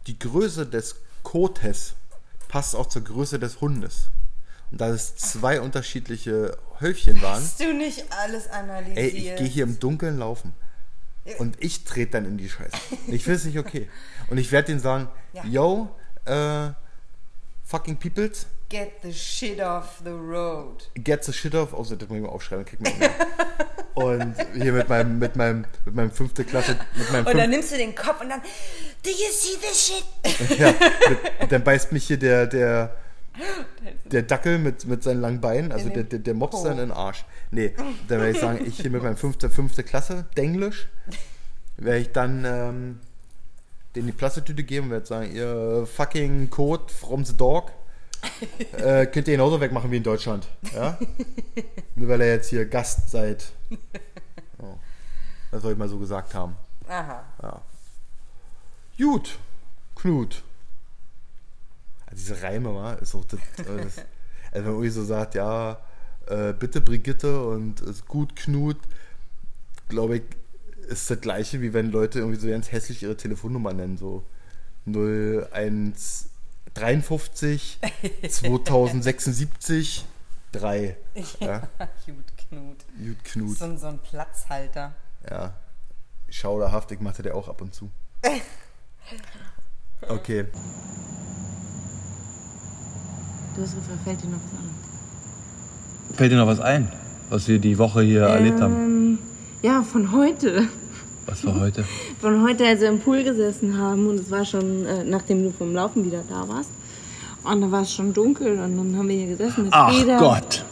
die 0.07 0.17
Größe 0.19 0.65
des 0.65 0.95
Kotes 1.23 1.93
passt 2.47 2.75
auch 2.75 2.87
zur 2.87 3.03
Größe 3.03 3.39
des 3.39 3.61
Hundes. 3.61 4.07
Und 4.71 4.81
da 4.81 4.89
es 4.89 5.15
zwei 5.15 5.61
unterschiedliche 5.61 6.57
Hölfchen 6.79 7.21
waren, 7.21 7.41
Hast 7.43 7.59
du 7.59 7.73
nicht 7.73 8.05
alles 8.11 8.49
analysiert? 8.49 8.97
ey, 8.97 9.07
ich 9.09 9.35
gehe 9.35 9.47
hier 9.47 9.63
im 9.63 9.79
Dunkeln 9.79 10.17
laufen. 10.17 10.53
Und 11.39 11.61
ich 11.63 11.83
trete 11.85 12.11
dann 12.13 12.25
in 12.25 12.37
die 12.37 12.49
Scheiße. 12.49 12.75
Ich 13.07 13.23
finde 13.23 13.37
es 13.39 13.45
nicht 13.45 13.57
okay. 13.57 13.89
Und 14.29 14.37
ich 14.37 14.51
werde 14.51 14.67
denen 14.67 14.79
sagen, 14.79 15.07
Ja. 15.33 15.43
yo, 15.45 15.89
äh, 16.25 16.69
fucking 17.63 17.97
peoples, 17.97 18.45
Get 18.69 18.93
the 19.03 19.13
shit 19.13 19.61
off 19.61 20.01
the 20.03 20.09
road. 20.09 20.89
Get 20.95 21.23
the 21.23 21.31
shit 21.31 21.53
off. 21.53 21.71
Außer 21.73 21.95
das 21.97 22.09
muss 22.09 22.17
ich 22.17 22.23
mal 22.23 22.29
aufschreiben, 22.29 22.65
krieg 22.65 22.81
mal 22.81 22.91
hin. 22.91 23.09
Und 23.95 24.35
hier 24.53 24.73
mit 24.73 24.89
meinem, 24.89 25.19
mit 25.19 25.35
meinem, 25.35 25.65
mit 25.85 25.95
meinem 25.95 26.11
fünfte 26.11 26.43
Klasse, 26.43 26.75
mit 26.95 27.11
meinem 27.11 27.25
Und 27.27 27.37
dann 27.37 27.49
nimmst 27.49 27.71
du 27.71 27.77
den 27.77 27.95
Kopf 27.95 28.21
und 28.21 28.29
dann, 28.29 28.41
do 29.03 29.09
you 29.09 29.31
see 29.31 29.57
this 29.61 29.87
shit? 29.87 30.59
ja, 30.59 30.73
mit, 31.09 31.51
dann 31.51 31.63
beißt 31.63 31.93
mich 31.93 32.05
hier 32.05 32.17
der, 32.17 32.45
der, 32.45 32.95
der 34.03 34.23
Dackel 34.23 34.59
mit, 34.59 34.85
mit 34.85 35.01
seinen 35.01 35.21
langen 35.21 35.39
Beinen, 35.39 35.71
also 35.71 35.87
der, 35.87 36.03
der, 36.03 36.19
der 36.19 36.33
Mops 36.33 36.63
dann 36.63 36.73
in 36.73 36.89
den 36.89 36.91
Arsch. 36.91 37.23
Nee, 37.51 37.73
dann 38.09 38.19
werde 38.19 38.31
ich 38.31 38.39
sagen, 38.39 38.65
ich 38.65 38.81
hier 38.81 38.91
mit 38.91 39.01
meinem 39.01 39.17
fünfte, 39.17 39.49
fünfte 39.49 39.83
Klasse, 39.83 40.25
Denglisch, 40.35 40.89
werde 41.77 41.99
ich 41.99 42.11
dann 42.11 42.43
ähm, 42.45 42.99
denen 43.95 44.07
die 44.07 44.13
Plastetüte 44.13 44.63
geben 44.63 44.87
und 44.87 44.91
werde 44.91 45.05
sagen, 45.05 45.33
ihr 45.33 45.87
fucking 45.87 46.49
Code 46.49 46.91
from 46.91 47.23
the 47.23 47.35
dog 47.35 47.71
äh, 48.77 49.05
könnt 49.05 49.27
ihr 49.27 49.35
genauso 49.35 49.59
wegmachen 49.61 49.91
wie 49.91 49.97
in 49.97 50.03
Deutschland. 50.03 50.47
Ja? 50.73 50.97
Nur 51.95 52.09
weil 52.09 52.21
er 52.21 52.33
jetzt 52.33 52.49
hier 52.49 52.65
Gast 52.65 53.09
seid. 53.09 53.45
Oh. 54.59 54.77
Das 55.51 55.61
soll 55.61 55.73
ich 55.73 55.77
mal 55.77 55.89
so 55.89 55.99
gesagt 55.99 56.33
haben. 56.33 56.55
Aha. 56.87 57.23
Ja. 57.41 57.61
Gut, 58.97 59.37
Knut. 59.95 60.43
Also 62.05 62.15
diese 62.15 62.41
Reime, 62.41 62.73
wa? 62.73 62.93
ist 62.93 63.13
auch 63.15 63.25
das, 63.25 63.39
äh, 63.65 63.83
das 63.83 63.97
also 64.51 64.67
wenn 64.67 64.75
Uli 64.75 64.89
so 64.89 65.03
sagt, 65.03 65.35
ja, 65.35 65.77
äh, 66.27 66.53
bitte 66.53 66.79
Brigitte 66.81 67.47
und 67.47 67.81
ist 67.81 68.07
gut 68.07 68.35
Knut, 68.35 68.77
glaube 69.89 70.17
ich, 70.17 70.23
ist 70.87 71.09
das 71.09 71.21
gleiche, 71.21 71.61
wie 71.61 71.73
wenn 71.73 71.91
Leute 71.91 72.19
irgendwie 72.19 72.39
so 72.39 72.47
ganz 72.47 72.71
hässlich 72.71 73.01
ihre 73.03 73.17
Telefonnummer 73.17 73.73
nennen, 73.73 73.97
so 73.97 74.23
0153 74.85 77.79
2076 78.29 80.05
3. 80.51 80.95
Ja, 81.39 81.67
Gut, 82.05 82.34
Knut. 82.55 82.77
gut 83.07 83.23
Knut. 83.25 83.57
So, 83.57 83.65
ein- 83.65 83.77
so 83.77 83.87
ein 83.87 83.99
Platzhalter. 83.99 84.93
Ja, 85.29 85.53
schauderhaft, 86.29 86.91
ich 86.91 86.99
machte 86.99 87.21
der 87.23 87.35
auch 87.35 87.47
ab 87.49 87.61
und 87.61 87.73
zu. 87.73 87.89
Okay. 90.07 90.45
Du 93.55 93.61
hast 93.61 93.75
gefragt, 93.75 93.99
fällt 94.03 94.21
dir 94.23 94.27
noch 94.27 94.37
was 94.37 94.51
an? 94.59 96.15
Fällt 96.15 96.31
dir 96.31 96.37
noch 96.37 96.47
was 96.47 96.59
ein, 96.59 96.91
was 97.29 97.47
wir 97.47 97.59
die 97.59 97.77
Woche 97.77 98.01
hier 98.01 98.23
erlebt 98.23 98.59
haben? 98.61 98.73
Ähm, 98.75 99.19
ja, 99.61 99.81
von 99.81 100.11
heute. 100.11 100.67
Was 101.25 101.43
war 101.45 101.59
heute? 101.59 101.83
Von 102.21 102.43
heute, 102.43 102.67
als 102.67 102.81
wir 102.81 102.89
im 102.89 102.99
Pool 102.99 103.23
gesessen 103.23 103.77
haben 103.79 104.07
und 104.07 104.19
es 104.19 104.29
war 104.29 104.45
schon, 104.45 104.85
äh, 104.85 105.03
nachdem 105.03 105.41
du 105.43 105.51
vom 105.51 105.73
Laufen 105.73 106.05
wieder 106.05 106.21
da 106.29 106.47
warst. 106.47 106.69
Und 107.43 107.61
da 107.61 107.71
war 107.71 107.81
es 107.81 107.93
schon 107.93 108.13
dunkel 108.13 108.59
und 108.59 108.77
dann 108.77 108.95
haben 108.97 109.07
wir 109.07 109.15
hier 109.15 109.35
gesessen 109.35 109.67
Ach. 109.71 109.91
Gott. 110.19 110.63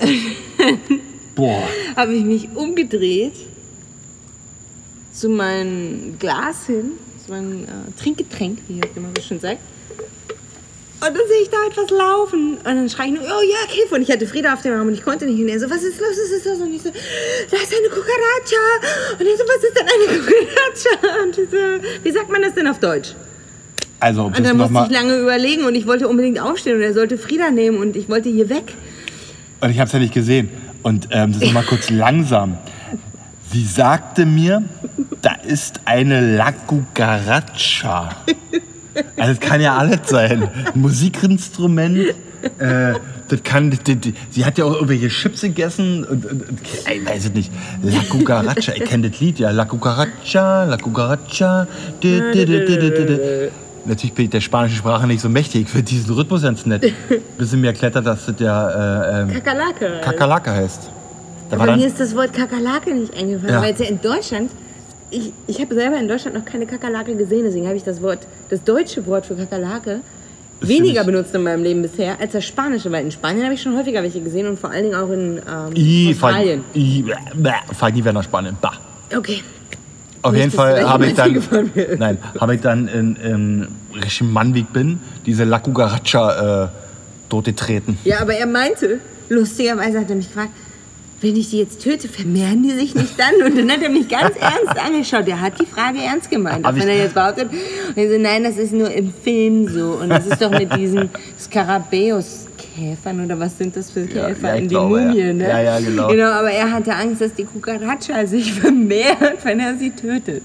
Boah. 1.38 1.62
habe 1.96 2.14
ich 2.14 2.24
mich 2.24 2.48
umgedreht 2.54 3.34
zu 5.12 5.28
meinem 5.28 6.18
Glas 6.18 6.66
hin, 6.66 6.92
zu 7.24 7.32
meinem 7.32 7.64
äh, 7.64 7.66
Trinkgetränk, 8.00 8.58
wie 8.68 8.80
ich 8.80 8.96
immer 8.96 9.08
so 9.16 9.22
schön 9.22 9.40
sagt. 9.40 9.60
Und 11.00 11.16
dann 11.16 11.28
sehe 11.28 11.42
ich 11.42 11.48
da 11.48 11.58
etwas 11.70 11.90
laufen. 11.96 12.54
Und 12.54 12.64
dann 12.64 12.88
schreie 12.90 13.06
ich 13.06 13.14
nur, 13.14 13.22
oh 13.22 13.42
ja, 13.42 13.72
Hilfe. 13.72 13.94
Und 13.94 14.02
ich 14.02 14.10
hatte 14.10 14.26
Frieda 14.26 14.52
auf 14.54 14.62
dem 14.62 14.74
Arm 14.74 14.88
und 14.88 14.94
ich 14.94 15.04
konnte 15.04 15.26
nicht. 15.26 15.40
Und 15.40 15.48
er 15.48 15.60
so, 15.60 15.70
was 15.70 15.84
ist 15.84 16.00
los, 16.00 16.08
was 16.10 16.38
ist 16.38 16.44
los? 16.44 16.58
Und 16.58 16.74
ich 16.74 16.82
so, 16.82 16.90
da 16.90 17.56
ist 17.56 17.72
eine 17.72 17.88
Cucaracha. 17.88 19.16
Und 19.18 19.26
er 19.26 19.36
so, 19.36 19.44
was 19.44 19.62
ist 19.62 19.76
denn 19.78 19.86
eine 19.86 20.18
Cucaracha? 20.18 21.22
Und 21.22 21.38
ich 21.38 21.50
so, 21.50 22.04
wie 22.04 22.10
sagt 22.10 22.30
man 22.30 22.42
das 22.42 22.54
denn 22.54 22.66
auf 22.66 22.80
Deutsch? 22.80 23.14
Also, 24.00 24.24
Und 24.24 24.44
dann 24.44 24.56
musste 24.56 24.86
ich 24.86 24.90
lange 24.92 25.18
überlegen 25.18 25.64
und 25.64 25.74
ich 25.74 25.86
wollte 25.86 26.08
unbedingt 26.08 26.40
aufstehen 26.40 26.76
und 26.76 26.82
er 26.82 26.94
sollte 26.94 27.18
Frieda 27.18 27.50
nehmen 27.50 27.78
und 27.78 27.96
ich 27.96 28.08
wollte 28.08 28.28
hier 28.28 28.48
weg. 28.48 28.74
Und 29.60 29.70
ich 29.70 29.78
habe 29.78 29.86
es 29.86 29.92
ja 29.92 29.98
nicht 29.98 30.14
gesehen. 30.14 30.50
Und 30.82 31.08
ähm, 31.10 31.32
das 31.32 31.42
nochmal 31.42 31.64
kurz 31.64 31.90
langsam. 31.90 32.58
Sie 33.52 33.64
sagte 33.64 34.26
mir, 34.26 34.62
da 35.22 35.32
ist 35.34 35.80
eine 35.84 36.36
La 36.36 36.52
Cucaracha. 36.52 38.16
Also 39.16 39.34
das 39.34 39.40
kann 39.40 39.60
ja 39.60 39.76
alles 39.76 40.00
sein. 40.08 40.42
Ein 40.42 40.80
Musikinstrument. 40.80 42.14
Äh, 42.58 42.94
das 43.28 43.42
kann, 43.42 43.70
die, 43.70 43.96
die, 43.96 44.14
sie 44.30 44.44
hat 44.44 44.58
ja 44.58 44.64
auch 44.64 44.74
irgendwelche 44.74 45.08
Chips 45.08 45.42
gegessen 45.42 46.04
und, 46.04 46.24
und, 46.24 46.48
und 46.48 46.60
ich 46.62 47.06
weiß 47.06 47.26
es 47.26 47.32
nicht. 47.32 47.52
La 47.82 48.00
Cucaracha, 48.08 48.72
ich 48.74 48.84
kenne 48.84 49.10
das 49.10 49.20
Lied 49.20 49.38
ja. 49.38 49.50
La 49.50 49.64
Cucaracha, 49.64 50.64
La 50.64 50.76
Cucaracha. 50.76 51.66
Di, 52.02 52.20
di, 52.32 52.44
di. 52.46 53.48
Natürlich 53.84 54.14
bin 54.14 54.24
ich 54.26 54.30
der 54.30 54.40
spanischen 54.40 54.76
Sprache 54.76 55.06
nicht 55.06 55.20
so 55.20 55.28
mächtig. 55.28 55.68
Finde 55.68 55.84
diesen 55.86 56.14
Rhythmus 56.14 56.42
ganz 56.42 56.66
nett. 56.66 56.92
Bis 57.38 57.50
sie 57.50 57.56
mir 57.56 57.68
erklärt 57.68 57.94
dass 57.96 58.04
das 58.04 58.34
ja 58.38 58.70
äh, 59.20 59.22
ähm, 59.22 59.32
Kakerlake. 59.32 60.00
Kakerlake 60.02 60.50
heißt. 60.50 60.90
Da 61.50 61.58
war 61.58 61.68
Aber 61.68 61.76
mir 61.76 61.86
ist 61.86 61.98
das 61.98 62.14
Wort 62.14 62.32
Kakerlake 62.32 62.94
nicht 62.94 63.16
eingefallen, 63.16 63.54
Ja. 63.54 63.62
weil 63.62 63.72
es 63.72 63.78
ja 63.78 63.86
in 63.86 64.00
Deutschland, 64.00 64.50
ich, 65.10 65.32
ich 65.46 65.60
habe 65.60 65.74
selber 65.74 65.96
in 65.98 66.06
Deutschland 66.08 66.36
noch 66.36 66.44
keine 66.44 66.66
Kakerlake 66.66 67.14
gesehen, 67.16 67.44
deswegen 67.44 67.66
habe 67.66 67.76
ich 67.76 67.84
das 67.84 68.02
Wort, 68.02 68.26
das 68.50 68.62
deutsche 68.62 69.06
Wort 69.06 69.24
für 69.26 69.34
Kakerlake 69.34 70.00
weniger 70.60 71.04
benutzt 71.04 71.34
in 71.34 71.42
meinem 71.44 71.62
Leben 71.62 71.82
bisher 71.82 72.20
als 72.20 72.32
das 72.32 72.44
spanische, 72.44 72.90
weil 72.90 73.04
in 73.04 73.10
Spanien 73.12 73.44
habe 73.44 73.54
ich 73.54 73.62
schon 73.62 73.76
häufiger 73.78 74.02
welche 74.02 74.20
gesehen 74.20 74.46
und 74.48 74.58
vor 74.58 74.70
allen 74.70 74.84
Dingen 74.84 74.94
auch 74.96 75.08
in 75.10 75.38
ähm, 75.38 75.72
I, 75.76 76.12
fahr, 76.14 76.30
Australien. 76.30 76.64
I, 76.74 77.04
bäh, 77.34 77.50
fahr 77.74 77.90
nie 77.90 77.98
wieder 77.98 78.12
nach 78.12 78.24
Spanien. 78.24 78.56
Bah. 78.60 78.72
Okay. 79.16 79.42
Auf 80.22 80.32
Nicht, 80.32 80.40
jeden 80.40 80.52
Fall 80.52 80.88
habe 80.88 81.06
ich 81.06 81.14
dann, 81.14 81.40
nein, 81.98 82.18
habe 82.40 82.54
ich 82.56 82.60
dann 82.60 82.88
in, 82.88 83.16
in 83.16 83.68
richtigen 83.94 84.32
Mann 84.32 84.54
wie 84.54 84.60
ich 84.60 84.66
bin, 84.66 85.00
diese 85.26 85.44
La 85.44 85.58
Cucaracha 85.60 86.64
äh, 86.64 86.68
dort 87.28 87.44
getreten. 87.44 87.98
Ja, 88.04 88.20
aber 88.20 88.34
er 88.34 88.46
meinte, 88.46 89.00
lustigerweise 89.28 90.00
hat 90.00 90.10
er 90.10 90.16
mich 90.16 90.28
gefragt, 90.28 90.50
wenn 91.20 91.34
ich 91.36 91.50
die 91.50 91.58
jetzt 91.58 91.82
töte, 91.82 92.08
vermehren 92.08 92.62
die 92.62 92.70
sich 92.72 92.94
nicht 92.94 93.14
dann? 93.18 93.34
Und 93.44 93.58
dann 93.58 93.70
hat 93.70 93.82
er 93.82 93.90
mich 93.90 94.08
ganz 94.08 94.36
ernst 94.40 94.80
angeschaut. 94.82 95.26
Der 95.26 95.40
hat 95.40 95.60
die 95.60 95.66
Frage 95.66 95.98
ernst 96.00 96.30
gemeint. 96.30 96.64
Auch 96.64 96.74
wenn 96.74 96.88
er 96.88 96.96
jetzt 96.96 97.14
behauptet, 97.14 97.48
und 97.50 97.96
ich 97.96 98.08
so, 98.08 98.18
nein, 98.18 98.44
das 98.44 98.56
ist 98.56 98.72
nur 98.72 98.90
im 98.90 99.12
Film 99.12 99.68
so. 99.68 99.98
Und 100.00 100.10
das 100.10 100.26
ist 100.26 100.40
doch 100.40 100.50
mit 100.50 100.74
diesen 100.76 101.10
Skarabäus-Käfern 101.38 103.24
oder 103.24 103.38
was 103.38 103.56
sind 103.58 103.74
das 103.76 103.90
für 103.90 104.00
Ja, 104.02 104.28
Käfer 104.28 104.48
ja, 104.48 104.54
ich 104.54 104.62
in 104.62 104.68
die 104.68 104.74
glaube, 104.74 105.00
ja. 105.00 105.08
Mumie, 105.08 105.32
ne? 105.34 105.48
Ja, 105.48 105.60
ja, 105.60 105.80
genau. 105.80 106.08
Genau, 106.08 106.30
aber 106.30 106.50
er 106.50 106.70
hatte 106.70 106.94
Angst, 106.94 107.20
dass 107.20 107.34
die 107.34 107.44
Cucaracha 107.44 108.26
sich 108.26 108.52
vermehrt, 108.60 109.44
wenn 109.44 109.60
er 109.60 109.76
sie 109.76 109.90
tötet. 109.90 110.42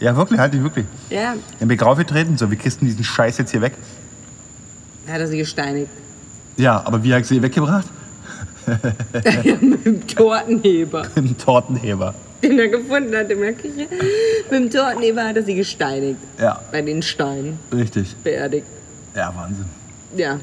Ja, 0.00 0.14
wirklich, 0.16 0.38
halt 0.38 0.54
ich 0.54 0.62
wirklich. 0.62 0.84
Ja, 1.08 1.34
Dann 1.58 1.68
bin 1.68 1.76
ich 1.76 1.82
raufgetreten, 1.84 2.36
so, 2.36 2.50
wie 2.50 2.56
kriegst 2.56 2.80
du 2.80 2.84
diesen 2.86 3.04
Scheiß 3.04 3.38
jetzt 3.38 3.50
hier 3.52 3.62
weg? 3.62 3.72
hat 5.08 5.20
er 5.20 5.26
sie 5.28 5.38
gesteinigt. 5.38 5.88
Ja, 6.56 6.82
aber 6.84 7.02
wie 7.04 7.12
habe 7.12 7.20
ich 7.22 7.28
sie 7.28 7.40
weggebracht? 7.40 7.86
Mit 9.60 9.84
dem 9.84 10.06
Tortenheber, 10.06 11.02
Mit 11.02 11.16
einem 11.16 11.38
Tortenheber. 11.38 12.14
den 12.42 12.58
er 12.58 12.68
gefunden 12.68 13.14
hat 13.16 13.30
in 13.30 13.40
der 13.40 13.52
Küche. 13.52 13.86
Mit 14.50 14.52
dem 14.52 14.70
Tortenheber 14.70 15.24
hat 15.24 15.36
er 15.36 15.42
sie 15.42 15.54
gesteinigt. 15.54 16.18
Ja, 16.40 16.60
Bei 16.72 16.82
den 16.82 17.02
Steinen 17.02 17.58
richtig. 17.72 18.14
beerdigt. 18.22 18.66
Ja, 19.14 19.32
Wahnsinn. 19.36 19.64
Ja. 20.16 20.38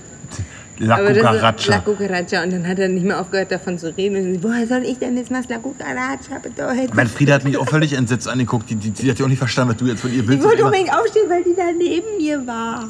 La 0.80 0.98
ist 0.98 1.22
La 1.22 1.32
Cucaracha. 1.32 1.80
Cucaracha. 1.82 2.44
Und 2.44 2.52
dann 2.52 2.68
hat 2.68 2.80
er 2.80 2.88
nicht 2.90 3.06
mehr 3.06 3.22
aufgehört 3.22 3.52
davon 3.52 3.78
zu 3.78 3.96
reden. 3.96 4.16
Und 4.34 4.44
woher 4.44 4.66
soll 4.66 4.84
ich 4.84 4.98
denn 4.98 5.16
jetzt 5.16 5.30
was 5.32 5.48
La 5.48 5.60
Cucaracha 5.60 6.40
bedeuten? 6.42 6.90
Meine 6.96 7.10
Frieda 7.10 7.36
hat 7.36 7.44
mich 7.44 7.58
auch 7.58 7.70
völlig 7.70 7.94
entsetzt 7.94 8.28
angeguckt. 8.28 8.70
Die, 8.72 8.76
die, 8.76 8.90
die 8.90 9.10
hat 9.12 9.20
ja 9.20 9.26
auch 9.26 9.30
nicht 9.30 9.38
verstanden, 9.38 9.74
was 9.74 9.78
du 9.78 9.86
jetzt 9.86 10.02
von 10.02 10.12
ihr 10.12 10.22
Ich 10.22 10.28
willst. 10.28 10.44
wollte 10.44 10.58
Immer- 10.62 10.68
unbedingt 10.72 10.92
aufstehen, 10.92 11.30
weil 11.30 11.44
die 11.44 11.54
da 11.56 11.66
neben 11.78 12.18
mir 12.18 12.46
war. 12.48 12.90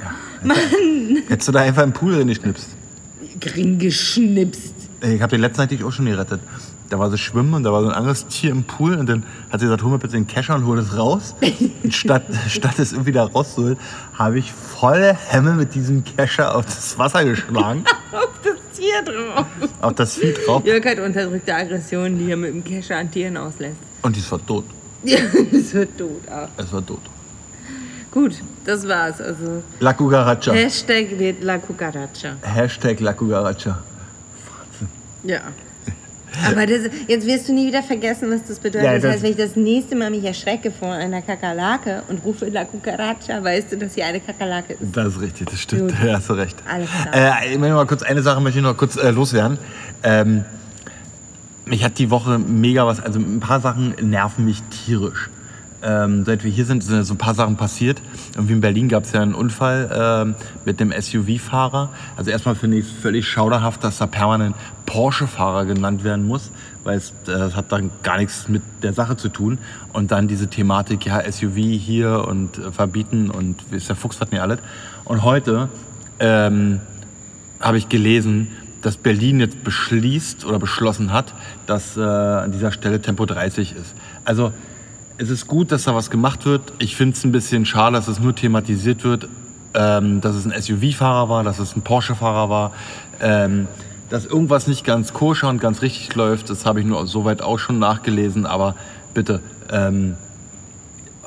Hättest 1.28 1.50
du 1.50 1.52
da 1.52 1.60
einfach 1.60 1.84
im 1.84 1.92
Pool 1.92 2.14
drin 2.16 2.28
geschnipst. 2.30 2.68
Gring 3.42 3.78
geschnipst. 3.78 4.73
Ich 5.06 5.22
habe 5.22 5.32
den 5.32 5.42
letzten 5.42 5.68
Tag 5.68 5.84
auch 5.84 5.92
schon 5.92 6.06
gerettet. 6.06 6.40
Da 6.90 6.98
war 6.98 7.10
sie 7.12 7.18
schwimmen 7.18 7.54
und 7.56 7.64
da 7.64 7.74
war 7.74 7.82
so 7.82 7.90
ein 7.90 7.94
anderes 7.94 8.26
Tier 8.28 8.52
im 8.52 8.64
Pool 8.64 8.96
und 8.96 9.10
dann 9.10 9.24
hat 9.50 9.60
sie 9.60 9.66
gesagt, 9.66 9.84
hol 9.84 9.92
mir 9.92 10.00
bitte 10.00 10.14
den 10.14 10.28
Kescher 10.28 10.56
und 10.56 10.66
hol 10.66 10.78
das 10.78 10.96
raus. 10.98 11.36
Und 11.84 11.94
statt, 11.94 12.24
statt 12.48 12.80
es 12.80 12.94
irgendwie 12.94 13.12
da 13.12 13.26
rauszuholen, 13.26 13.78
habe 14.14 14.40
ich 14.40 14.52
volle 14.54 15.14
Hemme 15.30 15.54
mit 15.56 15.76
diesem 15.76 16.04
Kescher 16.06 16.56
auf 16.56 16.66
das 16.66 16.98
Wasser 16.98 17.26
geschlagen, 17.26 17.84
Auf 18.14 18.30
das 18.44 18.56
Tier 18.78 19.02
drauf. 19.04 19.46
auf 19.82 19.94
das 19.96 20.16
Vieh 20.16 20.34
drauf 20.34 20.66
Jörg 20.66 20.86
hat 20.86 21.00
unterdrückte 21.00 21.54
Aggression, 21.54 22.18
die 22.18 22.32
er 22.32 22.38
mit 22.38 22.54
dem 22.54 22.64
Kescher 22.64 22.98
an 22.98 23.12
Tieren 23.12 23.36
auslässt. 23.38 23.78
und 24.04 24.16
die 24.16 24.32
war 24.32 24.46
tot. 24.46 24.66
Ja, 25.04 25.18
das 25.52 25.74
wird 25.74 25.98
tot 25.98 26.22
auch. 26.32 26.48
Es 26.56 26.72
war 26.72 26.86
tot. 26.86 27.02
Gut, 28.12 28.36
das 28.64 28.88
war's. 28.88 29.20
Also 29.20 29.62
La 29.82 29.92
Cucaracha. 29.94 30.54
Hashtag 30.54 31.20
wird 31.20 31.44
La 31.44 31.58
Cucaracha. 31.58 32.36
Hashtag 32.42 33.02
La 33.02 33.12
Cucaracha. 33.12 33.80
Ja. 35.24 35.42
Aber 36.50 36.66
das, 36.66 36.90
jetzt 37.08 37.28
wirst 37.28 37.48
du 37.48 37.54
nie 37.54 37.68
wieder 37.68 37.84
vergessen, 37.84 38.32
was 38.32 38.44
das 38.44 38.58
bedeutet. 38.58 38.86
Ja, 38.86 38.94
das, 38.94 39.04
das- 39.04 39.12
heißt, 39.14 39.24
wenn 39.24 39.32
ich 39.32 39.38
das 39.38 39.56
nächste 39.56 39.96
Mal 39.96 40.10
mich 40.10 40.24
erschrecke 40.24 40.72
vor 40.72 40.92
einer 40.92 41.22
Kakerlake 41.22 42.02
und 42.10 42.24
rufe 42.26 42.48
La 42.50 42.66
Cucaracha, 42.66 43.44
weißt 43.44 43.72
du, 43.72 43.78
dass 43.78 43.94
hier 43.94 44.08
eine 44.08 44.20
Kakerlake 44.20 44.74
ist. 44.74 44.96
Das 44.96 45.08
ist 45.14 45.22
richtig, 45.22 45.50
das 45.52 45.60
stimmt. 45.62 45.92
Gut. 45.92 46.00
Da 46.04 46.14
hast 46.18 46.30
du 46.30 46.34
recht. 46.34 46.58
Alles 46.68 46.90
klar. 46.90 47.44
Äh, 47.44 47.54
ich 47.54 47.60
möchte 47.60 47.76
mal 47.76 47.86
kurz 47.86 48.02
eine 48.02 48.24
Sache 48.24 48.42
möchte 48.42 48.58
ich 48.60 48.66
noch 48.66 48.76
kurz 48.76 48.96
äh, 48.96 49.12
loswerden. 49.12 49.60
Ähm, 50.02 50.44
mich 51.66 51.84
hat 51.84 52.00
die 52.00 52.10
Woche 52.10 52.40
mega 52.40 52.86
was, 52.88 53.00
also 53.00 53.20
ein 53.20 53.40
paar 53.40 53.62
Sachen 53.62 53.94
nerven 54.02 54.44
mich 54.44 54.62
tierisch. 54.86 55.30
ähm, 55.84 56.24
seit 56.26 56.44
wir 56.44 56.52
hier 56.52 56.66
sind, 56.66 56.84
sind 56.84 57.04
so 57.04 57.14
ein 57.14 57.18
paar 57.18 57.36
Sachen 57.36 57.58
passiert. 57.58 58.02
Irgendwie 58.36 58.54
in 58.54 58.62
Berlin 58.62 58.90
gab 58.90 59.04
es 59.04 59.12
ja 59.14 59.22
einen 59.22 59.34
Unfall 59.36 59.90
ähm, 59.94 60.36
mit 60.66 60.80
dem 60.80 60.92
SUV-Fahrer. 60.92 61.90
Also 62.18 62.32
erstmal 62.32 62.56
finde 62.56 62.78
ich 62.78 62.86
es 62.88 62.92
völlig 62.92 63.28
schauderhaft, 63.28 63.84
dass 63.84 63.98
da 64.00 64.08
permanent 64.08 64.56
Porsche-Fahrer 64.86 65.66
genannt 65.66 66.04
werden 66.04 66.28
muss, 66.28 66.52
weil 66.84 66.98
es 66.98 67.12
äh, 67.28 67.38
das 67.38 67.56
hat 67.56 67.72
dann 67.72 67.92
gar 68.04 68.18
nichts 68.18 68.48
mit 68.48 68.62
der 68.82 68.94
Sache 68.94 69.18
zu 69.18 69.30
tun. 69.30 69.58
Und 69.92 70.12
dann 70.12 70.28
diese 70.28 70.48
Thematik, 70.48 71.06
ja, 71.06 71.22
SUV 71.32 71.56
hier 71.56 72.26
und 72.28 72.58
äh, 72.58 72.72
verbieten 72.72 73.30
und 73.30 73.56
wie 73.72 73.78
ist 73.78 73.90
der 73.90 73.96
Fuchs 73.96 74.20
was 74.20 74.32
nicht 74.32 74.42
alles. 74.42 74.60
Und 75.06 75.24
heute 75.24 75.70
ähm, 76.20 76.80
habe 77.60 77.78
ich 77.78 77.90
gelesen, 77.90 78.50
dass 78.82 78.98
Berlin 78.98 79.40
jetzt 79.40 79.64
beschließt 79.64 80.46
oder 80.46 80.60
beschlossen 80.60 81.14
hat, 81.14 81.34
dass 81.66 81.96
äh, 81.96 82.02
an 82.02 82.52
dieser 82.52 82.72
Stelle 82.72 83.02
Tempo 83.02 83.26
30 83.26 83.76
ist. 83.76 83.96
Also 84.26 84.52
es 85.18 85.30
ist 85.30 85.48
gut, 85.48 85.72
dass 85.72 85.84
da 85.84 85.96
was 85.96 86.10
gemacht 86.10 86.46
wird. 86.46 86.74
Ich 86.80 86.96
finde 86.96 87.16
es 87.16 87.24
ein 87.24 87.32
bisschen 87.32 87.66
schade, 87.66 87.96
dass 87.96 88.08
es 88.08 88.20
nur 88.20 88.36
thematisiert 88.36 89.04
wird, 89.04 89.30
ähm, 89.74 90.22
dass 90.22 90.36
es 90.36 90.46
ein 90.46 90.62
SUV-Fahrer 90.62 91.30
war, 91.30 91.44
dass 91.44 91.60
es 91.60 91.76
ein 91.76 91.82
Porsche-Fahrer 91.82 92.50
war. 92.50 92.72
Ähm, 93.22 93.68
dass 94.14 94.28
irgendwas 94.28 94.68
nicht 94.68 94.86
ganz 94.86 95.12
koscher 95.12 95.50
und 95.50 95.60
ganz 95.60 95.82
richtig 95.82 96.14
läuft, 96.14 96.52
das 96.52 96.68
habe 96.68 96.80
ich 96.80 96.86
nur 96.86 97.08
soweit 97.08 97.42
auch 97.42 97.58
schon 97.58 97.80
nachgelesen. 97.80 98.46
Aber 98.46 98.76
bitte, 99.16 99.42
ähm, 99.72 100.14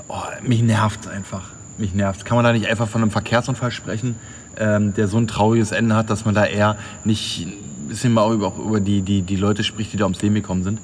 oh, 0.07 0.23
mich 0.45 0.63
nervt 0.63 1.09
einfach. 1.09 1.51
Mich 1.79 1.95
nervt. 1.95 2.25
Kann 2.25 2.37
man 2.37 2.45
da 2.45 2.53
nicht 2.53 2.69
einfach 2.69 2.87
von 2.87 3.03
einem 3.03 3.11
Verkehrsunfall 3.11 3.73
sprechen, 3.73 4.15
ähm, 4.57 4.95
der 4.95 5.09
so 5.09 5.19
ein 5.19 5.27
trauriges 5.27 5.73
Ende 5.73 5.97
hat, 5.97 6.11
dass 6.11 6.25
man 6.25 6.37
da 6.37 6.45
eher 6.45 6.77
nicht 7.03 7.49
ein 7.49 7.89
bisschen 7.89 8.15
mal 8.15 8.33
über, 8.33 8.47
auch 8.47 8.59
über 8.61 8.79
die, 8.79 9.03
die, 9.03 9.23
die 9.23 9.37
Leute 9.37 9.65
spricht, 9.65 9.93
die 9.93 9.97
da 9.97 10.05
ums 10.05 10.23
Leben 10.23 10.37
gekommen 10.37 10.63
sind? 10.63 10.79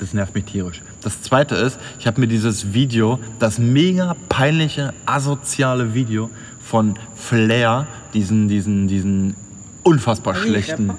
Das 0.00 0.12
nervt 0.12 0.34
mich 0.34 0.46
tierisch. 0.46 0.82
Das 1.02 1.22
zweite 1.22 1.54
ist, 1.54 1.78
ich 2.00 2.08
habe 2.08 2.20
mir 2.20 2.26
dieses 2.26 2.72
Video, 2.72 3.20
das 3.38 3.60
mega 3.60 4.16
peinliche, 4.28 4.92
asoziale 5.06 5.94
Video 5.94 6.30
von 6.58 6.94
Flair, 7.14 7.86
diesen, 8.12 8.48
diesen, 8.48 8.88
diesen 8.88 9.36
unfassbar 9.84 10.34
schlechten 10.34 10.94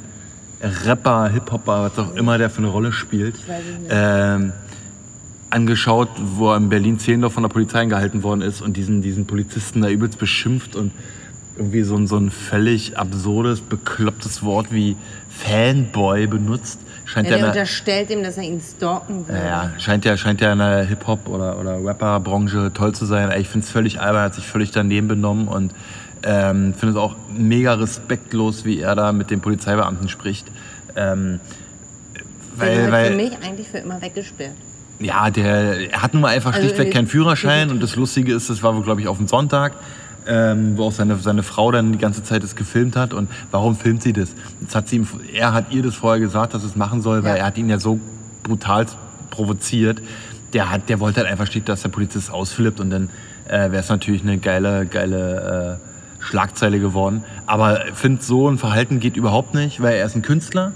Rapper, 0.61 1.29
Hip-Hopper, 1.29 1.83
was 1.91 1.99
auch 1.99 2.15
immer 2.15 2.37
der 2.37 2.49
für 2.49 2.59
eine 2.59 2.67
Rolle 2.67 2.91
spielt, 2.91 3.35
ähm, 3.89 4.53
angeschaut, 5.49 6.09
wo 6.17 6.51
er 6.51 6.57
in 6.57 6.69
Berlin-Zehlendorf 6.69 7.33
von 7.33 7.43
der 7.43 7.49
Polizei 7.49 7.81
angehalten 7.81 8.23
worden 8.23 8.41
ist 8.41 8.61
und 8.61 8.75
diesen, 8.75 9.01
diesen 9.01 9.25
Polizisten 9.25 9.81
da 9.81 9.89
übelst 9.89 10.17
beschimpft 10.19 10.75
und 10.75 10.91
irgendwie 11.57 11.83
so 11.83 11.95
ein, 11.95 12.07
so 12.07 12.17
ein 12.17 12.31
völlig 12.31 12.97
absurdes, 12.97 13.61
beklopptes 13.61 14.43
Wort 14.43 14.67
wie 14.71 14.97
Fanboy 15.29 16.27
benutzt. 16.27 16.79
Scheint 17.05 17.27
Ja, 17.29 17.37
der 17.37 17.45
eine, 17.45 17.47
unterstellt 17.53 18.09
ihm, 18.09 18.23
dass 18.23 18.37
er 18.37 18.43
ihn 18.43 18.59
stalken 18.59 19.27
will. 19.27 19.35
ja, 19.35 19.71
scheint 19.77 20.03
ja, 20.05 20.17
scheint 20.17 20.41
ja 20.41 20.51
in 20.51 20.59
der 20.59 20.83
Hip-Hop- 20.85 21.29
oder, 21.29 21.57
oder 21.59 21.83
Rapper-Branche 21.85 22.71
toll 22.73 22.93
zu 22.93 23.05
sein. 23.05 23.31
Ich 23.39 23.47
finde 23.47 23.65
es 23.65 23.71
völlig 23.71 24.01
albern, 24.01 24.23
hat 24.23 24.35
sich 24.35 24.47
völlig 24.47 24.71
daneben 24.71 25.07
benommen 25.07 25.47
und 25.47 25.71
ähm, 26.25 26.73
finde 26.73 26.93
es 26.93 26.97
auch 26.97 27.15
mega 27.37 27.73
respektlos, 27.75 28.65
wie 28.65 28.79
er 28.81 28.95
da 28.95 29.11
mit 29.13 29.29
den 29.31 29.39
Polizeibeamten 29.41 30.09
spricht. 30.09 30.47
Ähm, 30.95 31.39
Der 32.59 32.67
weil, 32.67 32.85
für 32.85 32.91
weil, 32.91 33.15
mich 33.15 33.31
eigentlich 33.43 33.67
für 33.67 33.77
immer 33.79 34.01
weggesperrt. 34.01 34.53
ja, 34.99 35.29
der 35.29 35.91
er 35.91 36.01
hat 36.01 36.13
nun 36.13 36.21
mal 36.21 36.29
einfach 36.29 36.53
Also 36.53 36.61
schlichtweg 36.65 36.87
in- 36.87 36.93
keinen 36.93 37.07
Führerschein 37.07 37.69
und 37.69 37.81
das 37.83 37.95
Lustige 38.01 38.33
ist, 38.33 38.49
das 38.49 38.63
war 38.63 38.75
wohl, 38.75 38.83
glaube 38.83 39.01
ich, 39.01 39.07
auf 39.07 39.17
dem 39.17 39.27
Sonntag, 39.27 39.73
ähm, 40.27 40.77
wo 40.77 40.85
auch 40.85 40.91
seine, 40.91 41.15
seine 41.17 41.43
Frau 41.43 41.71
dann 41.71 41.91
die 41.91 41.97
ganze 41.99 42.23
Zeit 42.23 42.41
das 42.43 42.55
gefilmt 42.55 42.95
hat. 42.95 43.13
Und 43.13 43.29
warum 43.51 43.75
filmt 43.75 44.01
sie 44.01 44.13
das? 44.13 44.29
Jetzt 44.61 44.73
hat 44.75 44.87
sie 44.87 44.95
ihm, 44.97 45.07
er 45.33 45.53
hat 45.53 45.71
ihr 45.71 45.83
das 45.83 45.95
vorher 45.95 46.19
gesagt, 46.19 46.53
dass 46.53 46.63
es 46.63 46.75
machen 46.75 47.01
soll, 47.01 47.23
weil 47.23 47.31
Ja. 47.35 47.41
er 47.41 47.45
hat 47.47 47.57
ihn 47.57 47.69
ja 47.69 47.77
so 47.79 47.99
brutal 48.43 48.85
provoziert. 49.29 50.01
Der, 50.53 50.71
hat, 50.71 50.87
der 50.89 50.99
wollte 51.01 51.19
halt 51.19 51.29
einfach 51.29 51.45
steht, 51.47 51.67
dass 51.67 51.81
der 51.81 51.89
Polizist 51.89 52.31
ausflippt 52.31 52.79
und 52.79 52.89
dann 52.89 53.09
äh, 53.47 53.69
wäre 53.71 53.77
es 53.77 53.89
natürlich 53.89 54.21
eine 54.23 54.37
geile, 54.37 54.85
geile 54.85 55.79
äh, 55.81 55.94
Schlagzeile 56.25 56.79
geworden. 56.79 57.23
Aber 57.45 57.81
finde, 57.93 58.21
so 58.23 58.49
ein 58.49 58.57
Verhalten 58.57 58.99
geht 58.99 59.15
überhaupt 59.15 59.53
nicht, 59.53 59.81
weil 59.81 59.95
er 59.95 60.05
ist 60.05 60.15
ein 60.15 60.21
Künstler. 60.21 60.71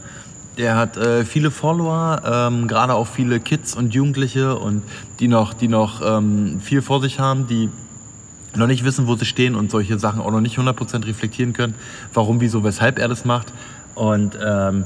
Der 0.58 0.76
hat 0.76 0.98
äh, 0.98 1.26
viele 1.26 1.52
Follower, 1.52 2.22
ähm, 2.26 2.68
gerade 2.68 2.94
auch 2.94 3.08
viele 3.08 3.40
Kids 3.40 3.76
und 3.76 3.94
Jugendliche 3.94 4.58
und 4.58 4.84
die 5.20 5.28
noch, 5.28 5.54
die 5.54 5.68
noch 5.68 6.02
ähm, 6.06 6.60
viel 6.60 6.82
vor 6.82 7.02
sich 7.02 7.20
haben, 7.20 7.48
die 7.48 7.70
noch 8.56 8.68
nicht 8.68 8.84
wissen, 8.84 9.08
wo 9.08 9.16
sie 9.16 9.26
stehen 9.26 9.56
und 9.56 9.72
solche 9.72 9.98
Sachen 10.00 10.22
auch 10.22 10.32
noch 10.32 10.42
nicht 10.42 10.58
100% 10.58 11.06
reflektieren 11.08 11.54
können, 11.54 11.76
warum, 12.14 12.42
wieso, 12.42 12.64
weshalb 12.64 13.00
er 13.00 13.08
das 13.08 13.26
macht. 13.26 13.54
Und 13.96 14.38
ähm, 14.44 14.86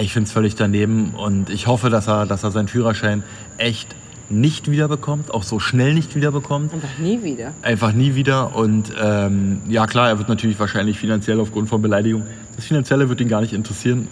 ich 0.00 0.12
finde 0.12 0.26
es 0.26 0.32
völlig 0.32 0.54
daneben 0.54 1.10
und 1.10 1.50
ich 1.50 1.66
hoffe, 1.66 1.90
dass 1.90 2.08
er, 2.08 2.26
dass 2.26 2.42
er 2.42 2.50
seinen 2.50 2.68
Führerschein 2.68 3.22
echt 3.58 3.94
nicht 4.30 4.70
wiederbekommt, 4.70 5.32
auch 5.32 5.42
so 5.42 5.58
schnell 5.58 5.94
nicht 5.94 6.14
wiederbekommt. 6.14 6.72
Einfach 6.72 6.98
nie 6.98 7.22
wieder. 7.22 7.52
Einfach 7.62 7.92
nie 7.92 8.14
wieder. 8.14 8.56
Und 8.56 8.92
ähm, 9.00 9.60
ja, 9.68 9.86
klar, 9.86 10.08
er 10.08 10.18
wird 10.18 10.28
natürlich 10.28 10.58
wahrscheinlich 10.58 10.98
finanziell 10.98 11.40
aufgrund 11.40 11.68
von 11.68 11.82
Beleidigung. 11.82 12.24
Das 12.56 12.64
Finanzielle 12.64 13.08
wird 13.08 13.20
ihn 13.20 13.28
gar 13.28 13.40
nicht 13.40 13.52
interessieren. 13.52 14.08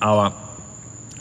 Aber 0.00 0.34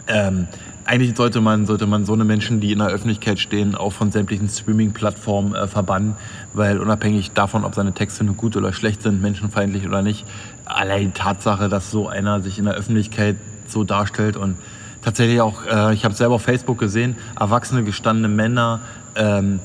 ähm, 0.07 0.47
eigentlich 0.85 1.15
sollte 1.15 1.39
man, 1.41 1.67
sollte 1.67 1.85
man 1.85 2.05
so 2.05 2.13
eine 2.13 2.23
Menschen, 2.23 2.59
die 2.61 2.71
in 2.71 2.79
der 2.79 2.87
Öffentlichkeit 2.87 3.39
stehen, 3.39 3.75
auch 3.75 3.91
von 3.91 4.11
sämtlichen 4.11 4.49
Streaming-Plattformen 4.49 5.53
äh, 5.53 5.67
verbannen, 5.67 6.15
weil 6.53 6.79
unabhängig 6.79 7.31
davon, 7.31 7.63
ob 7.63 7.75
seine 7.75 7.93
Texte 7.93 8.23
nur 8.23 8.35
gut 8.35 8.57
oder 8.57 8.73
schlecht 8.73 9.03
sind, 9.03 9.21
menschenfeindlich 9.21 9.85
oder 9.85 10.01
nicht, 10.01 10.25
allein 10.65 11.01
die 11.01 11.11
Tatsache, 11.11 11.69
dass 11.69 11.91
so 11.91 12.07
einer 12.07 12.41
sich 12.41 12.57
in 12.57 12.65
der 12.65 12.73
Öffentlichkeit 12.73 13.35
so 13.67 13.83
darstellt 13.83 14.35
und 14.35 14.55
tatsächlich 15.01 15.41
auch, 15.41 15.65
äh, 15.65 15.93
ich 15.93 16.05
habe 16.05 16.13
selber 16.13 16.35
auf 16.35 16.41
Facebook 16.41 16.77
gesehen, 16.77 17.15
erwachsene 17.39 17.83
gestandene 17.83 18.27
Männer 18.27 18.81
ähm, 19.15 19.59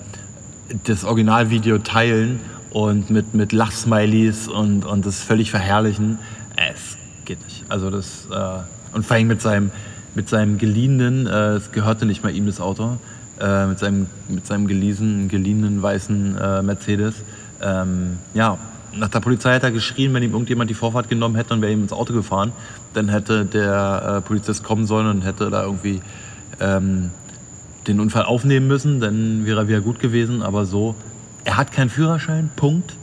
das 0.85 1.05
Originalvideo 1.05 1.79
teilen 1.79 2.41
und 2.71 3.11
mit, 3.11 3.35
mit 3.35 3.53
Lachsmilies 3.53 4.49
und, 4.49 4.85
und 4.85 5.07
das 5.07 5.23
völlig 5.23 5.51
verherrlichen. 5.51 6.19
Es 6.57 6.97
geht 7.25 7.43
nicht. 7.45 7.65
Also 7.69 7.91
das, 7.91 8.27
äh, 8.31 8.95
und 8.95 9.05
vor 9.07 9.17
allem 9.17 9.29
mit 9.29 9.43
seinem, 9.43 9.71
mit 10.15 10.29
seinem 10.29 10.59
geliehenen, 10.59 11.27
äh, 11.27 11.55
es 11.55 11.73
gehörte 11.73 12.07
nicht 12.07 12.23
mal 12.23 12.35
ihm 12.35 12.47
das 12.47 12.61
Auto, 12.61 12.99
äh, 13.41 13.67
mit 13.67 13.79
seinem, 13.79 14.07
mit 14.29 14.47
seinem 14.47 14.67
geliehenen, 14.67 15.29
geliehenen 15.29 15.83
weißen 15.83 16.39
äh, 16.39 16.63
Mercedes. 16.63 17.15
Ähm, 17.63 18.19
ja, 18.35 18.59
nach 18.97 19.09
der 19.09 19.21
Polizei 19.21 19.55
hat 19.55 19.63
er 19.63 19.71
geschrien, 19.71 20.15
wenn 20.15 20.23
ihm 20.23 20.33
irgendjemand 20.33 20.71
die 20.71 20.75
Vorfahrt 20.75 21.09
genommen 21.09 21.35
hätte 21.35 21.55
und 21.55 21.63
wäre 21.63 21.73
ihm 21.73 21.83
ins 21.83 21.93
Auto 21.93 22.13
gefahren, 22.13 22.53
dann 22.95 23.09
hätte 23.09 23.45
der 23.45 24.17
äh, 24.19 24.21
Polizist 24.21 24.65
kommen 24.65 24.87
sollen 24.87 25.07
und 25.09 25.23
hätte 25.23 25.51
da 25.51 25.65
irgendwie 25.65 26.01
ähm, 26.61 27.11
den 27.87 28.01
Unfall 28.01 28.25
aufnehmen 28.25 28.67
müssen, 28.67 29.01
dann 29.01 29.45
wäre 29.45 29.61
er 29.61 29.69
wieder 29.69 29.81
gut 29.81 29.99
gewesen. 29.99 30.43
Aber 30.43 30.65
so, 30.65 30.95
er 31.45 31.57
hat 31.57 31.73
keinen 31.73 31.91
Führerschein, 31.91 32.51
Punkt. 32.57 32.95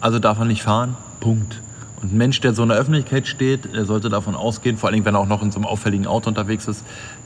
Also 0.00 0.18
darf 0.18 0.38
er 0.38 0.44
nicht 0.44 0.62
fahren, 0.62 0.96
Punkt. 1.20 1.60
Und 2.00 2.12
ein 2.12 2.16
Mensch, 2.16 2.40
der 2.40 2.54
so 2.54 2.62
in 2.62 2.68
der 2.68 2.78
Öffentlichkeit 2.78 3.26
steht, 3.26 3.74
der 3.74 3.84
sollte 3.84 4.08
davon 4.08 4.36
ausgehen, 4.36 4.76
vor 4.76 4.88
allem 4.88 5.04
wenn 5.04 5.16
er 5.16 5.20
auch 5.20 5.26
noch 5.26 5.42
in 5.42 5.50
so 5.50 5.58
einem 5.58 5.66
auffälligen 5.66 6.06
Auto 6.06 6.28
unterwegs 6.28 6.68
ist, 6.68 6.84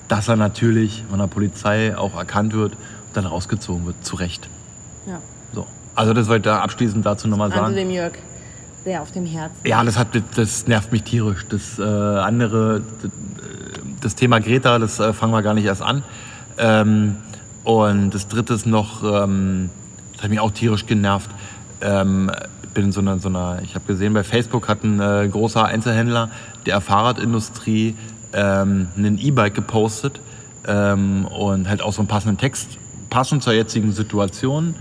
dass 0.09 0.29
er 0.29 0.37
natürlich 0.37 1.05
von 1.11 1.19
der 1.19 1.27
Polizei 1.27 1.97
auch 1.97 2.17
erkannt 2.17 2.55
wird 2.55 2.73
und 2.73 3.17
dann 3.17 3.27
rausgezogen 3.27 3.85
wird, 3.85 4.03
zu 4.03 4.17
Recht. 4.17 4.49
Ja. 5.07 5.19
So. 5.53 5.67
Also 5.95 6.15
das 6.15 6.29
wollte 6.29 6.49
ich 6.49 6.55
da 6.55 6.61
abschließend 6.63 7.05
dazu 7.05 7.29
nochmal 7.29 7.51
Also 7.51 7.63
sagen. 7.63 7.77
dem 7.77 7.91
Jörg 7.91 8.13
sehr 8.85 9.03
auf 9.03 9.13
dem 9.13 9.27
Herzen. 9.27 9.57
Ja, 9.65 9.83
das, 9.85 9.99
hat, 9.99 10.09
das 10.37 10.67
nervt 10.67 10.93
mich 10.93 11.03
tierisch. 11.03 11.47
Das 11.49 11.79
äh, 11.79 11.83
andere, 11.83 12.83
das, 14.01 14.15
Thema 14.15 14.41
Greta, 14.41 14.79
das 14.79 14.99
äh, 15.01 15.13
fangen 15.13 15.33
wir 15.33 15.43
gar 15.43 15.55
nicht 15.55 15.65
erst 15.65 15.83
an. 15.83 16.03
Ähm, 16.59 17.17
und 17.65 18.11
das 18.11 18.29
dritte 18.29 18.55
ist 18.55 18.67
noch, 18.67 19.03
ähm, 19.05 19.71
das 20.15 20.25
hat 20.25 20.31
mich 20.31 20.41
auch 20.41 20.51
tierisch 20.51 20.87
genervt. 20.87 21.31
Ähm, 21.81 22.31
bin 22.75 22.87
in 22.87 22.93
so 22.93 23.01
einer, 23.01 23.19
so 23.19 23.29
einer 23.29 23.61
ich 23.63 23.75
habe 23.75 23.85
gesehen, 23.87 24.15
bei 24.15 24.25
Facebook 24.25 24.69
hat 24.69 24.83
ein 24.83 25.01
äh, 25.01 25.29
großer 25.29 25.65
Einzelhändler 25.65 26.31
der 26.67 26.81
Fahrradindustrie 26.81 27.95
ähm, 28.33 28.89
ein 28.97 29.19
E-Bike 29.19 29.55
gepostet 29.55 30.21
ähm, 30.67 31.27
und 31.27 31.69
halt 31.69 31.83
auch 31.83 31.93
so 31.93 32.01
einen 32.01 32.09
passenden 32.09 32.39
Text, 32.39 32.79
passend 33.11 33.43
zur 33.43 33.53
jetzigen 33.53 33.93
Situation 33.93 34.75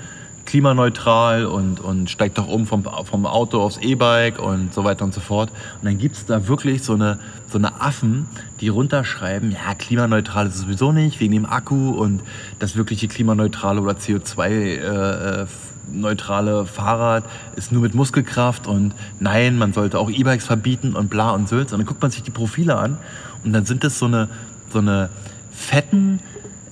klimaneutral 0.45 1.45
und, 1.45 1.79
und 1.79 2.09
steigt 2.09 2.37
doch 2.37 2.47
um 2.47 2.65
vom, 2.65 2.83
vom 2.83 3.25
Auto 3.25 3.61
aufs 3.61 3.77
E-Bike 3.77 4.39
und 4.39 4.73
so 4.73 4.83
weiter 4.83 5.05
und 5.05 5.13
so 5.13 5.21
fort. 5.21 5.49
Und 5.49 5.85
dann 5.85 5.97
gibt 5.97 6.15
es 6.15 6.25
da 6.25 6.47
wirklich 6.47 6.83
so 6.83 6.93
eine, 6.93 7.19
so 7.47 7.57
eine 7.57 7.79
Affen, 7.81 8.27
die 8.59 8.67
runterschreiben, 8.69 9.51
ja, 9.51 9.75
klimaneutral 9.75 10.47
ist 10.47 10.55
es 10.55 10.61
sowieso 10.61 10.91
nicht, 10.91 11.19
wegen 11.19 11.33
dem 11.33 11.45
Akku 11.45 11.91
und 11.91 12.23
das 12.59 12.75
wirkliche 12.75 13.07
klimaneutrale 13.07 13.81
oder 13.81 13.93
CO2-neutrale 13.93 16.65
Fahrrad 16.65 17.23
ist 17.55 17.71
nur 17.71 17.83
mit 17.83 17.93
Muskelkraft 17.95 18.67
und 18.67 18.93
nein, 19.19 19.57
man 19.57 19.73
sollte 19.73 19.99
auch 19.99 20.09
E-Bikes 20.09 20.45
verbieten 20.45 20.95
und 20.95 21.09
bla 21.09 21.31
und 21.31 21.49
Sülz. 21.49 21.71
Und 21.71 21.79
dann 21.79 21.87
guckt 21.87 22.01
man 22.01 22.11
sich 22.11 22.23
die 22.23 22.31
Profile 22.31 22.77
an 22.77 22.97
und 23.43 23.53
dann 23.53 23.65
sind 23.65 23.83
das 23.83 23.99
so 23.99 24.05
eine, 24.05 24.29
so 24.71 24.79
eine 24.79 25.09
fetten, 25.51 26.19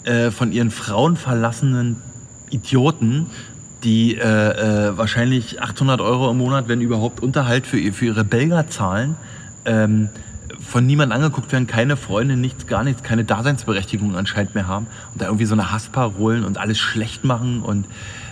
äh, 0.04 0.32
von 0.32 0.52
ihren 0.52 0.72
Frauen 0.72 1.18
verlassenen 1.18 1.98
Idioten, 2.50 3.28
die 3.84 4.18
äh, 4.18 4.22
äh, 4.22 4.98
wahrscheinlich 4.98 5.62
800 5.62 6.02
Euro 6.02 6.30
im 6.32 6.38
Monat, 6.38 6.68
wenn 6.68 6.82
überhaupt, 6.82 7.22
Unterhalt 7.22 7.66
für, 7.66 7.78
für 7.94 8.06
ihre 8.06 8.24
Belger 8.24 8.68
zahlen, 8.68 9.16
ähm, 9.66 10.10
von 10.60 10.86
niemandem 10.86 11.18
angeguckt 11.18 11.52
werden, 11.52 11.68
keine 11.68 11.96
Freunde, 11.96 12.36
nichts, 12.36 12.68
gar 12.68 12.84
nichts, 12.84 13.04
keine 13.04 13.24
Daseinsberechtigung 13.24 14.16
anscheinend 14.16 14.56
mehr 14.56 14.68
haben 14.68 14.88
und 15.14 15.22
da 15.22 15.26
irgendwie 15.26 15.46
so 15.46 15.54
eine 15.54 15.72
Hassparolen 15.72 16.44
und 16.44 16.58
alles 16.58 16.78
schlecht 16.78 17.24
machen 17.24 17.62
und 17.62 17.86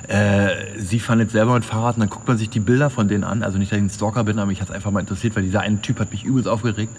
äh, 0.08 0.78
sie 0.78 1.00
fahren 1.00 1.20
jetzt 1.20 1.34
selber 1.34 1.54
mit 1.54 1.66
Fahrrad 1.66 1.96
und 1.96 2.02
dann 2.02 2.10
guckt 2.10 2.28
man 2.28 2.38
sich 2.38 2.50
die 2.50 2.60
Bilder 2.60 2.90
von 2.90 3.08
denen 3.08 3.24
an. 3.24 3.44
Also 3.44 3.58
nicht, 3.58 3.72
dass 3.72 3.78
ich 3.78 3.84
ein 3.84 3.90
Stalker 3.90 4.24
bin, 4.24 4.40
aber 4.40 4.48
mich 4.48 4.62
hat 4.62 4.70
es 4.70 4.74
einfach 4.74 4.92
mal 4.92 5.02
interessiert, 5.02 5.36
weil 5.36 5.44
dieser 5.44 5.62
eine 5.62 5.82
Typ 5.82 6.00
hat 6.00 6.12
mich 6.12 6.24
übelst 6.24 6.48
aufgeregt. 6.48 6.96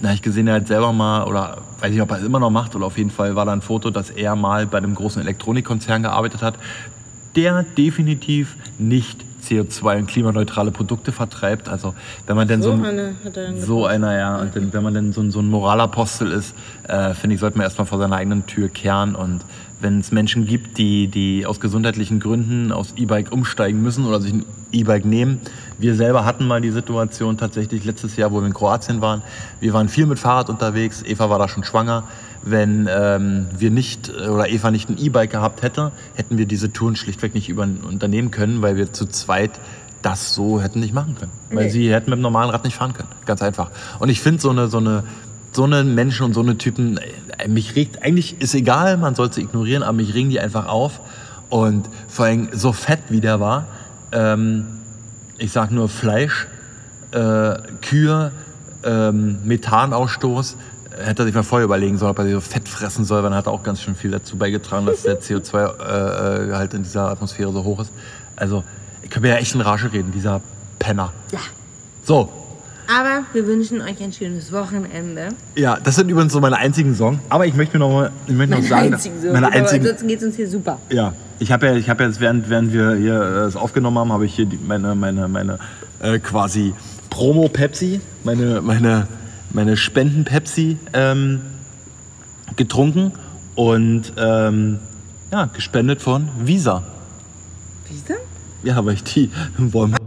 Da 0.00 0.08
habe 0.08 0.16
ich 0.16 0.22
gesehen, 0.22 0.48
er 0.48 0.56
hat 0.56 0.66
selber 0.66 0.92
mal, 0.92 1.24
oder 1.24 1.58
weiß 1.80 1.92
nicht, 1.92 2.02
ob 2.02 2.10
er 2.10 2.18
es 2.18 2.24
immer 2.24 2.40
noch 2.40 2.50
macht, 2.50 2.74
oder 2.74 2.86
auf 2.86 2.98
jeden 2.98 3.10
Fall 3.10 3.36
war 3.36 3.46
da 3.46 3.52
ein 3.52 3.62
Foto, 3.62 3.90
dass 3.90 4.10
er 4.10 4.34
mal 4.34 4.66
bei 4.66 4.78
einem 4.78 4.94
großen 4.96 5.22
Elektronikkonzern 5.22 6.02
gearbeitet 6.02 6.42
hat, 6.42 6.56
der 7.36 7.62
definitiv 7.76 8.56
nicht 8.78 9.24
CO2 9.42 9.98
und 9.98 10.06
klimaneutrale 10.06 10.70
Produkte 10.70 11.10
vertreibt. 11.10 11.68
Also 11.68 11.94
wenn 12.26 12.36
man 12.36 12.46
denn 12.46 12.62
so, 12.62 12.70
So 12.70 12.76
ein- 12.76 12.84
eine 12.84 13.14
so 13.60 13.86
einer, 13.86 14.16
ja, 14.16 14.36
und 14.36 14.54
dann, 14.54 14.72
wenn 14.72 14.82
man 14.84 14.94
dann 14.94 15.12
so, 15.12 15.20
ein- 15.20 15.30
so 15.32 15.40
ein 15.40 15.48
Moralapostel 15.48 16.30
ist, 16.30 16.54
äh, 16.86 17.12
finde 17.14 17.34
ich, 17.34 17.40
sollte 17.40 17.58
man 17.58 17.64
erstmal 17.64 17.86
vor 17.86 17.98
seiner 17.98 18.16
eigenen 18.16 18.46
Tür 18.46 18.68
kehren 18.68 19.14
und 19.16 19.40
wenn 19.80 19.98
es 19.98 20.12
Menschen 20.12 20.46
gibt, 20.46 20.78
die, 20.78 21.08
die 21.08 21.44
aus 21.44 21.58
gesundheitlichen 21.58 22.20
Gründen 22.20 22.70
aufs 22.70 22.94
E-Bike 22.96 23.32
umsteigen 23.32 23.82
müssen 23.82 24.04
oder 24.06 24.20
sich 24.20 24.32
ein 24.32 24.44
E-Bike 24.70 25.04
nehmen. 25.04 25.40
Wir 25.82 25.96
selber 25.96 26.24
hatten 26.24 26.46
mal 26.46 26.60
die 26.60 26.70
Situation 26.70 27.36
tatsächlich 27.36 27.84
letztes 27.84 28.14
Jahr, 28.16 28.30
wo 28.30 28.38
wir 28.40 28.46
in 28.46 28.54
Kroatien 28.54 29.00
waren. 29.00 29.22
Wir 29.58 29.72
waren 29.72 29.88
viel 29.88 30.06
mit 30.06 30.20
Fahrrad 30.20 30.48
unterwegs. 30.48 31.02
Eva 31.04 31.28
war 31.28 31.40
da 31.40 31.48
schon 31.48 31.64
schwanger. 31.64 32.04
Wenn 32.44 32.88
ähm, 32.88 33.48
wir 33.58 33.72
nicht 33.72 34.08
äh, 34.08 34.28
oder 34.28 34.48
Eva 34.48 34.70
nicht 34.70 34.88
ein 34.88 34.96
E-Bike 34.96 35.32
gehabt 35.32 35.62
hätte, 35.62 35.90
hätten 36.14 36.38
wir 36.38 36.46
diese 36.46 36.72
Touren 36.72 36.94
schlichtweg 36.94 37.34
nicht 37.34 37.48
über, 37.48 37.62
unternehmen 37.64 38.30
können, 38.30 38.62
weil 38.62 38.76
wir 38.76 38.92
zu 38.92 39.06
zweit 39.06 39.50
das 40.02 40.34
so 40.34 40.60
hätten 40.60 40.78
nicht 40.78 40.94
machen 40.94 41.16
können. 41.18 41.32
Weil 41.50 41.64
Nee. 41.64 41.70
sie 41.70 41.92
hätten 41.92 42.10
mit 42.10 42.18
dem 42.18 42.22
normalen 42.22 42.50
Rad 42.50 42.62
nicht 42.62 42.76
fahren 42.76 42.92
können. 42.92 43.08
Ganz 43.26 43.42
einfach. 43.42 43.70
Und 43.98 44.08
ich 44.08 44.20
finde 44.20 44.40
so 44.40 44.50
eine, 44.50 44.68
so 44.68 44.78
eine, 44.78 45.02
so 45.50 45.64
eine 45.64 45.82
Menschen 45.82 46.26
und 46.26 46.34
so 46.34 46.42
eine 46.42 46.58
Typen, 46.58 47.00
äh, 47.38 47.48
mich 47.48 47.74
regt, 47.74 48.04
eigentlich 48.04 48.40
ist 48.40 48.54
egal, 48.54 48.98
man 48.98 49.16
soll 49.16 49.32
sie 49.32 49.40
ignorieren, 49.40 49.82
aber 49.82 49.94
mich 49.94 50.14
regen 50.14 50.30
die 50.30 50.38
einfach 50.38 50.66
auf. 50.66 51.00
Und 51.48 51.88
vor 52.06 52.26
allem 52.26 52.50
so 52.52 52.72
fett 52.72 53.00
wie 53.08 53.20
der 53.20 53.40
war, 53.40 53.66
ähm, 54.12 54.78
ich 55.42 55.50
sag 55.50 55.72
nur 55.72 55.88
Fleisch, 55.88 56.46
äh, 57.10 57.54
Kühe, 57.82 58.30
ähm, 58.84 59.38
Methanausstoß, 59.44 60.56
äh, 60.98 61.04
hätte 61.04 61.22
er 61.22 61.26
sich 61.26 61.34
mal 61.34 61.42
vorher 61.42 61.64
überlegen 61.64 61.98
sollen, 61.98 62.12
ob 62.12 62.18
er 62.20 62.30
so 62.30 62.40
fett 62.40 62.68
fressen 62.68 63.04
soll, 63.04 63.22
weil 63.22 63.30
dann 63.30 63.38
hat 63.38 63.46
er 63.46 63.52
auch 63.52 63.64
ganz 63.64 63.82
schön 63.82 63.96
viel 63.96 64.12
dazu 64.12 64.36
beigetragen, 64.36 64.86
dass 64.86 65.02
der 65.02 65.20
CO2-Gehalt 65.20 66.74
in 66.74 66.84
dieser 66.84 67.08
Atmosphäre 67.08 67.52
so 67.52 67.64
hoch 67.64 67.80
ist. 67.80 67.92
Also, 68.36 68.62
ich 69.02 69.10
kann 69.10 69.22
mir 69.22 69.30
ja 69.30 69.36
echt 69.36 69.54
in 69.54 69.60
Rage 69.60 69.92
reden, 69.92 70.12
dieser 70.12 70.40
Penner. 70.78 71.12
Ja. 71.32 71.40
So, 72.04 72.28
Aber 72.88 73.24
wir 73.32 73.46
wünschen 73.46 73.80
euch 73.80 74.00
ein 74.02 74.12
schönes 74.12 74.52
Wochenende. 74.52 75.30
ja, 75.56 75.76
das 75.82 75.96
sind 75.96 76.08
übrigens 76.08 76.32
so 76.32 76.40
meine 76.40 76.56
einzigen 76.56 76.94
Songs. 76.94 77.18
Aber 77.28 77.46
ich 77.46 77.54
möchte 77.54 77.78
mir 77.78 77.84
noch, 77.84 77.92
mal, 77.92 78.10
ich 78.26 78.34
möchte 78.34 78.54
noch 78.54 78.62
sagen, 78.62 78.94
Einzigen 78.94 79.20
so. 79.20 79.32
meine 79.32 79.46
Aber 79.46 79.56
einzigen, 79.56 79.82
ansonsten 79.82 80.08
geht 80.08 80.18
es 80.18 80.24
uns 80.24 80.36
hier 80.36 80.48
super. 80.48 80.78
Ja, 80.90 81.12
ich 81.38 81.52
habe 81.52 81.66
ja, 81.66 81.74
ich 81.74 81.88
habe 81.88 82.04
jetzt 82.04 82.20
während, 82.20 82.48
während 82.50 82.72
wir 82.72 82.94
hier 82.94 83.20
äh, 83.20 83.34
das 83.34 83.56
aufgenommen 83.56 83.98
haben, 83.98 84.12
habe 84.12 84.26
ich 84.26 84.34
hier 84.34 84.46
die, 84.46 84.58
meine, 84.58 84.94
meine, 84.94 85.28
meine 85.28 85.58
äh, 86.00 86.18
quasi 86.18 86.74
Promo 87.10 87.48
Pepsi, 87.48 88.00
meine, 88.24 88.62
meine, 88.62 89.06
meine 89.50 89.76
Spenden 89.76 90.24
Pepsi 90.24 90.78
ähm, 90.92 91.42
getrunken 92.56 93.12
und 93.54 94.12
ähm, 94.16 94.78
ja, 95.30 95.46
gespendet 95.46 96.02
von 96.02 96.28
Visa. 96.38 96.82
Visa? 97.88 98.14
Ja, 98.62 98.84
weil 98.84 98.94
ich 98.94 99.04
die 99.04 99.30
im 99.58 99.72
Walmart. 99.74 100.01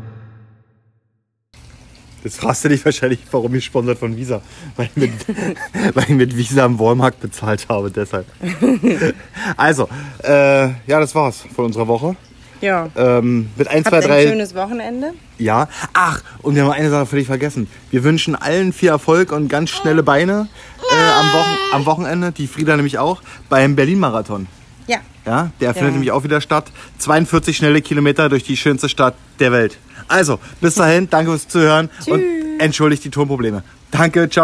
Jetzt 2.26 2.41
fragst 2.41 2.65
du 2.65 2.69
dich 2.69 2.84
wahrscheinlich, 2.84 3.19
warum 3.30 3.53
ich 3.53 3.65
sponsert 3.65 3.99
von 3.99 4.17
Visa. 4.17 4.41
Weil 4.76 4.88
ich, 4.88 4.95
mit, 4.95 5.11
weil 5.93 6.03
ich 6.05 6.09
mit 6.09 6.36
Visa 6.36 6.65
im 6.65 6.80
Walmart 6.80 7.19
bezahlt 7.19 7.67
habe, 7.69 7.91
deshalb. 7.91 8.26
Also, 9.57 9.88
äh, 10.23 10.65
ja, 10.88 10.99
das 10.99 11.13
war's 11.13 11.43
von 11.55 11.65
unserer 11.65 11.88
Woche. 11.88 12.15
Ja. 12.61 12.89
Ähm, 12.95 13.49
mit 13.55 13.67
1, 13.67 13.86
Habt 13.86 13.95
2, 13.95 14.01
ein 14.01 14.07
3. 14.09 14.28
schönes 14.30 14.55
Wochenende. 14.55 15.13
Ja. 15.38 15.69
Ach, 15.93 16.21
und 16.41 16.55
wir 16.55 16.63
haben 16.63 16.71
eine 16.71 16.89
Sache 16.89 17.05
völlig 17.05 17.28
vergessen. 17.28 17.67
Wir 17.91 18.03
wünschen 18.03 18.36
allen 18.36 18.73
viel 18.73 18.89
Erfolg 18.89 19.32
und 19.32 19.47
ganz 19.47 19.69
schnelle 19.69 20.01
Beine 20.01 20.47
äh, 20.91 21.19
am, 21.19 21.28
Wochen, 21.32 21.57
am 21.73 21.86
Wochenende. 21.86 22.32
Die 22.32 22.47
Frieda 22.47 22.76
nämlich 22.76 22.97
auch 22.97 23.21
beim 23.49 23.76
Berlin-Marathon. 23.76 24.47
Ja. 24.88 24.97
Ja, 25.28 25.51
der 25.59 25.73
findet 25.73 25.89
Ja. 25.89 25.91
nämlich 25.91 26.11
auch 26.11 26.23
wieder 26.23 26.41
statt. 26.41 26.71
42 26.97 27.55
schnelle 27.55 27.84
Kilometer 27.84 28.30
durch 28.30 28.43
die 28.43 28.57
schönste 28.57 28.89
Stadt 28.89 29.13
der 29.39 29.51
Welt. 29.51 29.78
Also, 30.08 30.39
bis 30.62 30.76
dahin, 30.76 31.10
danke 31.10 31.32
fürs 31.32 31.47
Zuhören 31.47 31.89
und 32.08 32.22
entschuldigt 32.60 33.03
die 33.03 33.10
Tonprobleme. 33.10 33.64
Danke, 33.91 34.30
ciao. 34.30 34.43